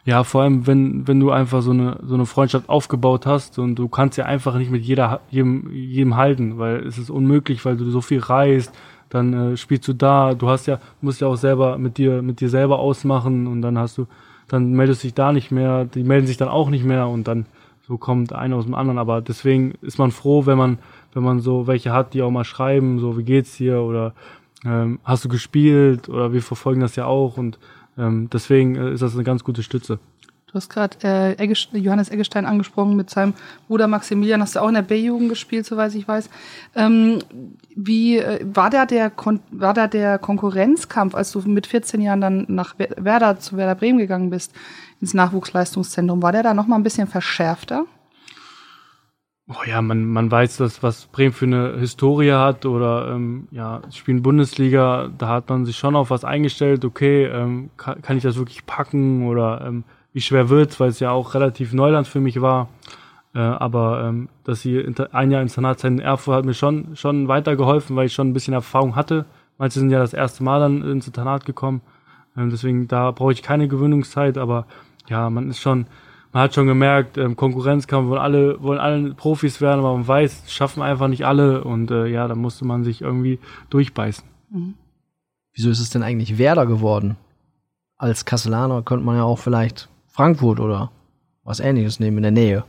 Ja, 0.04 0.26
vor 0.26 0.42
allem, 0.42 0.68
wenn, 0.68 1.08
wenn 1.08 1.22
du 1.22 1.32
einfach 1.32 1.62
so 1.62 1.72
eine, 1.72 2.02
so 2.04 2.16
eine 2.16 2.26
Freundschaft 2.26 2.68
aufgebaut 2.68 3.26
hast 3.26 3.60
und 3.60 3.76
du 3.76 3.88
kannst 3.88 4.18
ja 4.18 4.26
einfach 4.26 4.58
nicht 4.58 4.72
mit 4.72 4.84
jeder, 4.84 5.22
jedem, 5.32 5.72
jedem 5.72 6.18
halten, 6.18 6.58
weil 6.58 6.86
es 6.86 6.98
ist 6.98 7.10
unmöglich, 7.10 7.64
weil 7.64 7.78
du 7.78 7.90
so 7.90 8.02
viel 8.02 8.20
reist, 8.20 8.74
dann 9.08 9.54
äh, 9.54 9.56
spielst 9.56 9.88
du 9.88 9.94
da, 9.94 10.34
du 10.34 10.50
hast 10.50 10.66
ja, 10.66 10.80
musst 11.00 11.22
ja 11.22 11.28
auch 11.28 11.38
selber 11.38 11.78
mit 11.78 11.98
dir, 11.98 12.22
mit 12.22 12.42
dir 12.42 12.50
selber 12.50 12.80
ausmachen 12.80 13.48
und 13.48 13.62
dann 13.62 13.78
hast 13.78 13.98
du, 13.98 14.06
dann 14.50 14.74
meldest 14.74 15.02
du 15.02 15.08
dich 15.08 15.16
da 15.16 15.32
nicht 15.32 15.50
mehr, 15.50 15.86
die 15.86 16.04
melden 16.04 16.28
sich 16.28 16.36
dann 16.36 16.50
auch 16.50 16.70
nicht 16.70 16.84
mehr 16.84 17.08
und 17.08 17.26
dann 17.26 17.46
so 17.88 17.98
kommt 17.98 18.34
einer 18.34 18.56
aus 18.56 18.66
dem 18.66 18.76
anderen. 18.76 18.98
Aber 18.98 19.22
deswegen 19.22 19.76
ist 19.82 20.00
man 20.00 20.12
froh, 20.12 20.46
wenn 20.46 20.58
man, 20.58 20.80
wenn 21.16 21.24
man 21.24 21.40
so 21.40 21.68
welche 21.68 21.92
hat, 21.92 22.14
die 22.14 22.22
auch 22.22 22.32
mal 22.32 22.44
schreiben, 22.44 23.00
so 23.00 23.18
wie 23.18 23.24
geht's 23.24 23.58
dir 23.58 23.82
oder 23.82 24.14
ähm, 24.66 25.00
hast 25.04 25.26
du 25.26 25.30
gespielt 25.30 26.10
oder 26.10 26.34
wir 26.34 26.42
verfolgen 26.42 26.82
das 26.82 26.96
ja 26.96 27.06
auch 27.06 27.38
und 27.38 27.60
ähm, 27.98 28.30
deswegen 28.32 28.76
äh, 28.76 28.94
ist 28.94 29.02
das 29.02 29.14
eine 29.14 29.24
ganz 29.24 29.44
gute 29.44 29.64
Stütze. 29.64 30.00
Du 30.54 30.58
hast 30.58 30.70
gerade 30.70 30.98
äh, 31.04 31.54
Johannes 31.80 32.10
Eggestein 32.10 32.46
angesprochen 32.46 32.96
mit 32.96 33.10
seinem 33.10 33.34
Bruder 33.68 33.88
Maximilian. 33.88 34.40
Hast 34.40 34.56
du 34.56 34.60
auch 34.60 34.68
in 34.68 34.76
der 34.76 34.84
B-Jugend 34.84 35.30
gespielt, 35.30 35.66
soweit 35.66 35.96
ich 35.96 36.08
weiß. 36.08 36.30
Ähm, 36.76 37.24
wie 37.76 38.20
äh, 38.20 38.40
war 38.44 38.70
da 38.70 38.86
der 38.86 39.10
Kon 39.10 39.40
war 39.50 39.74
da 39.74 39.88
der 39.88 40.20
Konkurrenzkampf, 40.20 41.16
als 41.16 41.32
du 41.32 41.40
mit 41.40 41.66
14 41.66 42.02
Jahren 42.02 42.22
dann 42.22 42.46
nach 42.50 42.76
Werder 42.78 43.40
zu 43.40 43.58
Werder 43.58 43.74
Bremen 43.74 43.98
gegangen 43.98 44.30
bist 44.30 44.54
ins 45.02 45.16
Nachwuchsleistungszentrum? 45.16 46.22
War 46.22 46.32
der 46.32 46.44
da 46.44 46.54
noch 46.54 46.68
mal 46.68 46.76
ein 46.76 46.84
bisschen 46.84 47.08
verschärfter? 47.08 47.86
Oh 49.56 49.64
ja, 49.68 49.82
man, 49.82 50.06
man 50.06 50.32
weiß, 50.32 50.58
dass 50.58 50.82
was 50.82 51.06
Bremen 51.08 51.34
für 51.34 51.46
eine 51.46 51.78
Historie 51.78 52.32
hat 52.32 52.66
oder 52.66 53.12
ähm, 53.12 53.48
ja, 53.52 53.82
spielen 53.92 54.24
Bundesliga, 54.24 55.10
da 55.18 55.28
hat 55.28 55.50
man 55.50 55.66
sich 55.66 55.78
schon 55.78 55.96
auf 55.96 56.10
was 56.10 56.24
eingestellt, 56.26 56.86
okay, 56.86 57.26
ähm, 57.26 57.70
kann, 57.78 58.02
kann 58.02 58.18
ich 58.18 58.24
das 58.24 58.38
wirklich 58.38 58.66
packen 58.66 59.28
oder 59.28 59.64
ähm, 59.66 59.84
wie 60.14 60.22
schwer 60.22 60.50
wird's, 60.50 60.80
weil 60.80 60.90
es 60.90 61.00
ja 61.00 61.12
auch 61.12 61.34
relativ 61.34 61.74
Neuland 61.74 62.08
für 62.08 62.20
mich 62.20 62.42
war. 62.42 62.70
Äh, 63.36 63.40
aber 63.40 64.06
ähm, 64.08 64.30
dass 64.44 64.62
sie 64.62 64.84
ein 65.12 65.32
Jahr 65.32 65.42
Internatszeit 65.42 65.92
in 65.92 66.00
Erfurt 66.00 66.36
hat 66.36 66.46
mir 66.46 66.54
schon, 66.54 66.96
schon 66.96 67.28
weitergeholfen, 67.28 67.96
weil 67.96 68.08
ich 68.08 68.14
schon 68.14 68.30
ein 68.30 68.34
bisschen 68.34 68.54
Erfahrung 68.54 68.96
hatte. 68.96 69.26
Manche 69.58 69.80
sind 69.80 69.90
ja 69.90 70.00
das 70.00 70.14
erste 70.14 70.44
Mal 70.44 70.60
dann 70.60 70.84
ins 70.84 71.08
Internat 71.08 71.46
gekommen. 71.46 71.82
Ähm, 72.38 72.50
deswegen, 72.50 72.88
da 72.88 73.12
brauche 73.12 73.34
ich 73.34 73.44
keine 73.44 73.68
Gewöhnungszeit, 73.68 74.38
aber 74.38 74.66
ja, 75.10 75.30
man 75.30 75.50
ist 75.50 75.60
schon, 75.60 75.88
man 76.34 76.44
hat 76.44 76.56
schon 76.56 76.66
gemerkt, 76.66 77.18
ähm, 77.18 77.36
Konkurrenzkampf 77.36 78.10
wollen 78.10 78.20
alle, 78.20 78.62
wollen 78.62 78.80
alle 78.80 79.14
Profis 79.14 79.62
werden, 79.62 79.80
aber 79.80 79.94
man 79.94 80.08
weiß, 80.08 80.52
schaffen 80.52 80.82
einfach 80.82 81.08
nicht 81.08 81.26
alle 81.26 81.64
und 81.64 81.92
äh, 81.92 82.08
ja, 82.08 82.28
da 82.28 82.36
musste 82.36 82.66
man 82.66 82.84
sich 82.84 83.02
irgendwie 83.02 83.40
durchbeißen. 83.70 84.26
Mhm. 84.50 84.74
Wieso 85.54 85.70
ist 85.70 85.80
es 85.80 85.92
denn 85.92 86.02
eigentlich 86.02 86.40
Werder 86.40 86.66
geworden? 86.66 87.18
Als 87.98 88.26
Kastellaner 88.26 88.82
könnte 88.82 89.06
man 89.06 89.16
ja 89.16 89.24
auch 89.24 89.38
vielleicht 89.38 89.90
Frankfurt 90.08 90.60
oder 90.60 90.92
was 91.44 91.60
ähnliches 91.60 92.00
nehmen 92.00 92.18
in 92.18 92.24
der 92.24 92.32
Nähe. 92.32 92.64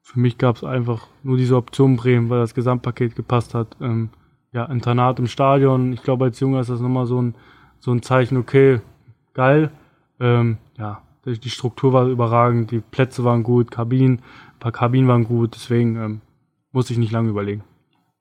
Für 0.00 0.20
mich 0.20 0.38
gab 0.38 0.56
es 0.56 0.64
einfach 0.64 1.08
nur 1.24 1.36
diese 1.36 1.56
Option 1.56 1.96
Bremen, 1.96 2.30
weil 2.30 2.40
das 2.40 2.54
Gesamtpaket 2.54 3.16
gepasst 3.16 3.54
hat. 3.54 3.76
Ähm, 3.80 4.10
ja, 4.52 4.64
Internat 4.66 5.18
im 5.18 5.26
Stadion. 5.26 5.92
Ich 5.92 6.02
glaube, 6.02 6.26
als 6.26 6.38
Junge 6.38 6.60
ist 6.60 6.70
das 6.70 6.80
nochmal 6.80 7.06
so 7.06 7.20
ein, 7.20 7.34
so 7.80 7.92
ein 7.92 8.02
Zeichen, 8.02 8.36
okay, 8.36 8.80
geil. 9.34 9.70
Ähm, 10.20 10.58
ja, 10.78 11.02
die 11.26 11.50
Struktur 11.50 11.92
war 11.92 12.06
überragend, 12.06 12.70
die 12.70 12.80
Plätze 12.80 13.24
waren 13.24 13.42
gut, 13.42 13.70
Kabinen, 13.70 14.18
ein 14.18 14.58
paar 14.58 14.72
Kabinen 14.72 15.08
waren 15.08 15.24
gut, 15.24 15.54
deswegen 15.54 15.96
ähm, 15.96 16.20
muss 16.72 16.90
ich 16.90 16.98
nicht 16.98 17.12
lange 17.12 17.28
überlegen. 17.28 17.62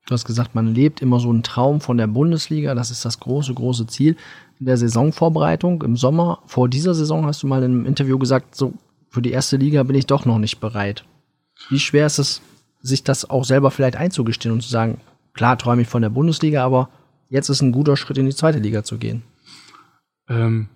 Du 0.06 0.14
hast 0.14 0.26
gesagt, 0.26 0.56
man 0.56 0.74
lebt 0.74 1.02
immer 1.02 1.20
so 1.20 1.30
einen 1.30 1.44
Traum 1.44 1.82
von 1.82 1.98
der 1.98 2.08
Bundesliga, 2.08 2.74
das 2.74 2.90
ist 2.90 3.06
das 3.06 3.20
große, 3.20 3.54
große 3.54 3.86
Ziel. 3.88 4.18
In 4.60 4.66
der 4.66 4.76
Saisonvorbereitung 4.76 5.84
im 5.84 5.96
Sommer, 5.96 6.40
vor 6.48 6.68
dieser 6.68 6.96
Saison, 6.96 7.26
hast 7.26 7.44
du 7.44 7.48
mal 7.48 7.64
in 7.64 7.72
einem 7.72 7.86
Interview 7.86 8.18
gesagt, 8.18 8.56
so 8.56 8.74
für 9.10 9.22
die 9.22 9.32
erste 9.32 9.58
Liga 9.58 9.84
bin 9.84 9.96
ich 9.96 10.08
doch 10.08 10.26
noch 10.26 10.40
nicht 10.40 10.60
bereit. 10.60 11.06
Wie 11.70 11.80
schwer 11.80 12.06
ist 12.08 12.20
es, 12.20 12.42
sich 12.82 13.04
das 13.04 13.30
auch 13.30 13.44
selber 13.44 13.72
vielleicht 13.72 13.98
einzugestehen 13.98 14.54
und 14.54 14.62
zu 14.62 14.70
sagen, 14.70 15.00
klar 15.34 15.58
träume 15.58 15.84
ich 15.84 15.88
von 15.88 16.02
der 16.02 16.10
Bundesliga, 16.10 16.66
aber 16.66 16.90
jetzt 17.30 17.50
ist 17.50 17.62
ein 17.62 17.72
guter 17.72 17.96
Schritt 17.96 18.18
in 18.18 18.26
die 18.26 18.36
zweite 18.36 18.60
Liga 18.60 18.84
zu 18.84 18.98
gehen? 18.98 19.22
Ähm, 20.28 20.70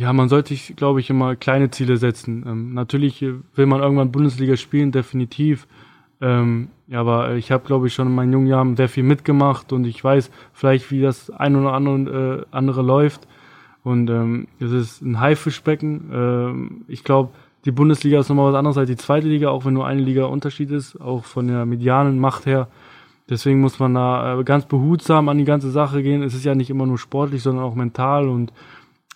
ja, 0.00 0.14
man 0.14 0.30
sollte 0.30 0.48
sich, 0.48 0.76
glaube 0.76 1.00
ich, 1.00 1.10
immer 1.10 1.36
kleine 1.36 1.70
Ziele 1.70 1.98
setzen. 1.98 2.42
Ähm, 2.48 2.72
natürlich 2.72 3.20
will 3.20 3.66
man 3.66 3.82
irgendwann 3.82 4.10
Bundesliga 4.10 4.56
spielen, 4.56 4.92
definitiv. 4.92 5.66
Ähm, 6.22 6.68
ja, 6.88 7.00
aber 7.00 7.34
ich 7.34 7.52
habe, 7.52 7.66
glaube 7.66 7.86
ich, 7.86 7.92
schon 7.92 8.06
in 8.06 8.14
meinen 8.14 8.32
jungen 8.32 8.46
Jahren 8.46 8.76
sehr 8.76 8.88
viel 8.88 9.02
mitgemacht 9.02 9.74
und 9.74 9.84
ich 9.84 10.02
weiß 10.02 10.30
vielleicht, 10.54 10.90
wie 10.90 11.02
das 11.02 11.28
ein 11.28 11.54
oder 11.54 11.74
andere, 11.74 12.46
äh, 12.50 12.56
andere 12.56 12.80
läuft. 12.80 13.28
Und 13.84 14.08
ähm, 14.08 14.48
es 14.58 14.72
ist 14.72 15.02
ein 15.02 15.20
Haifischbecken. 15.20 16.10
Ähm, 16.10 16.84
ich 16.88 17.04
glaube, 17.04 17.32
die 17.66 17.70
Bundesliga 17.70 18.20
ist 18.20 18.30
nochmal 18.30 18.54
was 18.54 18.58
anderes 18.58 18.78
als 18.78 18.88
die 18.88 18.96
zweite 18.96 19.28
Liga, 19.28 19.50
auch 19.50 19.66
wenn 19.66 19.74
nur 19.74 19.86
eine 19.86 20.00
Liga 20.00 20.24
Unterschied 20.24 20.70
ist, 20.70 20.98
auch 20.98 21.26
von 21.26 21.46
der 21.46 21.66
medianen 21.66 22.18
Macht 22.18 22.46
her. 22.46 22.68
Deswegen 23.28 23.60
muss 23.60 23.78
man 23.78 23.92
da 23.92 24.40
äh, 24.40 24.44
ganz 24.44 24.64
behutsam 24.64 25.28
an 25.28 25.36
die 25.36 25.44
ganze 25.44 25.70
Sache 25.70 26.02
gehen. 26.02 26.22
Es 26.22 26.32
ist 26.32 26.46
ja 26.46 26.54
nicht 26.54 26.70
immer 26.70 26.86
nur 26.86 26.96
sportlich, 26.96 27.42
sondern 27.42 27.66
auch 27.66 27.74
mental 27.74 28.30
und 28.30 28.50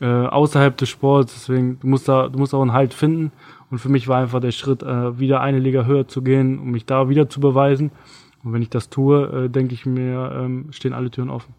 äh, 0.01 0.07
außerhalb 0.07 0.77
des 0.77 0.89
Sports. 0.89 1.35
Deswegen, 1.35 1.79
du 1.81 1.87
musst 1.87 2.09
da, 2.09 2.29
du 2.29 2.39
musst 2.39 2.55
auch 2.55 2.63
einen 2.63 2.73
Halt 2.73 2.95
finden. 2.95 3.33
Und 3.71 3.79
für 3.79 3.89
mich 3.89 4.09
war 4.09 4.21
einfach 4.21 4.41
der 4.41 4.53
Schritt, 4.53 4.83
äh, 4.83 5.19
wieder 5.19 5.41
eine 5.41 5.59
Liga 5.59 5.85
höher 5.85 6.07
zu 6.07 6.23
gehen, 6.23 6.59
um 6.59 6.71
mich 6.71 6.87
da 6.87 7.09
wieder 7.09 7.29
zu 7.29 7.41
beweisen. 7.41 7.91
Und 8.45 8.53
wenn 8.53 8.63
ich 8.63 8.71
das 8.71 8.91
tue, 8.91 9.47
äh, 9.47 9.49
denke 9.49 9.75
ich 9.75 9.87
mir, 9.87 10.33
ähm, 10.37 10.69
stehen 10.71 10.93
alle 10.93 11.11
Türen 11.11 11.31
offen. 11.31 11.55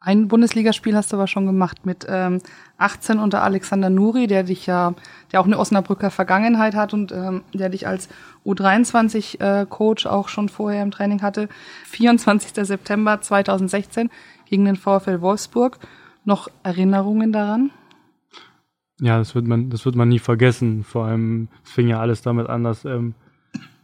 Ein 0.00 0.28
Bundesligaspiel 0.28 0.94
hast 0.94 1.12
du 1.12 1.16
aber 1.16 1.26
schon 1.26 1.46
gemacht 1.46 1.86
mit 1.86 2.04
ähm, 2.06 2.40
18 2.76 3.18
unter 3.18 3.42
Alexander 3.42 3.88
Nuri, 3.88 4.26
der 4.26 4.42
dich 4.42 4.66
ja, 4.66 4.92
der 5.32 5.40
auch 5.40 5.46
eine 5.46 5.58
Osnabrücker 5.58 6.10
Vergangenheit 6.10 6.74
hat 6.74 6.92
und 6.92 7.10
ähm, 7.10 7.42
der 7.54 7.70
dich 7.70 7.86
als 7.86 8.10
U23-Coach 8.44 10.04
äh, 10.04 10.08
auch 10.08 10.28
schon 10.28 10.50
vorher 10.50 10.82
im 10.82 10.90
Training 10.90 11.22
hatte. 11.22 11.48
24. 11.86 12.66
September 12.66 13.22
2016 13.22 14.10
gegen 14.44 14.66
den 14.66 14.76
VfL 14.76 15.22
Wolfsburg. 15.22 15.78
Noch 16.24 16.48
Erinnerungen 16.62 17.32
daran? 17.32 17.70
Ja, 19.00 19.18
das 19.18 19.34
wird 19.34 19.46
man, 19.46 19.70
das 19.70 19.84
wird 19.84 19.96
man 19.96 20.08
nie 20.08 20.18
vergessen. 20.18 20.84
Vor 20.84 21.06
allem, 21.06 21.48
es 21.64 21.70
fing 21.70 21.88
ja 21.88 22.00
alles 22.00 22.22
damit 22.22 22.48
an, 22.48 22.64
dass 22.64 22.84
ähm, 22.84 23.14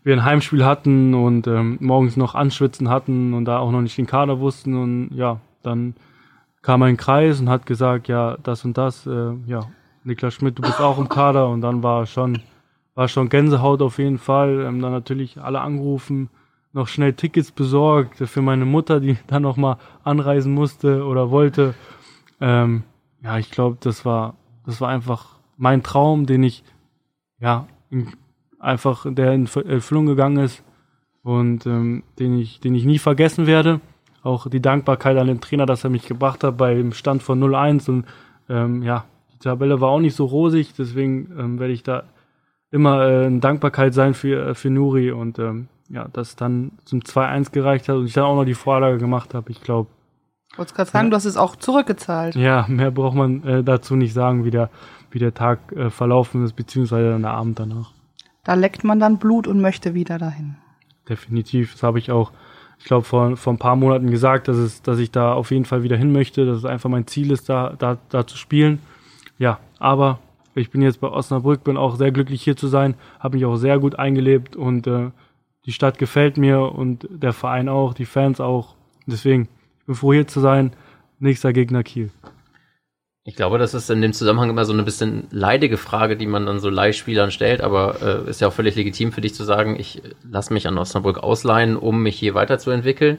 wir 0.02 0.14
ein 0.14 0.24
Heimspiel 0.24 0.64
hatten 0.64 1.14
und 1.14 1.46
ähm, 1.46 1.78
morgens 1.80 2.16
noch 2.16 2.34
Anschwitzen 2.34 2.88
hatten 2.88 3.34
und 3.34 3.44
da 3.44 3.58
auch 3.58 3.70
noch 3.70 3.82
nicht 3.82 3.98
den 3.98 4.06
Kader 4.06 4.40
wussten 4.40 4.74
und 4.76 5.10
ja, 5.14 5.40
dann 5.62 5.94
kam 6.62 6.82
ein 6.82 6.96
Kreis 6.96 7.40
und 7.40 7.48
hat 7.48 7.66
gesagt, 7.66 8.08
ja, 8.08 8.36
das 8.42 8.64
und 8.64 8.78
das, 8.78 9.06
äh, 9.06 9.32
ja, 9.46 9.66
Niklas 10.04 10.34
Schmidt, 10.34 10.58
du 10.58 10.62
bist 10.62 10.80
auch 10.80 10.98
im 10.98 11.08
Kader 11.08 11.48
und 11.48 11.60
dann 11.60 11.82
war 11.82 12.06
schon, 12.06 12.40
war 12.94 13.08
schon 13.08 13.28
Gänsehaut 13.28 13.82
auf 13.82 13.98
jeden 13.98 14.18
Fall. 14.18 14.64
Ähm, 14.66 14.80
dann 14.80 14.92
natürlich 14.92 15.40
alle 15.40 15.60
angerufen, 15.60 16.30
noch 16.72 16.88
schnell 16.88 17.12
Tickets 17.12 17.50
besorgt 17.50 18.16
für 18.18 18.42
meine 18.42 18.64
Mutter, 18.64 19.00
die 19.00 19.18
dann 19.26 19.42
noch 19.42 19.56
mal 19.56 19.76
anreisen 20.04 20.54
musste 20.54 21.04
oder 21.04 21.30
wollte. 21.30 21.74
Ähm, 22.40 22.84
ja, 23.22 23.38
ich 23.38 23.50
glaube, 23.50 23.78
das 23.80 24.04
war, 24.04 24.34
das 24.64 24.80
war 24.80 24.88
einfach 24.88 25.38
mein 25.56 25.82
Traum, 25.82 26.26
den 26.26 26.42
ich, 26.42 26.64
ja, 27.38 27.66
in, 27.90 28.12
einfach, 28.58 29.06
der 29.08 29.32
in 29.32 29.46
Erfüllung 29.46 30.06
gegangen 30.06 30.38
ist 30.38 30.62
und 31.22 31.66
ähm, 31.66 32.02
den 32.18 32.38
ich, 32.38 32.60
den 32.60 32.74
ich 32.74 32.84
nie 32.84 32.98
vergessen 32.98 33.46
werde. 33.46 33.80
Auch 34.22 34.48
die 34.48 34.60
Dankbarkeit 34.60 35.16
an 35.16 35.26
den 35.26 35.40
Trainer, 35.40 35.66
dass 35.66 35.84
er 35.84 35.90
mich 35.90 36.06
gebracht 36.06 36.44
hat 36.44 36.56
beim 36.56 36.92
Stand 36.92 37.22
von 37.22 37.42
0-1 37.42 37.88
und 37.88 38.06
ähm, 38.48 38.82
ja, 38.82 39.04
die 39.32 39.38
Tabelle 39.38 39.80
war 39.80 39.90
auch 39.90 40.00
nicht 40.00 40.14
so 40.14 40.26
rosig, 40.26 40.74
deswegen 40.76 41.32
ähm, 41.38 41.58
werde 41.58 41.72
ich 41.72 41.82
da 41.82 42.04
immer 42.70 43.02
äh, 43.02 43.26
in 43.26 43.40
Dankbarkeit 43.40 43.94
sein 43.94 44.14
für, 44.14 44.50
äh, 44.50 44.54
für 44.54 44.70
Nuri 44.70 45.10
und 45.10 45.38
ähm, 45.38 45.68
ja, 45.88 46.06
das 46.12 46.36
dann 46.36 46.72
zum 46.84 47.00
2-1 47.00 47.50
gereicht 47.50 47.88
hat 47.88 47.96
und 47.96 48.06
ich 48.06 48.12
dann 48.12 48.24
auch 48.24 48.36
noch 48.36 48.44
die 48.44 48.54
Vorlage 48.54 48.98
gemacht 48.98 49.34
habe, 49.34 49.50
ich 49.50 49.60
glaube. 49.62 49.88
Ich 50.52 50.58
wollte 50.58 50.74
gerade 50.74 50.90
sagen, 50.90 51.06
ja. 51.06 51.10
du 51.10 51.16
hast 51.16 51.24
es 51.24 51.36
auch 51.36 51.56
zurückgezahlt. 51.56 52.34
Ja, 52.34 52.66
mehr 52.68 52.90
braucht 52.90 53.16
man 53.16 53.42
äh, 53.44 53.64
dazu 53.64 53.96
nicht 53.96 54.12
sagen, 54.12 54.44
wie 54.44 54.50
der, 54.50 54.70
wie 55.10 55.18
der 55.18 55.34
Tag 55.34 55.72
äh, 55.72 55.90
verlaufen 55.90 56.44
ist, 56.44 56.54
beziehungsweise 56.54 57.10
dann 57.10 57.22
der 57.22 57.32
Abend 57.32 57.58
danach. 57.58 57.92
Da 58.44 58.54
leckt 58.54 58.84
man 58.84 58.98
dann 58.98 59.18
Blut 59.18 59.46
und 59.46 59.60
möchte 59.60 59.94
wieder 59.94 60.18
dahin. 60.18 60.56
Definitiv, 61.08 61.72
das 61.72 61.82
habe 61.82 61.98
ich 61.98 62.10
auch 62.10 62.32
ich 62.80 62.86
glaube, 62.86 63.04
vor, 63.04 63.36
vor 63.36 63.52
ein 63.52 63.58
paar 63.58 63.76
Monaten 63.76 64.10
gesagt, 64.10 64.48
dass, 64.48 64.56
es, 64.56 64.82
dass 64.82 64.98
ich 64.98 65.10
da 65.10 65.34
auf 65.34 65.50
jeden 65.50 65.66
Fall 65.66 65.82
wieder 65.82 65.96
hin 65.96 66.12
möchte, 66.12 66.46
dass 66.46 66.56
es 66.56 66.64
einfach 66.64 66.88
mein 66.88 67.06
Ziel 67.06 67.30
ist, 67.30 67.48
da, 67.48 67.74
da, 67.78 67.98
da 68.08 68.26
zu 68.26 68.38
spielen. 68.38 68.80
Ja, 69.38 69.60
aber 69.78 70.18
ich 70.54 70.70
bin 70.70 70.80
jetzt 70.80 71.00
bei 71.00 71.08
Osnabrück, 71.08 71.62
bin 71.62 71.76
auch 71.76 71.96
sehr 71.96 72.10
glücklich 72.10 72.42
hier 72.42 72.56
zu 72.56 72.68
sein, 72.68 72.94
habe 73.20 73.36
mich 73.36 73.44
auch 73.44 73.56
sehr 73.56 73.78
gut 73.78 73.98
eingelebt 73.98 74.56
und 74.56 74.86
äh, 74.86 75.10
die 75.66 75.72
Stadt 75.72 75.98
gefällt 75.98 76.38
mir 76.38 76.72
und 76.72 77.06
der 77.10 77.34
Verein 77.34 77.68
auch, 77.68 77.92
die 77.92 78.06
Fans 78.06 78.40
auch. 78.40 78.74
Deswegen, 79.06 79.48
ich 79.80 79.86
bin 79.86 79.94
froh 79.94 80.12
hier 80.12 80.26
zu 80.26 80.40
sein. 80.40 80.72
Nächster 81.18 81.52
Gegner 81.52 81.82
Kiel. 81.82 82.10
Ich 83.24 83.36
glaube, 83.36 83.58
das 83.58 83.74
ist 83.74 83.90
in 83.90 84.00
dem 84.00 84.14
Zusammenhang 84.14 84.48
immer 84.48 84.64
so 84.64 84.72
eine 84.72 84.82
bisschen 84.82 85.26
leidige 85.30 85.76
Frage, 85.76 86.16
die 86.16 86.26
man 86.26 86.46
dann 86.46 86.58
so 86.58 86.70
Leihspielern 86.70 87.30
stellt, 87.30 87.60
aber 87.60 88.24
äh, 88.26 88.30
ist 88.30 88.40
ja 88.40 88.48
auch 88.48 88.52
völlig 88.52 88.76
legitim 88.76 89.12
für 89.12 89.20
dich 89.20 89.34
zu 89.34 89.44
sagen, 89.44 89.78
ich 89.78 90.02
lasse 90.22 90.52
mich 90.54 90.66
an 90.66 90.78
Osnabrück 90.78 91.18
ausleihen, 91.18 91.76
um 91.76 92.02
mich 92.02 92.18
hier 92.18 92.34
weiterzuentwickeln. 92.34 93.18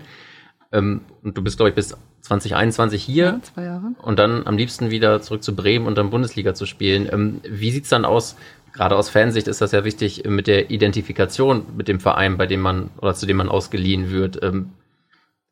Ähm, 0.72 1.02
und 1.22 1.38
du 1.38 1.44
bist, 1.44 1.58
glaube 1.58 1.70
ich, 1.70 1.76
bis 1.76 1.96
2021 2.22 3.04
hier. 3.04 3.26
Ja, 3.26 3.42
zwei 3.42 3.64
Jahre. 3.64 3.94
Und 4.02 4.18
dann 4.18 4.48
am 4.48 4.58
liebsten 4.58 4.90
wieder 4.90 5.22
zurück 5.22 5.44
zu 5.44 5.56
Bremen 5.56 5.86
und 5.86 5.98
dann 5.98 6.10
Bundesliga 6.10 6.54
zu 6.56 6.66
spielen. 6.66 7.08
Ähm, 7.12 7.42
wie 7.48 7.72
sieht's 7.72 7.90
dann 7.90 8.06
aus? 8.06 8.36
Gerade 8.74 8.96
aus 8.96 9.10
Fansicht 9.10 9.48
ist 9.48 9.62
das 9.62 9.72
ja 9.74 9.84
wichtig 9.84 10.24
mit 10.26 10.48
der 10.48 10.72
Identifikation 10.72 11.66
mit 11.76 11.88
dem 11.88 12.00
Verein, 12.00 12.38
bei 12.38 12.48
dem 12.48 12.62
man 12.62 12.90
oder 13.02 13.14
zu 13.14 13.26
dem 13.26 13.38
man 13.38 13.50
ausgeliehen 13.50 14.12
wird. 14.12 14.42
Ähm, 14.42 14.72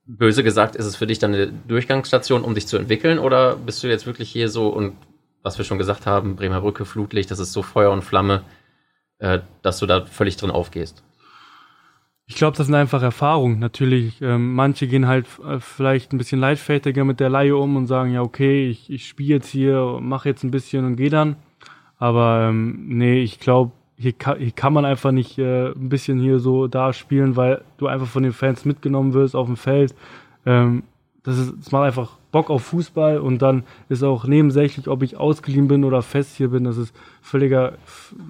böse 0.10 0.44
gesagt, 0.44 0.76
ist 0.76 0.86
es 0.86 0.96
für 0.96 1.08
dich 1.08 1.20
dann 1.20 1.34
eine 1.34 1.48
Durchgangsstation, 1.48 2.44
um 2.44 2.56
dich 2.56 2.68
zu 2.68 2.78
entwickeln, 2.78 3.20
oder 3.20 3.56
bist 3.56 3.84
du 3.84 3.88
jetzt 3.88 4.06
wirklich 4.06 4.30
hier 4.32 4.50
so 4.50 4.68
und 4.70 4.96
was 5.44 5.58
wir 5.58 5.66
schon 5.66 5.78
gesagt 5.78 6.06
haben, 6.06 6.36
Bremer 6.36 6.62
Brücke, 6.62 6.84
Flutlicht, 6.84 7.32
das 7.32 7.40
ist 7.40 7.54
so 7.54 7.62
Feuer 7.62 7.92
und 7.92 8.04
Flamme, 8.04 8.44
äh, 9.20 9.40
dass 9.62 9.80
du 9.80 9.86
da 9.86 10.06
völlig 10.06 10.36
drin 10.36 10.52
aufgehst? 10.52 11.04
Ich 12.26 12.36
glaube, 12.36 12.58
das 12.58 12.68
sind 12.68 12.76
einfach 12.76 13.02
Erfahrungen. 13.02 13.58
Natürlich, 13.58 14.22
ähm, 14.22 14.54
manche 14.54 14.88
gehen 14.88 15.08
halt 15.08 15.26
äh, 15.44 15.60
vielleicht 15.60 16.14
ein 16.14 16.18
bisschen 16.18 16.40
leichtfertiger 16.40 17.04
mit 17.04 17.20
der 17.20 17.30
Laie 17.30 17.56
um 17.56 17.76
und 17.76 17.88
sagen, 17.88 18.14
ja, 18.14 18.22
okay, 18.22 18.70
ich, 18.70 18.90
ich 18.90 19.08
spiele 19.08 19.36
jetzt 19.36 19.48
hier, 19.48 19.98
mache 20.02 20.30
jetzt 20.30 20.44
ein 20.44 20.52
bisschen 20.52 20.86
und 20.86 20.96
gehe 20.96 21.10
dann. 21.10 21.38
Aber 21.98 22.48
ähm, 22.50 22.86
nee, 22.88 23.22
ich 23.22 23.40
glaube, 23.40 23.72
hier, 24.00 24.14
ka 24.14 24.36
hier 24.36 24.52
kann 24.52 24.74
man 24.74 24.86
einfach 24.86 25.12
nicht 25.12 25.38
äh, 25.38 25.68
ein 25.68 25.90
bisschen 25.90 26.20
hier 26.20 26.40
so 26.40 26.68
da 26.68 26.94
spielen, 26.94 27.36
weil 27.36 27.62
du 27.78 27.88
einfach 27.88 28.08
von 28.08 28.24
den 28.24 28.34
Fans 28.34 28.66
mitgenommen 28.66 29.14
wirst 29.14 29.36
auf 29.36 29.48
dem 29.48 29.58
Feld. 29.58 29.94
Ähm, 30.46 30.84
das, 31.24 31.38
ist, 31.38 31.54
das 31.60 31.72
macht 31.72 31.84
einfach 31.84 32.18
Bock 32.32 32.50
auf 32.50 32.64
Fußball 32.64 33.20
und 33.20 33.42
dann 33.42 33.64
ist 33.90 34.04
auch 34.04 34.26
nebensächlich, 34.26 34.88
ob 34.88 35.04
ich 35.04 35.18
ausgeliehen 35.18 35.68
bin 35.68 35.84
oder 35.84 36.02
fest 36.02 36.38
hier 36.38 36.50
bin, 36.50 36.64
das 36.64 36.78
ist 36.78 36.96
völliger, 37.22 37.74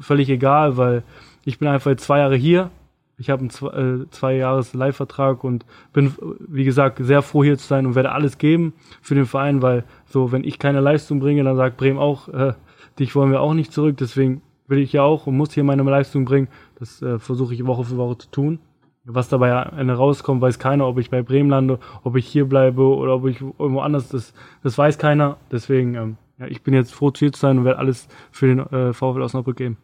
völlig 0.01 0.29
egal, 0.29 0.77
weil 0.77 1.03
ich 1.45 1.59
bin 1.59 1.67
einfach 1.67 1.95
zwei 1.97 2.19
Jahre 2.19 2.35
hier 2.35 2.71
ich 3.19 3.29
habe 3.29 3.41
einen 3.41 3.49
zwei, 3.49 3.67
äh, 3.67 4.09
zwei 4.11 4.35
Jahres 4.35 4.73
Leihvertrag 4.73 5.43
und 5.43 5.65
bin, 5.91 6.13
wie 6.39 6.63
gesagt, 6.63 6.99
sehr 7.01 7.21
froh 7.21 7.43
hier 7.43 7.57
zu 7.57 7.67
sein 7.67 7.85
und 7.85 7.95
werde 7.95 8.13
alles 8.13 8.37
geben 8.37 8.73
für 9.01 9.13
den 9.13 9.25
Verein, 9.25 9.61
weil 9.61 9.83
so, 10.07 10.31
wenn 10.31 10.45
ich 10.45 10.57
keine 10.57 10.79
Leistung 10.79 11.19
bringe, 11.19 11.43
dann 11.43 11.57
sagt 11.57 11.77
Bremen 11.77 11.99
auch, 11.99 12.29
äh, 12.29 12.53
dich 12.97 13.15
wollen 13.15 13.31
wir 13.31 13.41
auch 13.41 13.53
nicht 13.53 13.73
zurück. 13.73 13.97
Deswegen 13.97 14.41
will 14.69 14.79
ich 14.79 14.93
ja 14.93 15.03
auch 15.03 15.27
und 15.27 15.37
muss 15.37 15.53
hier 15.53 15.63
meine 15.63 15.83
Leistung 15.83 16.25
bringen. 16.25 16.47
Das 16.77 17.01
äh, 17.01 17.19
versuche 17.19 17.53
ich 17.53 17.65
Woche 17.65 17.83
für 17.83 17.97
Woche 17.97 18.17
zu 18.17 18.29
tun. 18.29 18.59
Was 19.05 19.29
dabei 19.29 19.51
rauskommt, 19.51 20.41
weiß 20.41 20.59
keiner, 20.59 20.85
ob 20.85 20.99
ich 20.99 21.09
bei 21.09 21.23
Bremen 21.23 21.49
lande, 21.49 21.79
ob 22.03 22.15
ich 22.15 22.27
hier 22.27 22.47
bleibe 22.47 22.83
oder 22.83 23.15
ob 23.15 23.25
ich 23.25 23.41
irgendwo 23.41 23.79
anders, 23.79 24.09
das, 24.09 24.33
das 24.61 24.77
weiß 24.77 24.97
keiner. 24.97 25.37
Deswegen, 25.51 25.95
ähm, 25.95 26.17
ja, 26.37 26.45
ich 26.47 26.61
bin 26.61 26.73
jetzt 26.73 26.93
froh, 26.93 27.11
hier 27.15 27.31
zu 27.31 27.39
sein 27.39 27.57
und 27.57 27.65
werde 27.65 27.79
alles 27.79 28.07
für 28.31 28.47
den 28.47 28.59
äh, 28.59 28.93
VfL 28.93 29.21
Osnabrück 29.21 29.57
geben. 29.57 29.77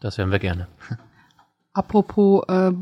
Das 0.00 0.16
werden 0.16 0.30
wir 0.30 0.38
gerne. 0.38 0.68
Apropos, 1.72 2.42
äh, 2.48 2.72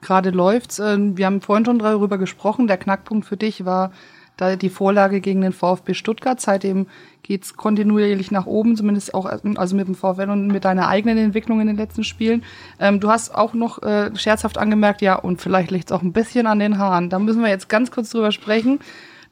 gerade 0.00 0.30
läuft's. 0.30 0.78
Äh, 0.78 1.16
wir 1.16 1.26
haben 1.26 1.40
vorhin 1.40 1.64
schon 1.64 1.78
darüber 1.80 2.18
gesprochen. 2.18 2.66
Der 2.66 2.78
Knackpunkt 2.78 3.26
für 3.26 3.36
dich 3.36 3.64
war 3.64 3.90
da 4.38 4.56
die 4.56 4.70
Vorlage 4.70 5.20
gegen 5.20 5.42
den 5.42 5.52
VfB 5.52 5.92
Stuttgart. 5.92 6.40
Seitdem 6.40 6.86
geht's 7.22 7.54
kontinuierlich 7.56 8.30
nach 8.30 8.46
oben, 8.46 8.76
zumindest 8.76 9.12
auch 9.12 9.26
also 9.26 9.76
mit 9.76 9.86
dem 9.86 9.94
VfL 9.94 10.30
und 10.30 10.46
mit 10.46 10.64
deiner 10.64 10.88
eigenen 10.88 11.18
Entwicklung 11.18 11.60
in 11.60 11.66
den 11.66 11.76
letzten 11.76 12.04
Spielen. 12.04 12.42
Ähm, 12.80 13.00
du 13.00 13.10
hast 13.10 13.34
auch 13.34 13.52
noch 13.52 13.82
äh, 13.82 14.10
scherzhaft 14.16 14.56
angemerkt, 14.56 15.02
ja, 15.02 15.16
und 15.16 15.42
vielleicht 15.42 15.70
liegt's 15.70 15.92
auch 15.92 16.02
ein 16.02 16.12
bisschen 16.12 16.46
an 16.46 16.58
den 16.58 16.78
Haaren. 16.78 17.10
Da 17.10 17.18
müssen 17.18 17.42
wir 17.42 17.50
jetzt 17.50 17.68
ganz 17.68 17.90
kurz 17.90 18.10
drüber 18.10 18.32
sprechen. 18.32 18.80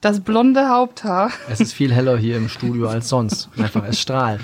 Das 0.03 0.21
blonde 0.21 0.69
Haupthaar. 0.69 1.31
Es 1.49 1.61
ist 1.61 1.73
viel 1.73 1.93
heller 1.93 2.19
hier 2.19 2.37
im 2.37 2.51
Studio 2.51 2.89
als 2.89 3.09
sonst. 3.09 3.49
Einfach, 3.57 3.85
es 3.89 3.99
strahlt. 3.99 4.43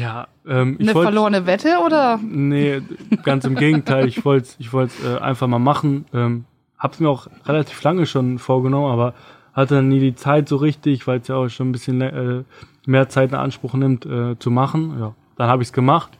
Ja, 0.00 0.26
ähm, 0.46 0.76
ich 0.78 0.88
Eine 0.88 0.94
wollt, 0.94 1.04
verlorene 1.06 1.46
Wette 1.46 1.78
oder? 1.84 2.18
Nee, 2.22 2.82
ganz 3.22 3.44
im 3.44 3.54
Gegenteil. 3.54 4.08
Ich 4.08 4.24
wollte 4.24 4.48
ich 4.58 4.72
wollte 4.72 4.94
äh, 5.06 5.20
einfach 5.20 5.46
mal 5.46 5.58
machen. 5.58 6.06
Ähm, 6.12 6.44
hab's 6.78 6.98
mir 7.00 7.08
auch 7.08 7.28
relativ 7.46 7.82
lange 7.82 8.06
schon 8.06 8.38
vorgenommen, 8.38 8.90
aber 8.90 9.14
hatte 9.58 9.74
dann 9.76 9.88
nie 9.88 10.00
die 10.00 10.14
Zeit 10.14 10.48
so 10.48 10.56
richtig, 10.56 11.06
weil 11.06 11.20
es 11.20 11.28
ja 11.28 11.36
auch 11.36 11.48
schon 11.48 11.68
ein 11.68 11.72
bisschen 11.72 12.00
äh, 12.00 12.44
mehr 12.86 13.08
Zeit 13.08 13.30
in 13.30 13.36
Anspruch 13.36 13.74
nimmt, 13.74 14.06
äh, 14.06 14.38
zu 14.38 14.50
machen. 14.50 14.96
Ja, 14.98 15.14
dann 15.36 15.48
habe 15.48 15.62
ich's 15.62 15.72
gemacht. 15.72 16.18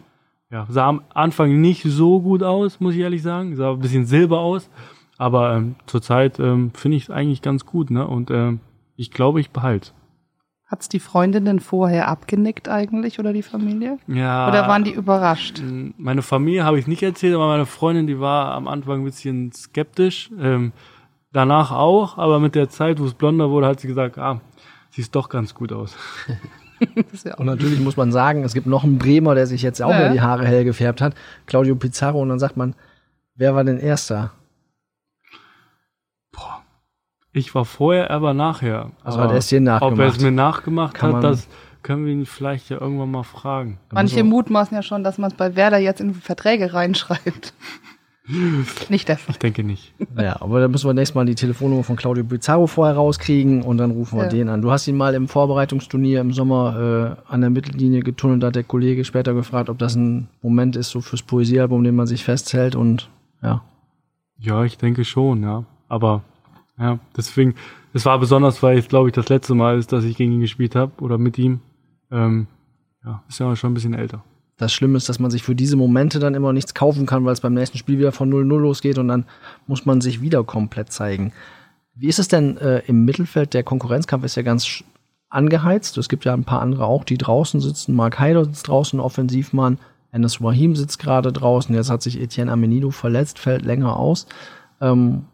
Ja, 0.50 0.66
sah 0.68 0.88
am 0.88 1.02
Anfang 1.12 1.60
nicht 1.60 1.82
so 1.84 2.20
gut 2.20 2.42
aus, 2.42 2.80
muss 2.80 2.94
ich 2.94 3.00
ehrlich 3.00 3.22
sagen. 3.22 3.54
Sah 3.54 3.72
ein 3.72 3.80
bisschen 3.80 4.06
silber 4.06 4.40
aus. 4.40 4.70
Aber 5.18 5.54
ähm, 5.54 5.74
zurzeit 5.86 6.38
ähm, 6.38 6.70
finde 6.74 6.96
ich 6.96 7.04
es 7.04 7.10
eigentlich 7.10 7.42
ganz 7.42 7.66
gut, 7.66 7.90
ne? 7.90 8.06
Und 8.06 8.30
ähm, 8.30 8.60
ich 8.96 9.10
glaube, 9.10 9.40
ich 9.40 9.50
behalte 9.50 9.90
Hat's 10.66 10.88
die 10.88 11.00
Freundin 11.00 11.46
denn 11.46 11.60
vorher 11.60 12.08
abgenickt 12.08 12.68
eigentlich 12.68 13.18
oder 13.18 13.32
die 13.32 13.42
Familie? 13.42 13.98
Ja. 14.06 14.48
Oder 14.48 14.68
waren 14.68 14.84
die 14.84 14.92
überrascht? 14.92 15.62
Meine 15.96 16.20
Familie 16.20 16.64
habe 16.64 16.78
ich 16.78 16.86
nicht 16.86 17.02
erzählt, 17.02 17.34
aber 17.34 17.46
meine 17.46 17.64
Freundin, 17.64 18.06
die 18.06 18.20
war 18.20 18.52
am 18.52 18.68
Anfang 18.68 19.00
ein 19.00 19.04
bisschen 19.04 19.50
skeptisch. 19.52 20.30
Ähm, 20.38 20.72
danach 21.32 21.70
auch, 21.70 22.18
aber 22.18 22.40
mit 22.40 22.54
der 22.54 22.68
Zeit, 22.68 23.00
wo 23.00 23.04
es 23.04 23.14
blonder 23.14 23.50
wurde, 23.50 23.66
hat 23.66 23.80
sie 23.80 23.88
gesagt, 23.88 24.18
ah, 24.18 24.40
siehst 24.90 25.14
doch 25.14 25.28
ganz 25.28 25.54
gut 25.54 25.72
aus. 25.72 25.96
ja 27.24 27.36
und 27.36 27.46
natürlich 27.46 27.80
muss 27.80 27.96
man 27.96 28.12
sagen, 28.12 28.44
es 28.44 28.54
gibt 28.54 28.66
noch 28.66 28.84
einen 28.84 28.98
Bremer, 28.98 29.34
der 29.34 29.46
sich 29.46 29.62
jetzt 29.62 29.82
auch 29.82 29.90
ja. 29.90 29.98
wieder 29.98 30.10
die 30.10 30.20
Haare 30.20 30.46
hell 30.46 30.64
gefärbt 30.64 31.00
hat, 31.00 31.14
Claudio 31.46 31.76
Pizarro, 31.76 32.20
und 32.20 32.28
dann 32.28 32.38
sagt 32.38 32.56
man, 32.56 32.74
wer 33.34 33.54
war 33.54 33.64
denn 33.64 33.78
erster? 33.78 34.32
Ich 37.32 37.54
war 37.54 37.64
vorher, 37.64 38.08
er 38.08 38.22
war 38.22 38.34
nachher. 38.34 38.90
Also 39.04 39.20
hat 39.20 39.30
er 39.30 39.36
es 39.36 39.48
dir 39.48 39.60
nachgemacht. 39.60 39.92
Ob 39.92 39.98
er 39.98 40.06
es 40.06 40.20
mir 40.20 40.32
nachgemacht 40.32 40.94
Kann 40.94 41.16
hat, 41.16 41.24
das 41.24 41.46
können 41.82 42.04
wir 42.04 42.12
ihn 42.12 42.26
vielleicht 42.26 42.70
ja 42.70 42.80
irgendwann 42.80 43.10
mal 43.10 43.22
fragen. 43.22 43.78
Manche 43.92 44.24
mutmaßen 44.24 44.74
ja 44.74 44.82
schon, 44.82 45.04
dass 45.04 45.18
man 45.18 45.30
es 45.30 45.36
bei 45.36 45.54
Werder 45.54 45.78
jetzt 45.78 46.00
in 46.00 46.14
Verträge 46.14 46.72
reinschreibt. 46.72 47.54
Nicht 48.88 49.08
der 49.08 49.18
Fall. 49.18 49.32
Ich 49.32 49.38
denke 49.38 49.64
nicht. 49.64 49.94
Ja, 50.16 50.40
aber 50.40 50.60
da 50.60 50.68
müssen 50.68 50.88
wir 50.88 50.94
nächstes 50.94 51.14
Mal 51.14 51.24
die 51.24 51.34
Telefonnummer 51.34 51.82
von 51.82 51.96
Claudio 51.96 52.24
Pizarro 52.24 52.66
vorher 52.66 52.96
rauskriegen 52.96 53.62
und 53.62 53.78
dann 53.78 53.90
rufen 53.90 54.18
wir 54.18 54.24
ja. 54.24 54.30
den 54.30 54.48
an. 54.48 54.62
Du 54.62 54.70
hast 54.70 54.86
ihn 54.86 54.96
mal 54.96 55.14
im 55.14 55.28
Vorbereitungsturnier 55.28 56.20
im 56.20 56.32
Sommer 56.32 57.16
äh, 57.28 57.32
an 57.32 57.40
der 57.40 57.50
Mittellinie 57.50 58.00
getunnelt, 58.00 58.42
da 58.42 58.48
hat 58.48 58.56
der 58.56 58.64
Kollege 58.64 59.04
später 59.04 59.34
gefragt, 59.34 59.70
ob 59.70 59.78
das 59.78 59.94
ein 59.94 60.28
Moment 60.42 60.76
ist 60.76 60.90
so 60.90 61.00
fürs 61.00 61.22
Poesiealbum, 61.22 61.82
den 61.84 61.96
man 61.96 62.06
sich 62.06 62.24
festhält 62.24 62.74
und 62.74 63.08
ja. 63.42 63.62
Ja, 64.38 64.64
ich 64.64 64.78
denke 64.78 65.04
schon, 65.04 65.42
ja. 65.42 65.64
Aber 65.88 66.22
ja, 66.78 66.98
deswegen, 67.16 67.54
es 67.92 68.04
war 68.04 68.18
besonders, 68.18 68.62
weil 68.62 68.78
es, 68.78 68.88
glaube 68.88 69.08
ich, 69.08 69.14
das 69.14 69.28
letzte 69.28 69.54
Mal 69.54 69.78
ist, 69.78 69.92
dass 69.92 70.04
ich 70.04 70.16
gegen 70.16 70.32
ihn 70.32 70.40
gespielt 70.40 70.76
habe 70.76 70.92
oder 71.00 71.18
mit 71.18 71.38
ihm. 71.38 71.60
Ähm, 72.10 72.46
ja, 73.04 73.22
ist 73.28 73.40
ja 73.40 73.54
schon 73.56 73.72
ein 73.72 73.74
bisschen 73.74 73.94
älter. 73.94 74.22
Das 74.58 74.72
Schlimme 74.72 74.96
ist, 74.96 75.08
dass 75.08 75.20
man 75.20 75.30
sich 75.30 75.44
für 75.44 75.54
diese 75.54 75.76
Momente 75.76 76.18
dann 76.18 76.34
immer 76.34 76.52
nichts 76.52 76.74
kaufen 76.74 77.06
kann, 77.06 77.24
weil 77.24 77.32
es 77.32 77.40
beim 77.40 77.54
nächsten 77.54 77.78
Spiel 77.78 77.98
wieder 77.98 78.12
von 78.12 78.30
0-0 78.30 78.58
losgeht 78.58 78.98
und 78.98 79.08
dann 79.08 79.24
muss 79.66 79.86
man 79.86 80.00
sich 80.00 80.20
wieder 80.20 80.44
komplett 80.44 80.92
zeigen. 80.92 81.32
Wie 81.94 82.08
ist 82.08 82.18
es 82.18 82.28
denn 82.28 82.56
äh, 82.58 82.82
im 82.86 83.04
Mittelfeld? 83.04 83.54
Der 83.54 83.62
Konkurrenzkampf 83.62 84.24
ist 84.24 84.36
ja 84.36 84.42
ganz 84.42 84.84
angeheizt. 85.30 85.96
Es 85.96 86.08
gibt 86.08 86.24
ja 86.24 86.34
ein 86.34 86.44
paar 86.44 86.60
andere 86.60 86.86
auch, 86.86 87.04
die 87.04 87.18
draußen 87.18 87.60
sitzen. 87.60 87.94
Mark 87.94 88.18
Heider 88.18 88.44
sitzt 88.44 88.68
draußen, 88.68 89.00
Offensivmann. 89.00 89.78
Enes 90.10 90.42
Wahim 90.42 90.74
sitzt 90.74 90.98
gerade 90.98 91.32
draußen. 91.32 91.74
Jetzt 91.74 91.90
hat 91.90 92.02
sich 92.02 92.20
Etienne 92.20 92.50
Amenido 92.50 92.90
verletzt, 92.90 93.38
fällt 93.38 93.64
länger 93.64 93.96
aus. 93.96 94.26
Ähm, 94.80 95.26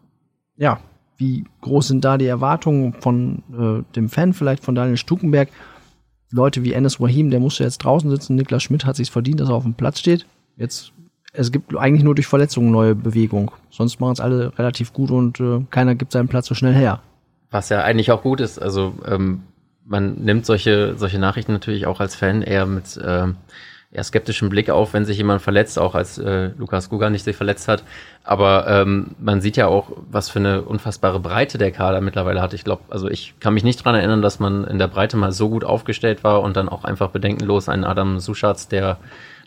ja, 0.57 0.79
wie 1.17 1.45
groß 1.61 1.87
sind 1.87 2.05
da 2.05 2.17
die 2.17 2.25
Erwartungen 2.25 2.93
von 2.93 3.43
äh, 3.57 3.93
dem 3.95 4.09
Fan, 4.09 4.33
vielleicht 4.33 4.63
von 4.63 4.75
Daniel 4.75 4.97
Stuckenberg? 4.97 5.49
Leute 6.31 6.63
wie 6.63 6.73
Enes 6.73 6.99
Wahim, 6.99 7.29
der 7.29 7.39
musste 7.39 7.63
jetzt 7.63 7.79
draußen 7.79 8.09
sitzen. 8.09 8.35
Niklas 8.35 8.63
Schmidt 8.63 8.85
hat 8.85 8.95
sich 8.95 9.11
verdient, 9.11 9.39
dass 9.39 9.49
er 9.49 9.55
auf 9.55 9.63
dem 9.63 9.75
Platz 9.75 9.99
steht. 9.99 10.25
Jetzt, 10.57 10.91
es 11.33 11.51
gibt 11.51 11.75
eigentlich 11.75 12.03
nur 12.03 12.15
durch 12.15 12.27
Verletzungen 12.27 12.71
neue 12.71 12.95
Bewegung. 12.95 13.51
Sonst 13.69 13.99
machen 13.99 14.13
es 14.13 14.19
alle 14.19 14.57
relativ 14.57 14.93
gut 14.93 15.11
und 15.11 15.39
äh, 15.39 15.61
keiner 15.69 15.95
gibt 15.95 16.11
seinen 16.11 16.27
Platz 16.27 16.47
so 16.47 16.55
schnell 16.55 16.73
her. 16.73 17.01
Was 17.51 17.69
ja 17.69 17.83
eigentlich 17.83 18.11
auch 18.11 18.23
gut 18.23 18.41
ist. 18.41 18.59
Also 18.59 18.95
ähm, 19.05 19.43
man 19.85 20.15
nimmt 20.15 20.45
solche 20.45 20.95
solche 20.97 21.19
Nachrichten 21.19 21.53
natürlich 21.53 21.85
auch 21.85 21.99
als 21.99 22.15
Fan 22.15 22.41
eher 22.41 22.65
mit 22.65 22.99
ähm, 23.05 23.35
eher 23.95 24.03
skeptischen 24.03 24.49
Blick 24.49 24.69
auf, 24.69 24.93
wenn 24.93 25.05
sich 25.05 25.17
jemand 25.17 25.41
verletzt, 25.41 25.79
auch 25.79 25.95
als 25.95 26.17
äh, 26.17 26.51
Lukas 26.57 26.89
Guga 26.89 27.09
nicht 27.09 27.23
sich 27.23 27.35
verletzt 27.35 27.67
hat. 27.67 27.83
Aber 28.23 28.67
ähm, 28.67 29.15
man 29.19 29.41
sieht 29.41 29.57
ja 29.57 29.67
auch, 29.67 29.91
was 30.09 30.29
für 30.29 30.39
eine 30.39 30.61
unfassbare 30.63 31.19
Breite 31.19 31.57
der 31.57 31.71
Kader 31.71 32.01
mittlerweile 32.01 32.41
hat. 32.41 32.53
Ich 32.53 32.63
glaube, 32.63 32.83
also 32.89 33.07
ich 33.09 33.35
kann 33.39 33.53
mich 33.53 33.63
nicht 33.63 33.83
dran 33.83 33.95
erinnern, 33.95 34.21
dass 34.21 34.39
man 34.39 34.63
in 34.65 34.79
der 34.79 34.87
Breite 34.87 35.17
mal 35.17 35.31
so 35.31 35.49
gut 35.49 35.63
aufgestellt 35.63 36.23
war 36.23 36.41
und 36.41 36.57
dann 36.57 36.69
auch 36.69 36.83
einfach 36.83 37.09
bedenkenlos 37.09 37.69
einen 37.69 37.83
Adam 37.83 38.19
Suschatz, 38.19 38.67
der 38.67 38.97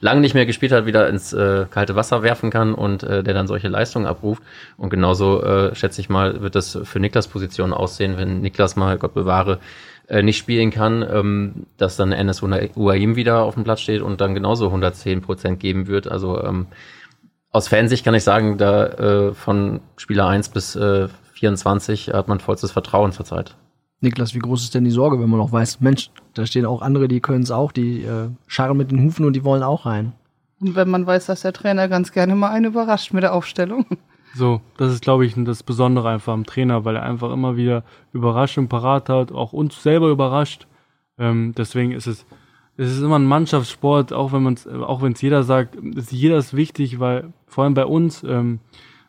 lange 0.00 0.20
nicht 0.20 0.34
mehr 0.34 0.46
gespielt 0.46 0.72
hat, 0.72 0.86
wieder 0.86 1.08
ins 1.08 1.32
äh, 1.32 1.66
kalte 1.70 1.96
Wasser 1.96 2.22
werfen 2.22 2.50
kann 2.50 2.74
und 2.74 3.02
äh, 3.02 3.22
der 3.22 3.34
dann 3.34 3.46
solche 3.46 3.68
Leistungen 3.68 4.06
abruft. 4.06 4.42
Und 4.76 4.90
genauso 4.90 5.42
äh, 5.42 5.74
schätze 5.74 6.00
ich 6.00 6.08
mal, 6.08 6.40
wird 6.40 6.54
das 6.54 6.78
für 6.84 7.00
Niklas 7.00 7.28
Position 7.28 7.72
aussehen, 7.72 8.16
wenn 8.16 8.40
Niklas 8.40 8.76
mal, 8.76 8.96
Gott 8.98 9.14
bewahre, 9.14 9.58
äh, 10.08 10.22
nicht 10.22 10.38
spielen 10.38 10.70
kann, 10.70 11.06
ähm, 11.08 11.66
dass 11.76 11.96
dann 11.96 12.12
Enes 12.12 12.42
Uaim 12.42 13.16
wieder 13.16 13.42
auf 13.42 13.54
dem 13.54 13.64
Platz 13.64 13.80
steht 13.80 14.02
und 14.02 14.20
dann 14.20 14.34
genauso 14.34 14.66
110 14.66 15.20
Prozent 15.22 15.60
geben 15.60 15.86
wird. 15.86 16.10
Also 16.10 16.42
ähm, 16.42 16.66
aus 17.50 17.68
Fansicht 17.68 18.04
kann 18.04 18.14
ich 18.14 18.24
sagen, 18.24 18.58
da 18.58 18.86
äh, 18.86 19.34
von 19.34 19.80
Spieler 19.96 20.26
1 20.26 20.48
bis 20.50 20.76
äh, 20.76 21.08
24 21.34 22.08
hat 22.08 22.28
man 22.28 22.40
vollstes 22.40 22.72
Vertrauen 22.72 23.12
zurzeit. 23.12 23.56
Niklas, 24.00 24.34
wie 24.34 24.38
groß 24.38 24.62
ist 24.62 24.74
denn 24.74 24.84
die 24.84 24.90
Sorge, 24.90 25.20
wenn 25.20 25.28
man 25.28 25.40
noch 25.40 25.52
weiß, 25.52 25.80
Mensch, 25.80 26.10
da 26.34 26.46
stehen 26.46 26.66
auch 26.66 26.82
andere, 26.82 27.08
die 27.08 27.20
können 27.20 27.42
es 27.42 27.50
auch, 27.50 27.72
die 27.72 28.04
äh, 28.04 28.28
scharren 28.46 28.76
mit 28.76 28.90
den 28.90 29.02
Hufen 29.02 29.26
und 29.26 29.34
die 29.34 29.44
wollen 29.44 29.62
auch 29.62 29.86
rein. 29.86 30.12
Und 30.60 30.74
wenn 30.74 30.88
man 30.88 31.06
weiß, 31.06 31.26
dass 31.26 31.42
der 31.42 31.52
Trainer 31.52 31.88
ganz 31.88 32.12
gerne 32.12 32.34
mal 32.34 32.50
einen 32.50 32.66
überrascht 32.66 33.12
mit 33.12 33.24
der 33.24 33.34
Aufstellung. 33.34 33.86
So, 34.34 34.60
das 34.76 34.92
ist, 34.92 35.02
glaube 35.02 35.26
ich, 35.26 35.34
das 35.36 35.62
Besondere 35.62 36.08
einfach 36.08 36.32
am 36.32 36.44
Trainer, 36.44 36.84
weil 36.84 36.96
er 36.96 37.02
einfach 37.02 37.32
immer 37.32 37.56
wieder 37.56 37.84
Überraschung 38.12 38.68
parat 38.68 39.08
hat, 39.08 39.32
auch 39.32 39.52
uns 39.52 39.82
selber 39.82 40.08
überrascht. 40.08 40.66
Ähm, 41.18 41.54
deswegen 41.56 41.92
ist 41.92 42.06
es, 42.06 42.26
es 42.76 42.92
ist 42.92 43.02
immer 43.02 43.18
ein 43.18 43.26
Mannschaftssport, 43.26 44.12
auch 44.12 44.32
wenn 44.32 44.42
man 44.42 44.56
auch 44.82 45.02
wenn 45.02 45.12
es 45.12 45.22
jeder 45.22 45.42
sagt, 45.42 45.74
ist 45.74 46.12
jeder 46.12 46.38
ist 46.38 46.54
wichtig, 46.54 47.00
weil 47.00 47.32
vor 47.46 47.64
allem 47.64 47.74
bei 47.74 47.86
uns, 47.86 48.22
ähm, 48.22 48.60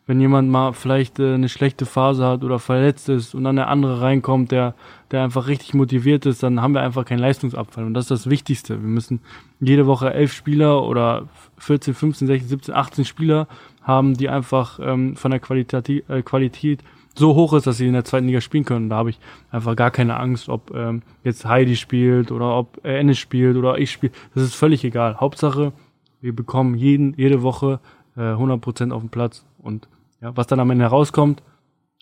wenn 0.06 0.20
jemand 0.20 0.50
mal 0.50 0.72
vielleicht 0.72 1.20
äh, 1.20 1.34
eine 1.34 1.48
schlechte 1.48 1.86
Phase 1.86 2.26
hat 2.26 2.42
oder 2.42 2.58
verletzt 2.58 3.08
ist 3.08 3.32
und 3.32 3.44
dann 3.44 3.54
der 3.54 3.68
andere 3.68 4.00
reinkommt, 4.00 4.50
der, 4.50 4.74
der 5.12 5.22
einfach 5.22 5.46
richtig 5.46 5.72
motiviert 5.74 6.26
ist, 6.26 6.42
dann 6.42 6.60
haben 6.60 6.74
wir 6.74 6.80
einfach 6.80 7.04
keinen 7.04 7.20
Leistungsabfall. 7.20 7.84
Und 7.84 7.94
das 7.94 8.06
ist 8.06 8.10
das 8.10 8.28
Wichtigste. 8.28 8.82
Wir 8.82 8.88
müssen 8.88 9.20
jede 9.60 9.86
Woche 9.86 10.12
elf 10.12 10.32
Spieler 10.32 10.82
oder 10.82 11.28
14, 11.58 11.94
15, 11.94 12.26
16, 12.26 12.48
17, 12.48 12.74
18 12.74 13.04
Spieler 13.04 13.46
haben, 13.82 14.14
die 14.14 14.28
einfach 14.28 14.78
ähm, 14.82 15.16
von 15.16 15.30
der 15.30 15.40
Qualität, 15.40 15.88
äh, 16.08 16.22
Qualität 16.22 16.80
so 17.14 17.34
hoch 17.34 17.52
ist, 17.54 17.66
dass 17.66 17.78
sie 17.78 17.86
in 17.86 17.92
der 17.92 18.04
zweiten 18.04 18.26
Liga 18.26 18.40
spielen 18.40 18.64
können. 18.64 18.88
Da 18.88 18.96
habe 18.96 19.10
ich 19.10 19.18
einfach 19.50 19.74
gar 19.76 19.90
keine 19.90 20.18
Angst, 20.18 20.48
ob 20.48 20.74
ähm, 20.74 21.02
jetzt 21.24 21.44
Heidi 21.44 21.76
spielt 21.76 22.30
oder 22.30 22.56
ob 22.56 22.84
äh, 22.84 22.98
Ennis 22.98 23.18
spielt 23.18 23.56
oder 23.56 23.78
ich 23.78 23.90
spiele. 23.90 24.12
Das 24.34 24.44
ist 24.44 24.54
völlig 24.54 24.84
egal. 24.84 25.16
Hauptsache, 25.18 25.72
wir 26.20 26.34
bekommen 26.34 26.74
jeden, 26.74 27.14
jede 27.14 27.42
Woche 27.42 27.80
äh, 28.16 28.20
100% 28.20 28.92
auf 28.92 29.02
den 29.02 29.10
Platz 29.10 29.44
und 29.58 29.88
ja, 30.20 30.36
was 30.36 30.46
dann 30.46 30.60
am 30.60 30.70
Ende 30.70 30.84
herauskommt, 30.84 31.42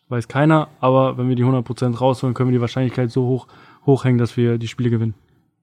weiß 0.09 0.29
keiner, 0.29 0.69
aber 0.81 1.19
wenn 1.19 1.29
wir 1.29 1.37
die 1.37 1.45
100% 1.45 1.97
rausholen, 1.97 2.35
können 2.35 2.51
wir 2.51 2.57
die 2.57 2.61
Wahrscheinlichkeit 2.61 3.11
so 3.11 3.27
hoch 3.27 3.47
hochhängen, 3.87 4.19
dass 4.19 4.37
wir 4.37 4.59
die 4.59 4.69
Spiele 4.69 4.91
gewinnen. 4.91 5.15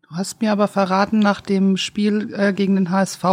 Du 0.07 0.15
hast 0.15 0.39
mir 0.39 0.51
aber 0.51 0.67
verraten 0.67 1.17
nach 1.17 1.41
dem 1.41 1.77
Spiel 1.77 2.31
äh, 2.37 2.53
gegen 2.53 2.75
den 2.75 2.91
HSV, 2.91 3.23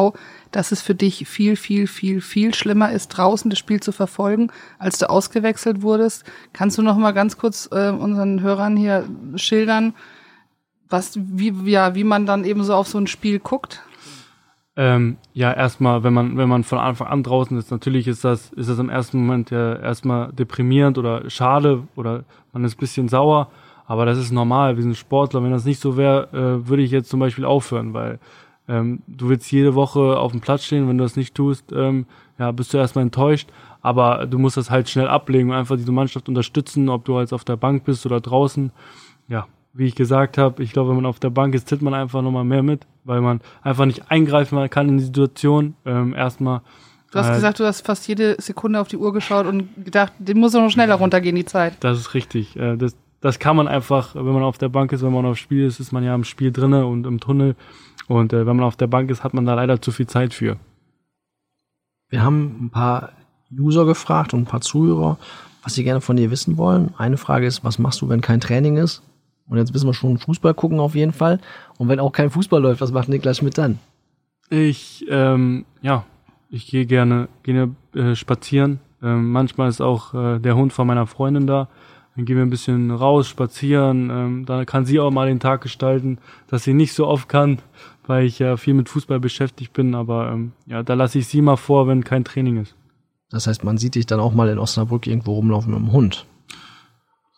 dass 0.52 0.72
es 0.72 0.80
für 0.80 0.94
dich 0.94 1.28
viel, 1.28 1.54
viel, 1.56 1.86
viel, 1.86 2.22
viel 2.22 2.54
schlimmer 2.54 2.92
ist, 2.92 3.08
draußen 3.08 3.50
das 3.50 3.58
Spiel 3.58 3.80
zu 3.80 3.92
verfolgen, 3.92 4.50
als 4.78 4.96
du 4.98 5.10
ausgewechselt 5.10 5.82
wurdest. 5.82 6.24
Kannst 6.54 6.78
du 6.78 6.82
noch 6.82 6.96
mal 6.96 7.12
ganz 7.12 7.36
kurz 7.36 7.68
äh, 7.72 7.90
unseren 7.90 8.40
Hörern 8.40 8.78
hier 8.78 9.04
schildern, 9.34 9.92
was, 10.88 11.12
wie, 11.16 11.52
ja, 11.70 11.94
wie 11.94 12.04
man 12.04 12.24
dann 12.24 12.44
eben 12.44 12.64
so 12.64 12.74
auf 12.74 12.88
so 12.88 12.96
ein 12.96 13.06
Spiel 13.06 13.38
guckt? 13.38 13.82
Ähm, 14.74 15.18
ja, 15.34 15.52
erstmal, 15.52 16.02
wenn 16.02 16.14
man, 16.14 16.38
wenn 16.38 16.48
man 16.48 16.64
von 16.64 16.78
Anfang 16.78 17.08
an 17.08 17.22
draußen 17.22 17.58
ist, 17.58 17.70
natürlich 17.70 18.08
ist 18.08 18.24
das, 18.24 18.50
ist 18.52 18.70
das 18.70 18.78
im 18.78 18.88
ersten 18.88 19.18
Moment 19.18 19.50
ja 19.50 19.76
erstmal 19.76 20.32
deprimierend 20.32 20.96
oder 20.96 21.28
schade 21.28 21.86
oder 21.96 22.24
man 22.54 22.64
ist 22.64 22.76
ein 22.76 22.80
bisschen 22.80 23.08
sauer, 23.08 23.50
aber 23.92 24.06
das 24.06 24.16
ist 24.16 24.32
normal. 24.32 24.76
Wir 24.76 24.82
sind 24.82 24.96
Sportler. 24.96 25.44
Wenn 25.44 25.50
das 25.50 25.66
nicht 25.66 25.78
so 25.78 25.98
wäre, 25.98 26.28
äh, 26.32 26.66
würde 26.66 26.82
ich 26.82 26.90
jetzt 26.90 27.10
zum 27.10 27.20
Beispiel 27.20 27.44
aufhören, 27.44 27.92
weil 27.92 28.20
ähm, 28.66 29.02
du 29.06 29.28
willst 29.28 29.52
jede 29.52 29.74
Woche 29.74 30.18
auf 30.18 30.32
dem 30.32 30.40
Platz 30.40 30.64
stehen. 30.64 30.88
Wenn 30.88 30.96
du 30.96 31.04
das 31.04 31.14
nicht 31.14 31.34
tust, 31.34 31.70
ähm, 31.72 32.06
ja, 32.38 32.52
bist 32.52 32.72
du 32.72 32.78
erstmal 32.78 33.02
enttäuscht. 33.02 33.50
Aber 33.82 34.26
du 34.26 34.38
musst 34.38 34.56
das 34.56 34.70
halt 34.70 34.88
schnell 34.88 35.08
ablegen 35.08 35.50
und 35.50 35.56
einfach 35.56 35.76
diese 35.76 35.92
Mannschaft 35.92 36.26
unterstützen, 36.30 36.88
ob 36.88 37.04
du 37.04 37.20
jetzt 37.20 37.34
auf 37.34 37.44
der 37.44 37.58
Bank 37.58 37.84
bist 37.84 38.06
oder 38.06 38.18
draußen. 38.22 38.72
Ja, 39.28 39.46
wie 39.74 39.84
ich 39.84 39.94
gesagt 39.94 40.38
habe, 40.38 40.62
ich 40.62 40.72
glaube, 40.72 40.88
wenn 40.88 40.96
man 40.96 41.04
auf 41.06 41.20
der 41.20 41.28
Bank 41.28 41.54
ist, 41.54 41.68
zählt 41.68 41.82
man 41.82 41.92
einfach 41.92 42.22
nochmal 42.22 42.44
mehr 42.44 42.62
mit, 42.62 42.86
weil 43.04 43.20
man 43.20 43.42
einfach 43.60 43.84
nicht 43.84 44.10
eingreifen 44.10 44.70
kann 44.70 44.88
in 44.88 44.96
die 44.96 45.04
Situation. 45.04 45.74
Ähm, 45.84 46.14
erstmal. 46.14 46.62
Du 47.10 47.18
hast 47.18 47.28
äh, 47.28 47.34
gesagt, 47.34 47.60
du 47.60 47.66
hast 47.66 47.84
fast 47.84 48.08
jede 48.08 48.40
Sekunde 48.40 48.80
auf 48.80 48.88
die 48.88 48.96
Uhr 48.96 49.12
geschaut 49.12 49.44
und 49.44 49.84
gedacht, 49.84 50.14
den 50.18 50.38
muss 50.38 50.54
noch 50.54 50.70
schneller 50.70 50.94
runtergehen, 50.94 51.36
die 51.36 51.44
Zeit. 51.44 51.74
Das 51.80 51.98
ist 51.98 52.14
richtig. 52.14 52.56
Äh, 52.56 52.78
das, 52.78 52.96
das 53.22 53.38
kann 53.38 53.56
man 53.56 53.68
einfach, 53.68 54.14
wenn 54.14 54.32
man 54.32 54.42
auf 54.42 54.58
der 54.58 54.68
Bank 54.68 54.92
ist, 54.92 55.02
wenn 55.02 55.12
man 55.12 55.24
auf 55.24 55.38
Spiel 55.38 55.64
ist, 55.64 55.80
ist 55.80 55.92
man 55.92 56.04
ja 56.04 56.14
im 56.14 56.24
Spiel 56.24 56.50
drinne 56.50 56.86
und 56.86 57.06
im 57.06 57.20
Tunnel. 57.20 57.54
Und 58.08 58.32
äh, 58.32 58.44
wenn 58.46 58.56
man 58.56 58.66
auf 58.66 58.76
der 58.76 58.88
Bank 58.88 59.10
ist, 59.10 59.22
hat 59.22 59.32
man 59.32 59.46
da 59.46 59.54
leider 59.54 59.80
zu 59.80 59.92
viel 59.92 60.08
Zeit 60.08 60.34
für. 60.34 60.58
Wir 62.10 62.22
haben 62.22 62.66
ein 62.66 62.70
paar 62.70 63.12
User 63.56 63.86
gefragt 63.86 64.34
und 64.34 64.40
ein 64.40 64.46
paar 64.46 64.60
Zuhörer, 64.60 65.18
was 65.62 65.74
sie 65.74 65.84
gerne 65.84 66.00
von 66.00 66.16
dir 66.16 66.32
wissen 66.32 66.58
wollen. 66.58 66.92
Eine 66.98 67.16
Frage 67.16 67.46
ist, 67.46 67.64
was 67.64 67.78
machst 67.78 68.02
du, 68.02 68.08
wenn 68.08 68.20
kein 68.20 68.40
Training 68.40 68.76
ist? 68.76 69.02
Und 69.48 69.56
jetzt 69.56 69.72
wissen 69.72 69.86
wir 69.86 69.94
schon 69.94 70.18
Fußball 70.18 70.54
gucken 70.54 70.80
auf 70.80 70.96
jeden 70.96 71.12
Fall. 71.12 71.38
Und 71.78 71.88
wenn 71.88 72.00
auch 72.00 72.12
kein 72.12 72.30
Fußball 72.30 72.60
läuft, 72.60 72.80
was 72.80 72.92
macht 72.92 73.08
Niklas 73.08 73.38
Schmidt 73.38 73.56
dann? 73.56 73.78
Ich, 74.50 75.06
ähm, 75.08 75.64
ja, 75.80 76.04
ich 76.50 76.66
gehe 76.66 76.86
gerne, 76.86 77.28
gerne 77.44 77.74
äh, 77.94 78.16
spazieren. 78.16 78.80
Ähm, 79.00 79.30
manchmal 79.30 79.68
ist 79.68 79.80
auch 79.80 80.12
äh, 80.12 80.38
der 80.40 80.56
Hund 80.56 80.72
von 80.72 80.88
meiner 80.88 81.06
Freundin 81.06 81.46
da. 81.46 81.68
Dann 82.14 82.26
gehen 82.26 82.36
wir 82.36 82.42
ein 82.42 82.50
bisschen 82.50 82.90
raus, 82.90 83.28
spazieren. 83.28 84.10
Ähm, 84.10 84.46
da 84.46 84.64
kann 84.64 84.84
sie 84.84 85.00
auch 85.00 85.10
mal 85.10 85.28
den 85.28 85.40
Tag 85.40 85.62
gestalten, 85.62 86.18
dass 86.48 86.64
sie 86.64 86.74
nicht 86.74 86.92
so 86.92 87.06
oft 87.06 87.28
kann, 87.28 87.58
weil 88.06 88.26
ich 88.26 88.38
ja 88.38 88.56
viel 88.56 88.74
mit 88.74 88.88
Fußball 88.88 89.18
beschäftigt 89.18 89.72
bin. 89.72 89.94
Aber 89.94 90.30
ähm, 90.30 90.52
ja, 90.66 90.82
da 90.82 90.94
lasse 90.94 91.18
ich 91.18 91.26
sie 91.26 91.40
mal 91.40 91.56
vor, 91.56 91.88
wenn 91.88 92.04
kein 92.04 92.24
Training 92.24 92.58
ist. 92.58 92.74
Das 93.30 93.46
heißt, 93.46 93.64
man 93.64 93.78
sieht 93.78 93.94
dich 93.94 94.04
dann 94.04 94.20
auch 94.20 94.34
mal 94.34 94.48
in 94.50 94.58
Osnabrück 94.58 95.06
irgendwo 95.06 95.34
rumlaufen 95.34 95.72
mit 95.72 95.80
dem 95.80 95.92
Hund. 95.92 96.26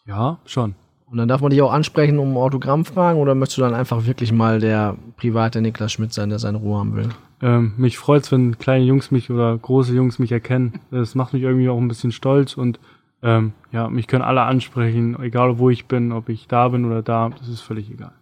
Ja, 0.06 0.38
schon. 0.44 0.74
Und 1.06 1.18
dann 1.18 1.28
darf 1.28 1.40
man 1.40 1.50
dich 1.50 1.62
auch 1.62 1.72
ansprechen 1.72 2.18
um 2.18 2.36
Autogramm 2.36 2.84
fragen 2.84 3.20
oder 3.20 3.36
möchtest 3.36 3.58
du 3.58 3.62
dann 3.62 3.74
einfach 3.74 4.04
wirklich 4.06 4.32
mal 4.32 4.58
der 4.58 4.96
private 5.16 5.60
Niklas 5.60 5.92
Schmidt 5.92 6.12
sein, 6.12 6.30
der 6.30 6.40
seine 6.40 6.58
Ruhe 6.58 6.78
haben 6.78 6.96
will? 6.96 7.10
Ähm, 7.40 7.74
mich 7.76 7.98
freut's, 7.98 8.32
wenn 8.32 8.58
kleine 8.58 8.84
Jungs 8.84 9.12
mich 9.12 9.30
oder 9.30 9.56
große 9.56 9.94
Jungs 9.94 10.18
mich 10.18 10.32
erkennen. 10.32 10.80
Das 10.90 11.14
macht 11.14 11.32
mich 11.32 11.42
irgendwie 11.42 11.68
auch 11.68 11.78
ein 11.78 11.86
bisschen 11.86 12.10
stolz 12.10 12.56
und 12.56 12.80
ähm, 13.24 13.54
ja, 13.72 13.88
mich 13.88 14.06
können 14.06 14.22
alle 14.22 14.42
ansprechen, 14.42 15.18
egal 15.20 15.58
wo 15.58 15.70
ich 15.70 15.86
bin, 15.86 16.12
ob 16.12 16.28
ich 16.28 16.46
da 16.46 16.68
bin 16.68 16.84
oder 16.84 17.02
da, 17.02 17.30
das 17.30 17.48
ist 17.48 17.62
völlig 17.62 17.90
egal. 17.90 18.12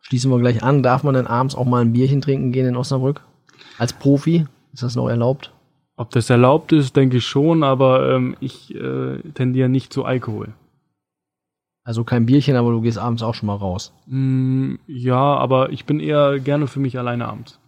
Schließen 0.00 0.30
wir 0.30 0.38
gleich 0.40 0.62
an. 0.62 0.82
Darf 0.82 1.04
man 1.04 1.14
denn 1.14 1.26
abends 1.26 1.54
auch 1.54 1.66
mal 1.66 1.82
ein 1.82 1.92
Bierchen 1.92 2.22
trinken 2.22 2.50
gehen 2.50 2.66
in 2.66 2.76
Osnabrück? 2.76 3.20
Als 3.78 3.92
Profi? 3.92 4.46
Ist 4.72 4.82
das 4.82 4.96
noch 4.96 5.08
erlaubt? 5.08 5.52
Ob 5.96 6.10
das 6.10 6.30
erlaubt 6.30 6.72
ist, 6.72 6.96
denke 6.96 7.18
ich 7.18 7.26
schon, 7.26 7.62
aber 7.62 8.10
ähm, 8.14 8.34
ich 8.40 8.74
äh, 8.74 9.18
tendiere 9.34 9.68
nicht 9.68 9.92
zu 9.92 10.04
Alkohol. 10.04 10.48
Also 11.84 12.02
kein 12.02 12.26
Bierchen, 12.26 12.56
aber 12.56 12.70
du 12.70 12.80
gehst 12.80 12.98
abends 12.98 13.22
auch 13.22 13.34
schon 13.34 13.48
mal 13.48 13.56
raus. 13.56 13.92
Mm, 14.06 14.76
ja, 14.86 15.36
aber 15.36 15.70
ich 15.70 15.84
bin 15.84 16.00
eher 16.00 16.38
gerne 16.38 16.66
für 16.68 16.80
mich 16.80 16.98
alleine 16.98 17.28
abends. 17.28 17.60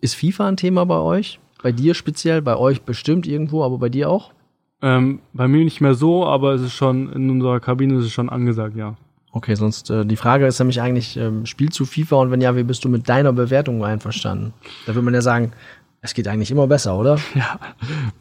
Ist 0.00 0.14
FIFA 0.14 0.48
ein 0.48 0.56
Thema 0.56 0.86
bei 0.86 0.98
euch? 0.98 1.40
Bei 1.60 1.72
dir 1.72 1.94
speziell, 1.94 2.40
bei 2.40 2.56
euch 2.56 2.82
bestimmt 2.82 3.26
irgendwo, 3.26 3.64
aber 3.64 3.78
bei 3.78 3.88
dir 3.88 4.08
auch? 4.08 4.32
Ähm, 4.80 5.20
bei 5.32 5.48
mir 5.48 5.64
nicht 5.64 5.80
mehr 5.80 5.94
so, 5.94 6.24
aber 6.24 6.54
es 6.54 6.62
ist 6.62 6.74
schon, 6.74 7.12
in 7.12 7.30
unserer 7.30 7.60
Kabine 7.60 7.98
ist 7.98 8.04
es 8.04 8.12
schon 8.12 8.28
angesagt, 8.28 8.76
ja. 8.76 8.96
Okay, 9.32 9.54
sonst 9.54 9.90
äh, 9.90 10.06
die 10.06 10.16
Frage 10.16 10.46
ist 10.46 10.58
nämlich 10.58 10.80
eigentlich, 10.80 11.16
ähm, 11.16 11.46
spielst 11.46 11.78
du 11.78 11.84
FIFA 11.84 12.16
und 12.16 12.30
wenn 12.30 12.40
ja, 12.40 12.56
wie 12.56 12.62
bist 12.62 12.84
du 12.84 12.88
mit 12.88 13.08
deiner 13.08 13.32
Bewertung 13.32 13.84
einverstanden? 13.84 14.54
Da 14.86 14.94
würde 14.94 15.04
man 15.04 15.14
ja 15.14 15.20
sagen, 15.20 15.52
es 16.00 16.14
geht 16.14 16.28
eigentlich 16.28 16.50
immer 16.50 16.66
besser, 16.66 16.96
oder? 16.98 17.18
Ja, 17.34 17.58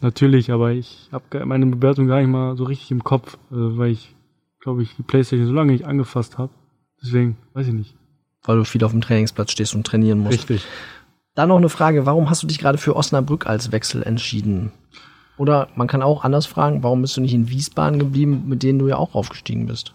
natürlich, 0.01 0.51
aber 0.51 0.71
ich 0.71 1.09
habe 1.11 1.45
meine 1.45 1.65
Bewertung 1.67 2.07
gar 2.07 2.19
nicht 2.19 2.29
mal 2.29 2.57
so 2.57 2.65
richtig 2.65 2.91
im 2.91 3.03
Kopf, 3.03 3.35
äh, 3.51 3.55
weil 3.55 3.91
ich, 3.91 4.15
glaube 4.59 4.83
ich, 4.83 4.95
die 4.95 5.03
Playstation 5.03 5.47
so 5.47 5.53
lange 5.53 5.71
nicht 5.71 5.85
angefasst 5.85 6.37
habe. 6.37 6.51
Deswegen, 7.01 7.37
weiß 7.53 7.67
ich 7.67 7.73
nicht. 7.73 7.95
Weil 8.43 8.57
du 8.57 8.63
viel 8.63 8.83
auf 8.83 8.91
dem 8.91 9.01
Trainingsplatz 9.01 9.51
stehst 9.51 9.75
und 9.75 9.85
trainieren 9.85 10.19
musst. 10.19 10.33
Richtig. 10.33 10.65
Dann 11.35 11.49
noch 11.49 11.57
eine 11.57 11.69
Frage, 11.69 12.05
warum 12.07 12.29
hast 12.29 12.41
du 12.41 12.47
dich 12.47 12.57
gerade 12.57 12.79
für 12.79 12.95
Osnabrück 12.95 13.45
als 13.45 13.71
Wechsel 13.71 14.01
entschieden? 14.01 14.71
Oder 15.37 15.67
man 15.75 15.87
kann 15.87 16.01
auch 16.01 16.23
anders 16.23 16.45
fragen, 16.45 16.83
warum 16.83 17.01
bist 17.01 17.15
du 17.17 17.21
nicht 17.21 17.33
in 17.33 17.49
Wiesbaden 17.49 17.99
geblieben, 17.99 18.43
mit 18.47 18.63
denen 18.63 18.79
du 18.79 18.87
ja 18.87 18.97
auch 18.97 19.15
aufgestiegen 19.15 19.67
bist? 19.67 19.93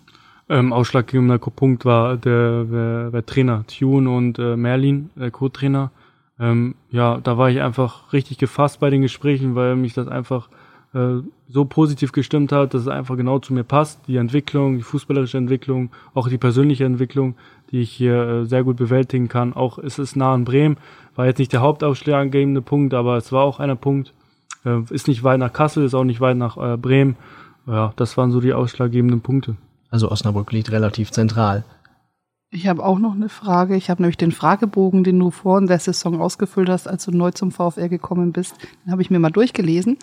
Ähm, 0.49 0.73
ausschlaggebender 0.73 1.39
Punkt 1.39 1.85
war 1.85 2.17
der, 2.17 2.65
der, 2.65 3.11
der 3.11 3.27
Trainer, 3.27 3.65
Tune 3.67 4.11
und 4.11 4.39
äh, 4.39 4.57
Merlin, 4.57 5.11
der 5.17 5.31
Co-Trainer. 5.31 5.91
Ähm, 6.39 6.75
ja, 6.91 7.19
da 7.23 7.39
war 7.39 7.51
ich 7.51 7.61
einfach 7.61 8.13
richtig 8.13 8.39
gefasst 8.39 8.81
bei 8.81 8.91
den 8.91 9.03
Gesprächen, 9.03 9.55
weil 9.55 9.77
mich 9.77 9.95
das 9.95 10.09
einfach 10.09 10.49
äh, 10.95 11.21
so 11.49 11.65
positiv 11.65 12.13
gestimmt 12.13 12.53
hat, 12.53 12.75
dass 12.75 12.83
es 12.83 12.89
einfach 12.89 13.17
genau 13.17 13.39
zu 13.39 13.55
mir 13.55 13.65
passt. 13.65 14.01
Die 14.09 14.17
Entwicklung, 14.17 14.77
die 14.77 14.83
fußballerische 14.83 15.39
Entwicklung, 15.39 15.91
auch 16.15 16.29
die 16.29 16.39
persönliche 16.39 16.85
Entwicklung, 16.85 17.35
die 17.71 17.81
ich 17.81 17.91
hier 17.91 18.23
äh, 18.23 18.45
sehr 18.45 18.65
gut 18.65 18.77
bewältigen 18.77 19.29
kann. 19.29 19.55
Auch 19.55 19.79
es 19.79 19.99
ist 19.99 20.17
nah 20.17 20.35
an 20.35 20.45
Bremen, 20.45 20.77
war 21.15 21.27
jetzt 21.27 21.39
nicht 21.39 21.53
der 21.53 21.61
hauptausschlaggebende 21.61 22.63
Punkt, 22.63 22.95
aber 22.95 23.17
es 23.17 23.33
war 23.33 23.45
auch 23.45 23.59
einer 23.61 23.77
Punkt. 23.77 24.13
Äh, 24.65 24.83
ist 24.91 25.09
nicht 25.09 25.25
weit 25.25 25.39
nach 25.39 25.53
Kassel, 25.53 25.85
ist 25.85 25.95
auch 25.95 26.05
nicht 26.05 26.21
weit 26.21 26.37
nach 26.37 26.57
äh, 26.57 26.77
Bremen. 26.77 27.17
Ja, 27.67 27.93
das 27.97 28.17
waren 28.17 28.33
so 28.33 28.41
die 28.41 28.53
ausschlaggebenden 28.53 29.21
Punkte. 29.21 29.57
Also 29.91 30.11
Osnabrück 30.11 30.53
liegt 30.53 30.73
relativ 30.73 31.11
zentral. 31.11 31.65
Ich 32.51 32.67
habe 32.67 32.85
auch 32.85 32.99
noch 32.99 33.15
eine 33.15 33.29
Frage. 33.29 33.77
Ich 33.77 33.89
habe 33.89 34.03
nämlich 34.03 34.19
den 34.19 34.33
Fragebogen, 34.33 35.05
den 35.05 35.19
du 35.19 35.31
vor 35.31 35.61
der 35.63 35.79
Saison 35.79 36.21
ausgefüllt 36.21 36.69
hast, 36.69 36.87
als 36.87 37.05
du 37.05 37.11
neu 37.11 37.31
zum 37.31 37.51
VfR 37.51 37.89
gekommen 37.89 38.33
bist, 38.33 38.57
den 38.85 38.93
habe 38.93 39.01
ich 39.01 39.11
mir 39.11 39.19
mal 39.19 39.31
durchgelesen. 39.31 39.97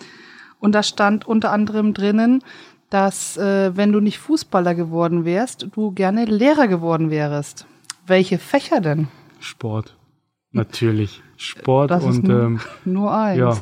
Und 0.58 0.74
da 0.74 0.82
stand 0.82 1.26
unter 1.26 1.52
anderem 1.52 1.94
drinnen, 1.94 2.42
dass 2.90 3.36
äh, 3.36 3.76
wenn 3.76 3.92
du 3.92 4.00
nicht 4.00 4.18
Fußballer 4.18 4.74
geworden 4.74 5.24
wärst, 5.24 5.68
du 5.74 5.92
gerne 5.92 6.24
Lehrer 6.24 6.66
geworden 6.66 7.10
wärst. 7.10 7.66
Welche 8.06 8.38
Fächer 8.38 8.80
denn? 8.80 9.08
Sport. 9.38 9.94
Natürlich. 10.52 11.22
Sport 11.36 11.90
Das 11.90 12.04
und 12.04 12.24
nur, 12.24 12.42
ähm, 12.42 12.60
nur 12.84 13.14
eins. 13.14 13.38
ja. 13.38 13.56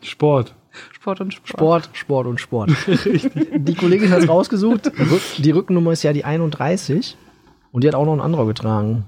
Sport. 0.00 0.54
Sport 0.92 1.20
und 1.20 1.34
Sport. 1.34 1.48
Sport, 1.48 1.90
Sport 1.92 2.26
und 2.26 2.40
Sport. 2.40 2.70
die 3.56 3.74
Kollegin 3.74 4.10
hat 4.10 4.20
es 4.20 4.28
rausgesucht. 4.28 4.90
Die 5.38 5.50
Rückennummer 5.50 5.92
ist 5.92 6.02
ja 6.02 6.12
die 6.12 6.24
31. 6.24 7.16
Und 7.72 7.84
die 7.84 7.88
hat 7.88 7.94
auch 7.94 8.04
noch 8.04 8.14
ein 8.14 8.20
anderer 8.20 8.46
getragen. 8.46 9.04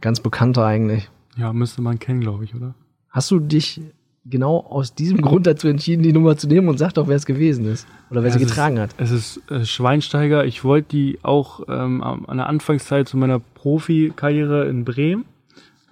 Ganz 0.00 0.20
bekannter 0.20 0.64
eigentlich. 0.64 1.10
Ja, 1.36 1.52
müsste 1.52 1.82
man 1.82 1.98
kennen, 1.98 2.20
glaube 2.20 2.44
ich, 2.44 2.54
oder? 2.54 2.74
Hast 3.10 3.30
du 3.30 3.40
dich 3.40 3.80
genau 4.24 4.58
aus 4.60 4.94
diesem 4.94 5.20
Grund 5.20 5.46
dazu 5.46 5.68
entschieden, 5.68 6.02
die 6.02 6.12
Nummer 6.12 6.36
zu 6.36 6.46
nehmen 6.48 6.68
und 6.68 6.78
sag 6.78 6.92
doch, 6.94 7.08
wer 7.08 7.16
es 7.16 7.26
gewesen 7.26 7.66
ist. 7.66 7.86
Oder 8.10 8.22
wer 8.22 8.30
Ja, 8.30 8.38
sie 8.38 8.44
getragen 8.44 8.76
ist, 8.76 8.82
hat. 8.82 8.94
Es 8.98 9.10
ist 9.10 9.40
äh, 9.50 9.64
Schweinsteiger. 9.64 10.44
Ich 10.44 10.64
wollte 10.64 10.88
die 10.90 11.18
auch 11.22 11.60
ähm, 11.68 12.02
an 12.02 12.36
der 12.36 12.46
Anfangszeit 12.46 13.08
zu 13.08 13.16
meiner 13.16 13.38
Profikarriere 13.38 14.68
in 14.68 14.84
Bremen, 14.84 15.24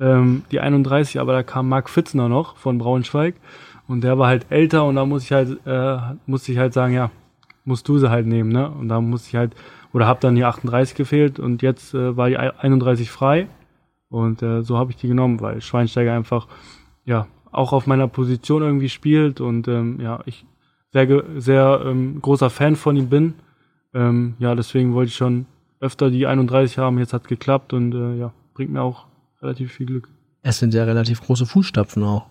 ähm, 0.00 0.44
die 0.50 0.60
31, 0.60 1.20
aber 1.20 1.32
da 1.32 1.42
kam 1.42 1.68
Marc 1.68 1.88
Fitzner 1.88 2.28
noch 2.28 2.56
von 2.56 2.78
Braunschweig 2.78 3.34
und 3.88 4.02
der 4.02 4.18
war 4.18 4.28
halt 4.28 4.46
älter 4.50 4.84
und 4.84 4.96
da 4.96 5.04
muss 5.04 5.24
ich 5.24 5.32
halt, 5.32 5.58
äh, 5.66 5.98
musste 6.26 6.52
ich 6.52 6.58
halt 6.58 6.72
sagen, 6.72 6.94
ja, 6.94 7.10
musst 7.64 7.88
du 7.88 7.98
sie 7.98 8.10
halt 8.10 8.26
nehmen, 8.26 8.50
ne? 8.50 8.70
Und 8.70 8.88
da 8.88 9.00
musste 9.00 9.28
ich 9.28 9.36
halt, 9.36 9.54
oder 9.92 10.06
hab 10.06 10.20
dann 10.20 10.34
die 10.34 10.44
38 10.44 10.94
gefehlt 10.94 11.38
und 11.38 11.62
jetzt 11.62 11.94
äh, 11.94 12.16
war 12.16 12.28
die 12.28 12.38
31 12.38 13.10
frei 13.10 13.48
und 14.08 14.42
äh, 14.42 14.62
so 14.62 14.78
habe 14.78 14.90
ich 14.90 14.96
die 14.96 15.08
genommen, 15.08 15.40
weil 15.40 15.60
Schweinsteiger 15.60 16.14
einfach, 16.14 16.48
ja, 17.04 17.26
auch 17.50 17.72
auf 17.72 17.86
meiner 17.86 18.08
Position 18.08 18.62
irgendwie 18.62 18.88
spielt 18.88 19.40
und 19.40 19.68
ähm, 19.68 20.00
ja, 20.00 20.20
ich 20.24 20.46
sehr, 20.92 21.24
sehr 21.36 21.82
ähm, 21.84 22.20
großer 22.20 22.50
Fan 22.50 22.76
von 22.76 22.96
ihm 22.96 23.08
bin. 23.08 23.34
Ähm, 23.94 24.34
ja, 24.38 24.54
deswegen 24.54 24.94
wollte 24.94 25.08
ich 25.08 25.16
schon 25.16 25.46
öfter 25.80 26.10
die 26.10 26.26
31 26.26 26.78
haben. 26.78 26.98
Jetzt 26.98 27.12
hat 27.12 27.28
geklappt 27.28 27.72
und 27.72 27.94
äh, 27.94 28.18
ja, 28.18 28.32
bringt 28.54 28.72
mir 28.72 28.82
auch 28.82 29.06
relativ 29.42 29.72
viel 29.72 29.86
Glück. 29.86 30.08
Es 30.42 30.58
sind 30.58 30.74
ja 30.74 30.84
relativ 30.84 31.20
große 31.22 31.46
Fußstapfen 31.46 32.02
auch. 32.02 32.26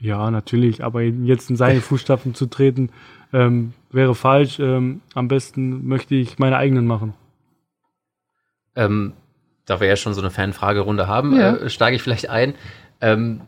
Ja, 0.00 0.30
natürlich, 0.30 0.82
aber 0.82 1.02
jetzt 1.02 1.50
in 1.50 1.56
seine 1.56 1.80
Fußstapfen 1.82 2.34
zu 2.34 2.46
treten, 2.46 2.90
ähm, 3.32 3.72
wäre 3.90 4.14
falsch. 4.14 4.58
Ähm, 4.58 5.00
am 5.14 5.28
besten 5.28 5.86
möchte 5.86 6.14
ich 6.14 6.38
meine 6.38 6.56
eigenen 6.56 6.86
machen. 6.86 7.14
Ähm, 8.74 9.12
da 9.66 9.80
wir 9.80 9.88
ja 9.88 9.96
schon 9.96 10.14
so 10.14 10.20
eine 10.20 10.30
Fanfragerunde 10.30 11.06
haben, 11.06 11.36
Ja. 11.36 11.56
äh, 11.56 11.70
steige 11.70 11.96
ich 11.96 12.02
vielleicht 12.02 12.28
ein. 12.30 12.54
Ähm, 13.00 13.40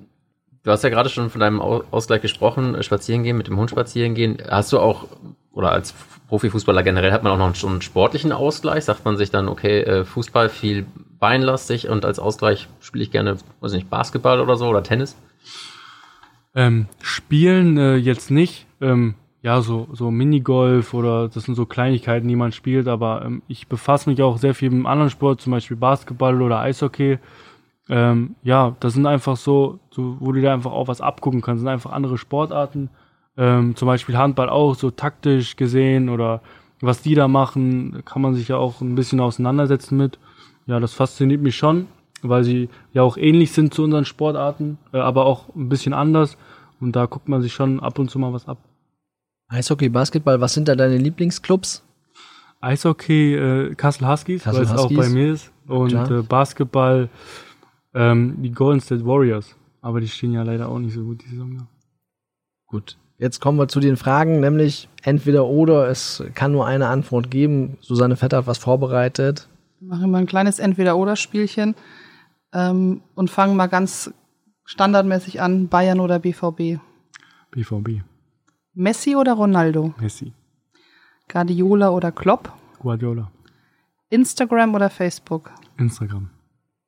du 0.62 0.70
hast 0.70 0.84
ja 0.84 0.90
gerade 0.90 1.08
schon 1.08 1.30
von 1.30 1.40
deinem 1.40 1.60
Au- 1.60 1.84
Ausgleich 1.90 2.22
gesprochen, 2.22 2.74
äh, 2.74 2.82
spazieren 2.82 3.22
gehen, 3.24 3.36
mit 3.36 3.48
dem 3.48 3.56
Hund 3.56 3.70
spazieren 3.70 4.14
gehen. 4.14 4.38
Hast 4.48 4.72
du 4.72 4.78
auch, 4.78 5.08
oder 5.52 5.72
als 5.72 5.94
Profifußballer 6.28 6.82
generell, 6.82 7.12
hat 7.12 7.22
man 7.22 7.32
auch 7.32 7.38
noch 7.38 7.54
schon 7.56 7.72
einen 7.72 7.82
sportlichen 7.82 8.32
Ausgleich? 8.32 8.84
Sagt 8.84 9.04
man 9.04 9.16
sich 9.16 9.30
dann, 9.30 9.48
okay, 9.48 9.80
äh, 9.80 10.04
Fußball 10.04 10.48
viel 10.50 10.86
beinlastig 11.24 11.88
und 11.88 12.04
als 12.04 12.18
Ausgleich 12.18 12.68
spiele 12.80 13.02
ich 13.02 13.10
gerne, 13.10 13.38
weiß 13.60 13.72
nicht, 13.72 13.88
Basketball 13.88 14.40
oder 14.40 14.56
so 14.56 14.68
oder 14.68 14.82
Tennis? 14.82 15.16
Ähm, 16.54 16.86
spielen 17.00 17.78
äh, 17.78 17.96
jetzt 17.96 18.30
nicht. 18.30 18.66
Ähm, 18.82 19.14
ja, 19.40 19.62
so, 19.62 19.88
so 19.90 20.10
Minigolf 20.10 20.92
oder 20.92 21.30
das 21.30 21.44
sind 21.44 21.54
so 21.54 21.64
Kleinigkeiten, 21.64 22.28
die 22.28 22.36
man 22.36 22.52
spielt, 22.52 22.88
aber 22.88 23.22
ähm, 23.24 23.40
ich 23.48 23.68
befasse 23.68 24.10
mich 24.10 24.20
auch 24.20 24.36
sehr 24.36 24.54
viel 24.54 24.68
mit 24.68 24.86
anderen 24.86 25.08
Sport, 25.08 25.40
zum 25.40 25.52
Beispiel 25.52 25.78
Basketball 25.78 26.42
oder 26.42 26.60
Eishockey. 26.60 27.18
Ähm, 27.88 28.34
ja, 28.42 28.76
das 28.80 28.92
sind 28.92 29.06
einfach 29.06 29.38
so, 29.38 29.78
so, 29.90 30.18
wo 30.20 30.30
du 30.30 30.42
dir 30.42 30.52
einfach 30.52 30.72
auch 30.72 30.88
was 30.88 31.00
abgucken 31.00 31.40
kannst, 31.40 31.60
das 31.60 31.62
sind 31.62 31.72
einfach 31.72 31.92
andere 31.92 32.18
Sportarten. 32.18 32.90
Ähm, 33.38 33.76
zum 33.76 33.86
Beispiel 33.86 34.18
Handball 34.18 34.50
auch, 34.50 34.74
so 34.74 34.90
taktisch 34.90 35.56
gesehen 35.56 36.10
oder 36.10 36.42
was 36.82 37.00
die 37.00 37.14
da 37.14 37.28
machen, 37.28 38.02
kann 38.04 38.20
man 38.20 38.34
sich 38.34 38.48
ja 38.48 38.58
auch 38.58 38.82
ein 38.82 38.94
bisschen 38.94 39.20
auseinandersetzen 39.20 39.96
mit. 39.96 40.18
Ja, 40.66 40.80
das 40.80 40.94
fasziniert 40.94 41.42
mich 41.42 41.56
schon, 41.56 41.86
weil 42.22 42.44
sie 42.44 42.68
ja 42.92 43.02
auch 43.02 43.16
ähnlich 43.16 43.52
sind 43.52 43.74
zu 43.74 43.84
unseren 43.84 44.04
Sportarten, 44.04 44.78
äh, 44.92 44.98
aber 44.98 45.26
auch 45.26 45.54
ein 45.54 45.68
bisschen 45.68 45.92
anders. 45.92 46.36
Und 46.80 46.96
da 46.96 47.06
guckt 47.06 47.28
man 47.28 47.42
sich 47.42 47.52
schon 47.52 47.80
ab 47.80 47.98
und 47.98 48.10
zu 48.10 48.18
mal 48.18 48.32
was 48.32 48.48
ab. 48.48 48.58
Eishockey, 49.48 49.88
Basketball, 49.88 50.40
was 50.40 50.54
sind 50.54 50.68
da 50.68 50.74
deine 50.74 50.96
Lieblingsclubs? 50.96 51.82
Eishockey, 52.60 53.34
äh, 53.34 53.74
Kassel 53.74 54.08
Huskies, 54.08 54.46
weil 54.46 54.62
es 54.62 54.70
auch 54.70 54.90
bei 54.92 55.08
mir 55.08 55.32
ist. 55.32 55.52
Und 55.66 55.92
äh, 55.92 56.22
Basketball, 56.22 57.08
ähm, 57.94 58.36
die 58.42 58.50
Golden 58.50 58.80
State 58.80 59.04
Warriors. 59.04 59.54
Aber 59.82 60.00
die 60.00 60.08
stehen 60.08 60.32
ja 60.32 60.42
leider 60.42 60.68
auch 60.68 60.78
nicht 60.78 60.94
so 60.94 61.04
gut 61.04 61.22
die 61.22 61.28
Saison. 61.28 61.56
da. 61.58 61.66
Gut. 62.66 62.96
Jetzt 63.18 63.40
kommen 63.40 63.58
wir 63.58 63.68
zu 63.68 63.80
den 63.80 63.96
Fragen, 63.96 64.40
nämlich 64.40 64.88
entweder 65.02 65.46
oder. 65.46 65.88
Es 65.88 66.24
kann 66.34 66.52
nur 66.52 66.66
eine 66.66 66.88
Antwort 66.88 67.30
geben. 67.30 67.76
Susanne 67.80 68.16
Vetter 68.16 68.38
hat 68.38 68.46
was 68.46 68.58
vorbereitet. 68.58 69.48
Wir 69.84 69.90
machen 69.96 70.10
mal 70.10 70.18
ein 70.18 70.26
kleines 70.26 70.60
Entweder-Oder-Spielchen 70.60 71.74
ähm, 72.54 73.02
und 73.14 73.30
fangen 73.30 73.54
mal 73.54 73.66
ganz 73.66 74.14
standardmäßig 74.64 75.42
an. 75.42 75.68
Bayern 75.68 76.00
oder 76.00 76.18
BVB? 76.20 76.80
BVB, 77.50 78.00
Messi 78.72 79.14
oder 79.14 79.34
Ronaldo? 79.34 79.92
Messi, 80.00 80.32
Guardiola 81.30 81.90
oder 81.90 82.12
Klopp? 82.12 82.50
Guardiola, 82.78 83.30
Instagram 84.08 84.74
oder 84.74 84.88
Facebook? 84.88 85.50
Instagram. 85.76 86.30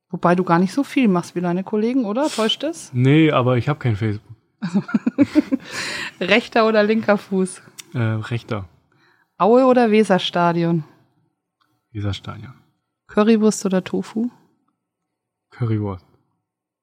Wobei 0.09 0.35
du 0.35 0.43
gar 0.43 0.59
nicht 0.59 0.73
so 0.73 0.83
viel 0.83 1.07
machst 1.07 1.35
wie 1.35 1.43
deine 1.43 1.65
Kollegen, 1.65 2.07
oder? 2.07 2.31
Täuscht 2.31 2.65
es? 2.65 2.91
Nee, 2.95 3.31
aber 3.31 3.59
ich 3.59 3.69
habe 3.69 3.79
kein 3.79 3.97
Facebook. 3.97 4.35
Rechter 6.19 6.67
oder 6.67 6.83
linker 6.83 7.19
Fuß? 7.19 7.61
Äh, 7.93 7.99
rechter, 7.99 8.71
Aue 9.37 9.67
oder 9.67 9.91
Weserstadion? 9.91 10.85
dieser 11.93 12.15
Stadion. 12.15 12.55
Currywurst 13.09 13.65
oder 13.67 13.83
Tofu? 13.85 14.31
Currywurst. 15.51 16.05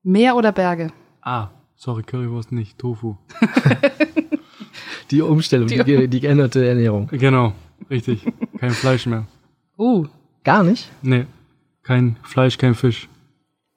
Meer 0.04 0.36
oder 0.36 0.52
Berge? 0.52 0.92
Ah, 1.22 1.50
sorry, 1.76 2.04
Currywurst 2.04 2.52
nicht, 2.52 2.78
Tofu. 2.80 3.16
Die 5.12 5.22
Umstellung, 5.22 5.68
die, 5.68 5.78
ge- 5.78 6.08
die 6.08 6.20
geänderte 6.22 6.66
Ernährung. 6.68 7.08
Genau, 7.12 7.54
richtig. 7.90 8.26
Kein 8.58 8.72
Fleisch 8.72 9.06
mehr. 9.06 9.28
Uh, 9.78 10.08
Gar 10.44 10.64
nicht? 10.64 10.90
Nee, 11.02 11.26
kein 11.84 12.18
Fleisch, 12.24 12.58
kein 12.58 12.74
Fisch. 12.74 13.08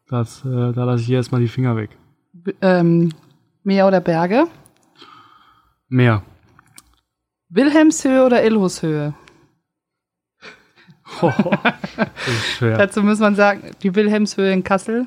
Das, 0.08 0.44
äh, 0.44 0.72
da 0.72 0.84
lasse 0.84 1.02
ich 1.02 1.10
erstmal 1.10 1.40
die 1.40 1.48
Finger 1.48 1.76
weg. 1.76 1.90
b- 2.32 2.54
ähm, 2.62 3.12
Meer 3.64 3.86
oder 3.86 4.00
Berge? 4.00 4.46
Mehr. 5.88 6.22
Wilhelmshöhe 7.50 8.24
oder 8.24 8.42
Ilhushöhe? 8.44 9.14
Das 11.20 12.08
ist 12.26 12.46
schwer. 12.56 12.78
Dazu 12.78 13.02
muss 13.02 13.18
man 13.18 13.34
sagen, 13.36 13.70
die 13.82 13.94
Wilhelmshöhe 13.94 14.52
in 14.52 14.64
Kassel. 14.64 15.06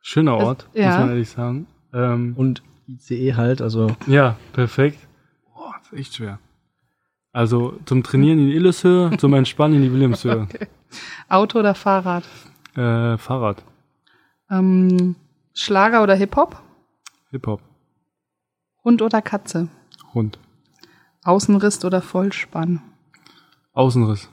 Schöner 0.00 0.36
Das- 0.38 0.44
Ort, 0.46 0.68
ja. 0.74 0.88
muss 0.88 0.98
man 0.98 1.08
ehrlich 1.10 1.30
sagen. 1.30 1.66
Ähm, 1.92 2.34
Und 2.36 2.62
ICE 2.88 3.34
halt, 3.34 3.60
also 3.62 3.88
ja, 4.06 4.36
perfekt. 4.52 4.98
Boah, 5.54 5.74
das 5.78 5.92
ist 5.92 5.98
echt 5.98 6.14
schwer. 6.16 6.38
Also 7.32 7.78
zum 7.84 8.02
Trainieren 8.02 8.38
in 8.38 8.46
die 8.48 8.54
Illeshöhe, 8.56 9.16
zum 9.18 9.34
Entspannen 9.34 9.76
in 9.76 9.82
die 9.82 9.92
Wilhelmshöhe. 9.92 10.48
Auto 11.28 11.58
oder 11.60 11.74
Fahrrad? 11.74 12.24
Äh, 12.74 13.18
Fahrrad, 13.18 13.62
Ähm, 14.50 15.14
Schlager 15.54 16.02
oder 16.02 16.14
Hip-Hop? 16.14 16.60
Hip-Hop, 17.30 17.60
Hund 18.84 19.02
oder 19.02 19.20
Katze? 19.20 19.68
Hund, 20.14 20.38
Außenriss 21.24 21.84
oder 21.84 22.00
Vollspann? 22.00 22.80
Außenriss. 23.74 24.30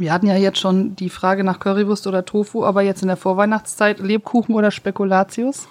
Wir 0.00 0.14
hatten 0.14 0.26
ja 0.26 0.34
jetzt 0.34 0.58
schon 0.58 0.96
die 0.96 1.10
Frage 1.10 1.44
nach 1.44 1.60
Currywurst 1.60 2.06
oder 2.06 2.24
Tofu, 2.24 2.64
aber 2.64 2.80
jetzt 2.80 3.02
in 3.02 3.08
der 3.08 3.18
Vorweihnachtszeit 3.18 4.00
Lebkuchen 4.00 4.54
oder 4.54 4.70
Spekulatius? 4.70 5.68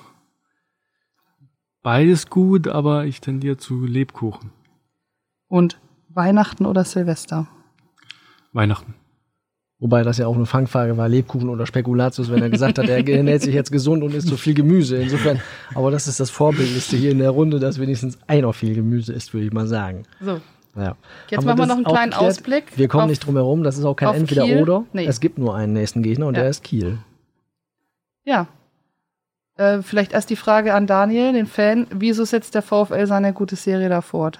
Beides 1.81 2.29
gut, 2.29 2.67
aber 2.67 3.05
ich 3.05 3.21
tendiere 3.21 3.57
zu 3.57 3.85
Lebkuchen. 3.85 4.51
Und 5.47 5.79
Weihnachten 6.09 6.67
oder 6.67 6.83
Silvester? 6.83 7.47
Weihnachten. 8.53 8.93
Wobei 9.79 10.03
das 10.03 10.19
ja 10.19 10.27
auch 10.27 10.35
eine 10.35 10.45
Fangfrage 10.45 10.95
war, 10.95 11.09
Lebkuchen 11.09 11.49
oder 11.49 11.65
Spekulatius, 11.65 12.29
wenn 12.29 12.43
er 12.43 12.51
gesagt 12.51 12.77
hat, 12.77 12.87
er 12.87 13.07
ernährt 13.07 13.41
sich 13.41 13.55
jetzt 13.55 13.71
gesund 13.71 14.03
und 14.03 14.13
isst 14.13 14.27
so 14.27 14.37
viel 14.37 14.53
Gemüse. 14.53 14.97
Insofern, 14.97 15.41
aber 15.73 15.89
das 15.89 16.07
ist 16.07 16.19
das 16.19 16.29
Vorbildlichste 16.29 16.97
hier 16.97 17.11
in 17.11 17.19
der 17.19 17.31
Runde, 17.31 17.59
dass 17.59 17.79
wenigstens 17.79 18.19
einer 18.27 18.53
viel 18.53 18.75
Gemüse 18.75 19.11
isst, 19.11 19.33
würde 19.33 19.47
ich 19.47 19.53
mal 19.53 19.65
sagen. 19.65 20.03
So, 20.21 20.39
Ja. 20.79 20.95
jetzt 21.29 21.39
Haben 21.39 21.45
machen 21.45 21.57
wir 21.59 21.65
noch 21.67 21.75
einen 21.75 21.83
kleinen 21.85 22.11
geklärt? 22.11 22.29
Ausblick. 22.31 22.77
Wir 22.77 22.87
kommen 22.87 23.03
auf- 23.03 23.09
nicht 23.09 23.25
drum 23.25 23.35
herum, 23.35 23.63
das 23.63 23.77
ist 23.77 23.85
auch 23.85 23.95
kein 23.95 24.09
auf 24.09 24.15
Entweder 24.15 24.43
Kiel? 24.45 24.61
oder. 24.61 24.83
Nee. 24.93 25.05
Es 25.05 25.19
gibt 25.19 25.37
nur 25.37 25.55
einen 25.55 25.73
nächsten 25.73 26.01
Gegner 26.03 26.27
und 26.27 26.35
Ja. 26.35 26.41
der 26.41 26.49
ist 26.49 26.63
Kiel. 26.63 26.97
Ja. 28.23 28.47
Äh, 29.57 29.81
vielleicht 29.81 30.13
erst 30.13 30.29
die 30.29 30.35
Frage 30.35 30.73
an 30.73 30.87
Daniel, 30.87 31.33
den 31.33 31.45
Fan. 31.47 31.87
Wieso 31.91 32.23
setzt 32.25 32.55
der 32.55 32.61
VfL 32.61 33.05
seine 33.07 33.33
gute 33.33 33.55
Serie 33.55 33.89
da 33.89 34.01
fort? 34.01 34.39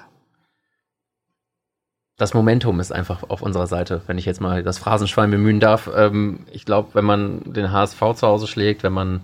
das 2.18 2.34
Momentum 2.34 2.82
ist 2.82 2.92
einfach 2.92 3.24
auf 3.30 3.42
unserer 3.42 3.66
Seite, 3.68 4.02
wenn 4.08 4.18
ich 4.18 4.26
jetzt 4.26 4.42
mal 4.42 4.62
das 4.62 4.78
Phrasenschwein 4.78 5.32
bemühen 5.32 5.62
darf. 5.62 5.90
Ähm, 5.96 6.42
ich 6.52 6.66
glaube, 6.66 6.90
wenn 6.94 7.06
man 7.06 7.42
den 7.54 7.72
HSV 7.72 7.98
zu 8.16 8.28
Hause 8.28 8.46
schlägt, 8.48 8.84
wenn 8.84 8.92
man 8.92 9.22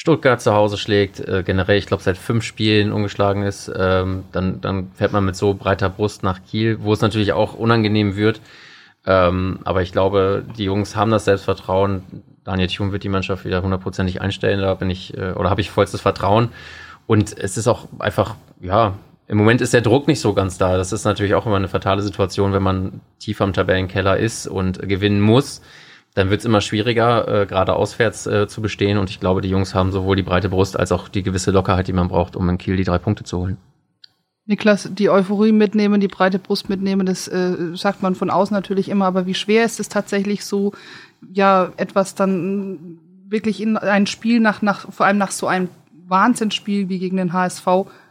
Stuttgart 0.00 0.40
zu 0.40 0.54
Hause 0.54 0.78
schlägt, 0.78 1.18
äh, 1.18 1.42
generell, 1.44 1.76
ich 1.76 1.86
glaube, 1.86 2.04
seit 2.04 2.16
fünf 2.16 2.44
Spielen 2.44 2.92
ungeschlagen 2.92 3.42
ist, 3.42 3.68
ähm, 3.76 4.22
dann, 4.30 4.60
dann 4.60 4.92
fährt 4.94 5.12
man 5.12 5.24
mit 5.24 5.34
so 5.34 5.54
breiter 5.54 5.90
Brust 5.90 6.22
nach 6.22 6.38
Kiel, 6.48 6.78
wo 6.82 6.92
es 6.92 7.00
natürlich 7.00 7.32
auch 7.32 7.54
unangenehm 7.54 8.14
wird. 8.14 8.40
Ähm, 9.06 9.58
aber 9.64 9.82
ich 9.82 9.90
glaube, 9.90 10.44
die 10.56 10.62
Jungs 10.62 10.94
haben 10.94 11.10
das 11.10 11.24
Selbstvertrauen. 11.24 12.04
Daniel 12.44 12.68
Thun 12.68 12.92
wird 12.92 13.02
die 13.02 13.08
Mannschaft 13.08 13.44
wieder 13.44 13.60
hundertprozentig 13.60 14.20
einstellen. 14.20 14.60
Da 14.60 14.72
bin 14.74 14.88
ich, 14.88 15.18
äh, 15.18 15.32
oder 15.32 15.50
habe 15.50 15.62
ich 15.62 15.72
vollstes 15.72 16.00
Vertrauen. 16.00 16.50
Und 17.08 17.36
es 17.36 17.56
ist 17.56 17.66
auch 17.66 17.88
einfach, 17.98 18.36
ja, 18.60 18.94
im 19.26 19.36
Moment 19.36 19.60
ist 19.60 19.74
der 19.74 19.80
Druck 19.80 20.06
nicht 20.06 20.20
so 20.20 20.32
ganz 20.32 20.58
da. 20.58 20.76
Das 20.76 20.92
ist 20.92 21.06
natürlich 21.06 21.34
auch 21.34 21.44
immer 21.44 21.56
eine 21.56 21.66
fatale 21.66 22.02
Situation, 22.02 22.52
wenn 22.52 22.62
man 22.62 23.00
tief 23.18 23.40
am 23.40 23.52
Tabellenkeller 23.52 24.16
ist 24.16 24.46
und 24.46 24.78
gewinnen 24.88 25.20
muss. 25.20 25.60
Dann 26.14 26.30
wird 26.30 26.40
es 26.40 26.46
immer 26.46 26.60
schwieriger, 26.60 27.42
äh, 27.42 27.46
gerade 27.46 27.74
auswärts 27.74 28.26
äh, 28.26 28.48
zu 28.48 28.60
bestehen. 28.60 28.98
Und 28.98 29.10
ich 29.10 29.20
glaube, 29.20 29.40
die 29.40 29.50
Jungs 29.50 29.74
haben 29.74 29.92
sowohl 29.92 30.16
die 30.16 30.22
breite 30.22 30.48
Brust 30.48 30.78
als 30.78 30.92
auch 30.92 31.08
die 31.08 31.22
gewisse 31.22 31.50
Lockerheit, 31.50 31.88
die 31.88 31.92
man 31.92 32.08
braucht, 32.08 32.36
um 32.36 32.48
in 32.48 32.58
Kiel 32.58 32.76
die 32.76 32.84
drei 32.84 32.98
Punkte 32.98 33.24
zu 33.24 33.38
holen. 33.38 33.56
Niklas, 34.46 34.88
die 34.90 35.10
Euphorie 35.10 35.52
mitnehmen, 35.52 36.00
die 36.00 36.08
breite 36.08 36.38
Brust 36.38 36.70
mitnehmen, 36.70 37.04
das 37.04 37.28
äh, 37.28 37.74
sagt 37.74 38.02
man 38.02 38.14
von 38.14 38.30
außen 38.30 38.54
natürlich 38.54 38.88
immer, 38.88 39.04
aber 39.04 39.26
wie 39.26 39.34
schwer 39.34 39.64
ist 39.64 39.78
es 39.78 39.90
tatsächlich 39.90 40.42
so, 40.42 40.72
ja, 41.34 41.70
etwas 41.76 42.14
dann 42.14 42.98
wirklich 43.28 43.60
in 43.60 43.76
ein 43.76 44.06
Spiel 44.06 44.40
nach, 44.40 44.62
nach, 44.62 44.90
vor 44.90 45.04
allem 45.04 45.18
nach 45.18 45.32
so 45.32 45.46
einem 45.46 45.68
Wahnsinnsspiel 46.06 46.88
wie 46.88 46.98
gegen 46.98 47.18
den 47.18 47.34
HSV 47.34 47.66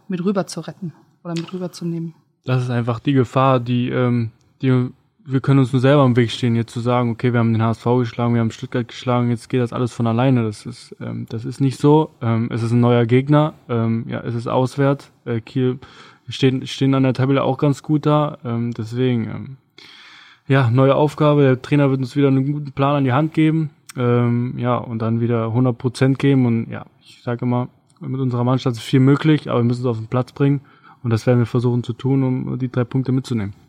mit 0.07 0.23
rüber 0.23 0.45
zu 0.45 0.61
retten 0.61 0.93
oder 1.23 1.33
mit 1.33 1.51
rüberzunehmen? 1.51 2.13
Das 2.45 2.61
ist 2.61 2.69
einfach 2.69 2.99
die 2.99 3.13
Gefahr, 3.13 3.59
die, 3.59 3.89
ähm, 3.89 4.29
die 4.61 4.91
wir 5.29 5.41
können 5.41 5.59
uns 5.59 5.73
nur 5.73 5.81
selber 5.81 6.05
im 6.05 6.15
Weg 6.15 6.31
stehen, 6.31 6.55
jetzt 6.55 6.71
zu 6.71 6.79
sagen, 6.79 7.11
okay, 7.11 7.33
wir 7.33 7.41
haben 7.41 7.51
den 7.51 7.61
HSV 7.61 7.83
geschlagen, 7.99 8.33
wir 8.33 8.39
haben 8.39 8.49
Stuttgart 8.49 8.87
geschlagen, 8.87 9.29
jetzt 9.29 9.49
geht 9.49 9.59
das 9.59 9.73
alles 9.73 9.91
von 9.91 10.07
alleine. 10.07 10.43
Das 10.43 10.65
ist, 10.65 10.95
ähm, 11.01 11.25
das 11.27 11.43
ist 11.43 11.59
nicht 11.59 11.77
so. 11.77 12.11
Ähm, 12.21 12.49
es 12.49 12.63
ist 12.63 12.71
ein 12.71 12.79
neuer 12.79 13.05
Gegner, 13.05 13.53
ähm, 13.67 14.05
ja, 14.07 14.21
es 14.21 14.35
ist 14.35 14.47
auswärts. 14.47 15.11
Äh, 15.25 15.41
Kiel 15.41 15.79
stehen, 16.29 16.65
stehen 16.65 16.93
an 16.93 17.03
der 17.03 17.13
Tabelle 17.13 17.43
auch 17.43 17.57
ganz 17.57 17.83
gut 17.83 18.05
da. 18.05 18.37
Ähm, 18.45 18.71
deswegen, 18.71 19.25
ähm, 19.25 19.57
ja, 20.47 20.69
neue 20.69 20.95
Aufgabe. 20.95 21.41
Der 21.41 21.61
Trainer 21.61 21.89
wird 21.89 21.99
uns 21.99 22.15
wieder 22.15 22.29
einen 22.29 22.49
guten 22.53 22.71
Plan 22.71 22.95
an 22.95 23.03
die 23.03 23.11
Hand 23.11 23.33
geben. 23.33 23.71
Ähm, 23.97 24.57
ja, 24.57 24.77
und 24.77 24.99
dann 24.99 25.19
wieder 25.19 25.47
100 25.47 25.77
Prozent 25.77 26.19
geben. 26.19 26.45
Und 26.45 26.69
ja, 26.69 26.85
ich 27.01 27.21
sage 27.21 27.43
immer, 27.43 27.67
mit 27.99 28.21
unserer 28.21 28.45
Mannschaft 28.45 28.77
ist 28.77 28.83
viel 28.83 29.01
möglich, 29.01 29.49
aber 29.49 29.59
wir 29.59 29.65
müssen 29.65 29.81
es 29.81 29.87
auf 29.87 29.97
den 29.97 30.07
Platz 30.07 30.31
bringen. 30.31 30.61
Und 31.03 31.09
das 31.09 31.27
werden 31.27 31.39
wir 31.39 31.45
versuchen 31.45 31.83
zu 31.83 31.91
tun, 31.91 32.23
um 32.23 32.57
die 32.57 32.71
drei 32.71 32.85
Punkte 32.85 33.11
mitzunehmen. 33.11 33.66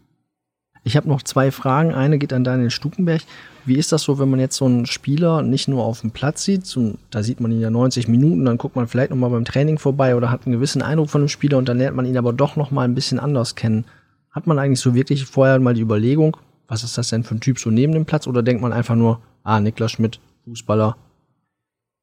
Ich 0.89 0.97
habe 0.97 1.07
noch 1.07 1.23
zwei 1.23 1.51
Fragen. 1.51 1.93
Eine 1.93 2.17
geht 2.17 2.33
an 2.33 2.45
Daniel 2.45 2.71
Stukenberg. 2.71 3.21
Wie 3.67 3.77
ist 3.77 3.93
das 3.93 4.05
so, 4.05 4.19
wenn 4.19 4.31
man 4.31 4.41
jetzt 4.41 4.57
so 4.57 4.65
einen 4.65 4.87
Spieler 4.87 5.43
nicht 5.43 5.69
nur 5.69 5.85
auf 5.85 6.01
dem 6.01 6.13
Platz 6.13 6.45
sieht, 6.45 6.65
so, 6.65 6.95
da 7.11 7.23
sieht 7.23 7.41
man 7.41 7.53
ihn 7.53 7.61
ja 7.61 7.69
90 7.69 8.09
Minuten, 8.09 8.47
dann 8.47 8.57
guckt 8.57 8.75
man 8.75 8.89
vielleicht 8.89 9.11
nochmal 9.11 9.29
beim 9.29 9.45
Training 9.45 9.79
vorbei 9.79 10.17
oder 10.17 10.31
hat 10.31 10.47
einen 10.47 10.55
gewissen 10.55 10.81
Eindruck 10.81 11.11
von 11.11 11.21
dem 11.21 11.29
Spieler 11.29 11.59
und 11.59 11.69
dann 11.69 11.77
lernt 11.77 11.95
man 11.95 12.07
ihn 12.07 12.17
aber 12.17 12.33
doch 12.33 12.57
nochmal 12.57 12.87
ein 12.87 12.95
bisschen 12.95 13.19
anders 13.19 13.55
kennen. 13.55 13.85
Hat 14.31 14.47
man 14.47 14.59
eigentlich 14.59 14.81
so 14.81 14.95
wirklich 14.95 15.27
vorher 15.27 15.61
mal 15.61 15.75
die 15.75 15.83
Überlegung, 15.83 16.39
was 16.69 16.85
ist 16.85 16.97
das 16.97 17.11
denn 17.11 17.23
für 17.23 17.35
ein 17.35 17.41
Typ 17.41 17.59
so 17.59 17.69
neben 17.69 17.93
dem 17.93 18.07
Platz 18.07 18.27
oder 18.27 18.43
denkt 18.43 18.63
man 18.63 18.73
einfach 18.73 18.95
nur, 18.95 19.21
ah, 19.45 19.61
Niklas 19.61 19.93
Schmidt, 19.93 20.21
Fußballer? 20.45 20.97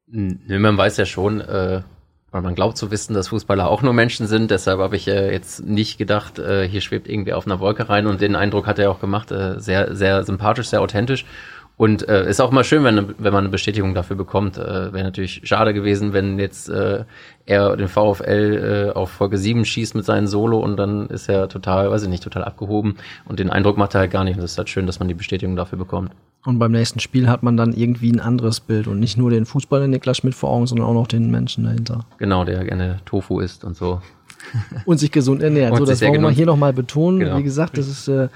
Nö, 0.05 0.59
man 0.59 0.77
weiß 0.77 0.97
ja 0.97 1.07
schon, 1.07 1.41
äh, 1.41 1.81
weil 2.35 2.41
man 2.41 2.53
glaubt 2.53 2.75
zu 2.75 2.91
wissen, 2.91 3.13
dass 3.13 3.29
Fußballer 3.29 3.69
auch 3.69 3.81
nur 3.81 3.93
Menschen 3.93 4.27
sind. 4.27 4.51
Deshalb 4.51 4.79
habe 4.79 4.97
ich 4.97 5.07
äh, 5.07 5.31
jetzt 5.31 5.65
nicht 5.65 5.97
gedacht, 5.97 6.37
äh, 6.37 6.67
hier 6.67 6.81
schwebt 6.81 7.07
irgendwie 7.07 7.31
auf 7.31 7.45
einer 7.45 7.61
Wolke 7.61 7.87
rein. 7.87 8.07
Und 8.07 8.19
den 8.19 8.35
Eindruck 8.35 8.67
hat 8.67 8.77
er 8.77 8.91
auch 8.91 8.99
gemacht. 8.99 9.31
Äh, 9.31 9.61
sehr, 9.61 9.95
sehr 9.95 10.21
sympathisch, 10.25 10.67
sehr 10.67 10.81
authentisch. 10.81 11.23
Und 11.77 12.05
äh, 12.09 12.29
ist 12.29 12.41
auch 12.41 12.51
mal 12.51 12.65
schön, 12.65 12.83
wenn, 12.83 13.15
wenn 13.19 13.31
man 13.31 13.45
eine 13.45 13.51
Bestätigung 13.51 13.93
dafür 13.93 14.17
bekommt. 14.17 14.57
Äh, 14.57 14.91
Wäre 14.91 15.05
natürlich 15.05 15.43
schade 15.45 15.73
gewesen, 15.73 16.11
wenn 16.11 16.37
jetzt 16.37 16.67
äh, 16.67 17.05
er 17.45 17.77
den 17.77 17.87
VfL 17.87 18.91
auf 18.93 19.11
Folge 19.11 19.37
7 19.37 19.63
schießt 19.63 19.95
mit 19.95 20.03
seinem 20.03 20.27
Solo 20.27 20.59
und 20.59 20.75
dann 20.75 21.07
ist 21.07 21.29
er 21.29 21.47
total, 21.47 21.89
weiß 21.89 22.03
ich 22.03 22.09
nicht, 22.09 22.23
total 22.23 22.43
abgehoben. 22.43 22.97
Und 23.23 23.39
den 23.39 23.49
Eindruck 23.49 23.77
macht 23.77 23.95
er 23.95 24.01
halt 24.01 24.11
gar 24.11 24.25
nicht. 24.25 24.35
Und 24.35 24.43
es 24.43 24.51
ist 24.51 24.57
halt 24.57 24.69
schön, 24.69 24.87
dass 24.87 24.99
man 24.99 25.07
die 25.07 25.13
Bestätigung 25.13 25.55
dafür 25.55 25.77
bekommt. 25.77 26.11
Und 26.45 26.59
beim 26.59 26.71
nächsten 26.71 26.99
Spiel 26.99 27.27
hat 27.27 27.43
man 27.43 27.57
dann 27.57 27.73
irgendwie 27.73 28.11
ein 28.11 28.19
anderes 28.19 28.59
Bild 28.59 28.87
und 28.87 28.99
nicht 28.99 29.17
nur 29.17 29.31
den 29.31 29.45
Fußballer 29.45 29.87
Niklas 29.87 30.17
Schmidt 30.17 30.35
vor 30.35 30.51
Augen, 30.51 30.67
sondern 30.67 30.87
auch 30.87 30.93
noch 30.93 31.07
den 31.07 31.31
Menschen 31.31 31.63
dahinter. 31.63 32.05
Genau, 32.19 32.45
der 32.45 32.63
gerne 32.63 32.99
Tofu 33.05 33.39
isst 33.39 33.63
und 33.63 33.75
so. 33.75 34.01
und 34.85 34.99
sich 34.99 35.11
gesund 35.11 35.41
ernährt. 35.41 35.71
Und 35.71 35.79
so, 35.79 35.85
das 35.85 36.01
wollen 36.01 36.21
wir 36.21 36.29
hier 36.29 36.45
nochmal 36.45 36.71
betonen. 36.71 37.19
Genau. 37.19 37.37
Wie 37.37 37.43
gesagt, 37.43 37.77
das 37.77 37.87
ist 37.87 38.07
äh, 38.07 38.29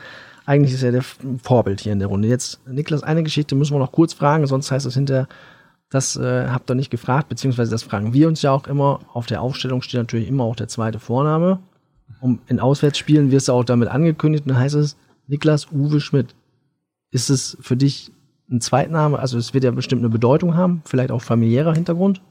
eigentlich 0.50 0.74
ist 0.74 0.82
er 0.82 0.92
der 0.92 1.04
Vorbild 1.44 1.82
hier 1.82 1.94
in 1.94 2.00
der 2.00 2.08
Runde. 2.08 2.28
Jetzt, 2.28 2.60
Niklas, 2.68 3.04
eine 3.04 3.22
Geschichte 3.22 3.54
müssen 3.54 3.76
wir 3.76 3.80
noch 3.80 3.92
kurz 3.92 4.14
fragen, 4.14 4.48
sonst 4.48 4.72
heißt 4.72 4.88
es 4.88 4.96
hinterher, 4.96 5.28
das 5.92 6.16
äh, 6.18 6.48
habt 6.48 6.72
ihr 6.72 6.76
nicht 6.76 6.90
gefragt, 6.90 7.30
beziehungsweise 7.30 7.70
das 7.70 7.84
fragen 7.84 8.14
wir 8.14 8.28
uns 8.28 8.42
ja 8.42 8.52
auch 8.52 8.66
immer. 8.66 9.00
Auf 9.14 9.28
der 9.28 9.44
Aufstellung 9.44 9.84
steht 9.84 10.00
natürlich 10.00 10.28
immer 10.28 10.44
auch 10.46 10.56
der 10.56 10.68
zweite 10.68 11.00
Vorname. 11.00 11.60
Um, 12.20 12.40
in 12.48 12.60
Auswärtsspielen 12.60 13.30
wirst 13.30 13.48
du 13.48 13.54
auch 13.54 13.64
damit 13.64 13.90
angekündigt 13.90 14.46
und 14.46 14.54
dann 14.54 14.60
heißt 14.60 14.74
es 14.74 14.98
Niklas 15.28 15.72
Uwe 15.72 16.02
Schmidt. 16.02 16.34
Ist 17.12 17.30
es 17.30 17.58
für 17.62 17.76
dich 17.76 18.12
ein 18.50 18.62
Zweitname? 18.62 19.20
Also 19.20 19.38
es 19.38 19.54
wird 19.54 19.64
ja 19.64 19.72
bestimmt 19.72 20.02
eine 20.02 20.10
Bedeutung 20.10 20.56
haben, 20.56 20.82
vielleicht 20.86 21.12
auch 21.12 21.22
familiärer 21.22 21.74
Hintergrund? 21.74 22.22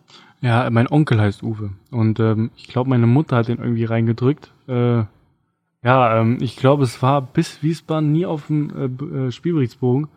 Ja, 0.40 0.68
mein 0.70 0.88
Onkel 0.88 1.20
heißt 1.20 1.42
Uwe 1.42 1.70
und 1.90 2.20
ähm, 2.20 2.50
ich 2.56 2.68
glaube, 2.68 2.90
meine 2.90 3.08
Mutter 3.08 3.36
hat 3.36 3.48
den 3.48 3.58
irgendwie 3.58 3.84
reingedrückt. 3.84 4.52
Äh, 4.68 5.02
ja, 5.82 6.20
ähm, 6.20 6.38
ich 6.40 6.56
glaube, 6.56 6.84
es 6.84 7.02
war 7.02 7.22
bis 7.22 7.62
Wiesbaden 7.62 8.12
nie 8.12 8.26
auf 8.26 8.46
dem 8.46 8.70
äh, 9.00 9.26
äh, 9.26 9.30
Spielberichtsbogen. 9.32 10.08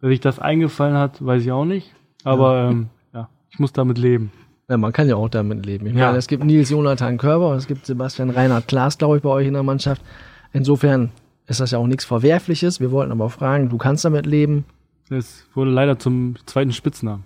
Dass 0.00 0.08
sich 0.08 0.20
das 0.20 0.38
eingefallen 0.38 0.96
hat, 0.96 1.24
weiß 1.24 1.42
ich 1.42 1.52
auch 1.52 1.66
nicht. 1.66 1.94
Aber 2.24 2.54
ja, 2.54 2.70
ähm, 2.70 2.88
ja 3.12 3.28
ich 3.50 3.58
muss 3.58 3.72
damit 3.72 3.98
leben. 3.98 4.32
Ja, 4.68 4.76
man 4.76 4.92
kann 4.92 5.08
ja 5.08 5.16
auch 5.16 5.28
damit 5.28 5.66
leben. 5.66 5.86
Ich 5.86 5.94
ja. 5.94 6.06
meine, 6.06 6.18
es 6.18 6.26
gibt 6.26 6.44
Nils 6.44 6.70
Jonathan 6.70 7.18
Körber, 7.18 7.54
es 7.54 7.66
gibt 7.66 7.86
Sebastian 7.86 8.30
Reinhard 8.30 8.68
Klaas, 8.68 8.96
glaube 8.98 9.16
ich, 9.16 9.22
bei 9.22 9.28
euch 9.30 9.46
in 9.46 9.54
der 9.54 9.62
Mannschaft. 9.62 10.02
Insofern 10.52 11.10
ist 11.50 11.60
das 11.60 11.72
ja 11.72 11.78
auch 11.78 11.86
nichts 11.86 12.04
Verwerfliches. 12.04 12.80
Wir 12.80 12.90
wollten 12.90 13.12
aber 13.12 13.28
fragen, 13.28 13.68
du 13.68 13.76
kannst 13.76 14.04
damit 14.04 14.26
leben. 14.26 14.64
Es 15.10 15.44
wurde 15.54 15.70
leider 15.70 15.98
zum 15.98 16.36
zweiten 16.46 16.72
Spitznamen. 16.72 17.24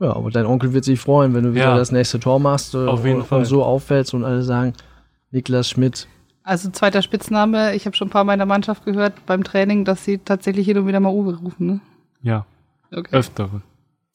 Ja, 0.00 0.14
aber 0.14 0.30
dein 0.30 0.44
Onkel 0.44 0.72
wird 0.72 0.84
sich 0.84 1.00
freuen, 1.00 1.32
wenn 1.32 1.44
du 1.44 1.54
wieder 1.54 1.64
ja. 1.64 1.76
das 1.76 1.92
nächste 1.92 2.20
Tor 2.20 2.38
machst 2.38 2.74
äh, 2.74 2.78
Auf 2.78 3.04
jeden 3.04 3.20
und, 3.20 3.26
Fall. 3.26 3.38
und 3.38 3.44
so 3.46 3.64
auffällst 3.64 4.12
und 4.12 4.24
alle 4.24 4.42
sagen, 4.42 4.74
Niklas 5.30 5.70
Schmidt, 5.70 6.06
also 6.46 6.70
zweiter 6.70 7.02
Spitzname, 7.02 7.74
ich 7.74 7.86
habe 7.86 7.96
schon 7.96 8.06
ein 8.06 8.10
paar 8.12 8.22
Mal 8.22 8.34
in 8.34 8.38
der 8.38 8.46
Mannschaft 8.46 8.84
gehört 8.84 9.26
beim 9.26 9.42
Training, 9.42 9.84
dass 9.84 10.04
sie 10.04 10.18
tatsächlich 10.18 10.64
hin 10.64 10.78
und 10.78 10.86
wieder 10.86 11.00
mal 11.00 11.12
Uwe 11.12 11.34
rufen, 11.34 11.66
ne? 11.66 11.80
Ja. 12.22 12.46
Okay. 12.92 13.16
Öfter. 13.16 13.50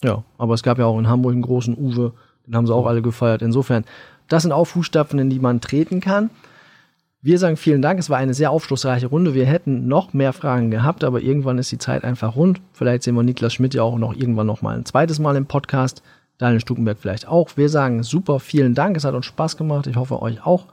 Ja, 0.01 0.23
aber 0.37 0.53
es 0.53 0.63
gab 0.63 0.79
ja 0.79 0.85
auch 0.85 0.97
in 0.97 1.09
Hamburg 1.09 1.33
einen 1.33 1.41
großen 1.41 1.77
Uwe, 1.77 2.13
den 2.47 2.55
haben 2.55 2.65
sie 2.65 2.73
auch 2.73 2.85
alle 2.85 3.01
gefeiert. 3.01 3.41
Insofern, 3.41 3.83
das 4.29 4.43
sind 4.43 4.53
auch 4.53 4.63
Fußstapfen, 4.63 5.19
in 5.19 5.29
die 5.29 5.39
man 5.39 5.59
treten 5.59 5.99
kann. 5.99 6.29
Wir 7.23 7.37
sagen 7.37 7.55
vielen 7.55 7.83
Dank, 7.83 7.99
es 7.99 8.09
war 8.09 8.17
eine 8.17 8.33
sehr 8.33 8.49
aufschlussreiche 8.49 9.05
Runde. 9.05 9.35
Wir 9.35 9.45
hätten 9.45 9.87
noch 9.87 10.11
mehr 10.11 10.33
Fragen 10.33 10.71
gehabt, 10.71 11.03
aber 11.03 11.21
irgendwann 11.21 11.59
ist 11.59 11.71
die 11.71 11.77
Zeit 11.77 12.03
einfach 12.03 12.35
rund. 12.35 12.61
Vielleicht 12.73 13.03
sehen 13.03 13.13
wir 13.13 13.21
Niklas 13.21 13.53
Schmidt 13.53 13.75
ja 13.75 13.83
auch 13.83 13.99
noch 13.99 14.15
irgendwann 14.15 14.47
noch 14.47 14.63
mal 14.63 14.75
ein 14.75 14.85
zweites 14.85 15.19
Mal 15.19 15.35
im 15.35 15.45
Podcast. 15.45 16.01
Daniel 16.39 16.61
Stukenberg 16.61 16.97
vielleicht 16.99 17.27
auch. 17.27 17.55
Wir 17.57 17.69
sagen 17.69 18.01
super, 18.01 18.39
vielen 18.39 18.73
Dank, 18.73 18.97
es 18.97 19.05
hat 19.05 19.13
uns 19.13 19.27
Spaß 19.27 19.55
gemacht. 19.55 19.85
Ich 19.85 19.97
hoffe 19.97 20.19
euch 20.19 20.43
auch. 20.43 20.65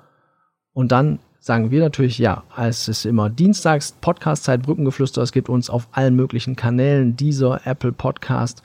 Und 0.72 0.90
dann 0.90 1.18
sagen 1.38 1.70
wir 1.70 1.82
natürlich 1.82 2.16
ja. 2.16 2.44
Es 2.56 2.88
ist 2.88 3.04
immer 3.04 3.28
dienstags 3.28 3.92
Podcast-Zeit 4.00 4.62
Brückengeflüster. 4.62 5.20
Es 5.20 5.32
gibt 5.32 5.50
uns 5.50 5.68
auf 5.68 5.88
allen 5.92 6.16
möglichen 6.16 6.56
Kanälen, 6.56 7.14
dieser 7.14 7.66
Apple 7.66 7.92
Podcast 7.92 8.62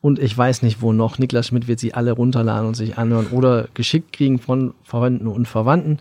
und 0.00 0.20
ich 0.20 0.38
weiß 0.38 0.62
nicht 0.62 0.82
wo 0.82 0.92
noch. 0.92 1.18
Niklas 1.18 1.48
Schmidt 1.48 1.66
wird 1.66 1.80
sie 1.80 1.94
alle 1.94 2.12
runterladen 2.12 2.68
und 2.68 2.74
sich 2.74 2.96
anhören 2.96 3.26
oder 3.32 3.66
geschickt 3.74 4.12
kriegen 4.12 4.38
von 4.38 4.74
Freunden 4.84 5.26
und 5.26 5.48
Verwandten. 5.48 5.98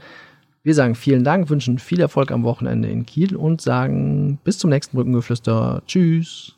Wir 0.64 0.74
sagen 0.74 0.96
vielen 0.96 1.26
Dank, 1.26 1.50
wünschen 1.50 1.78
viel 1.78 2.00
Erfolg 2.00 2.32
am 2.32 2.44
Wochenende 2.44 2.88
in 2.88 3.06
Kiel 3.06 3.36
und 3.36 3.60
sagen 3.60 4.40
bis 4.46 4.60
zum 4.60 4.70
nächsten 4.70 4.96
Brückengeflüster. 4.96 5.84
Tschüss. 5.88 6.56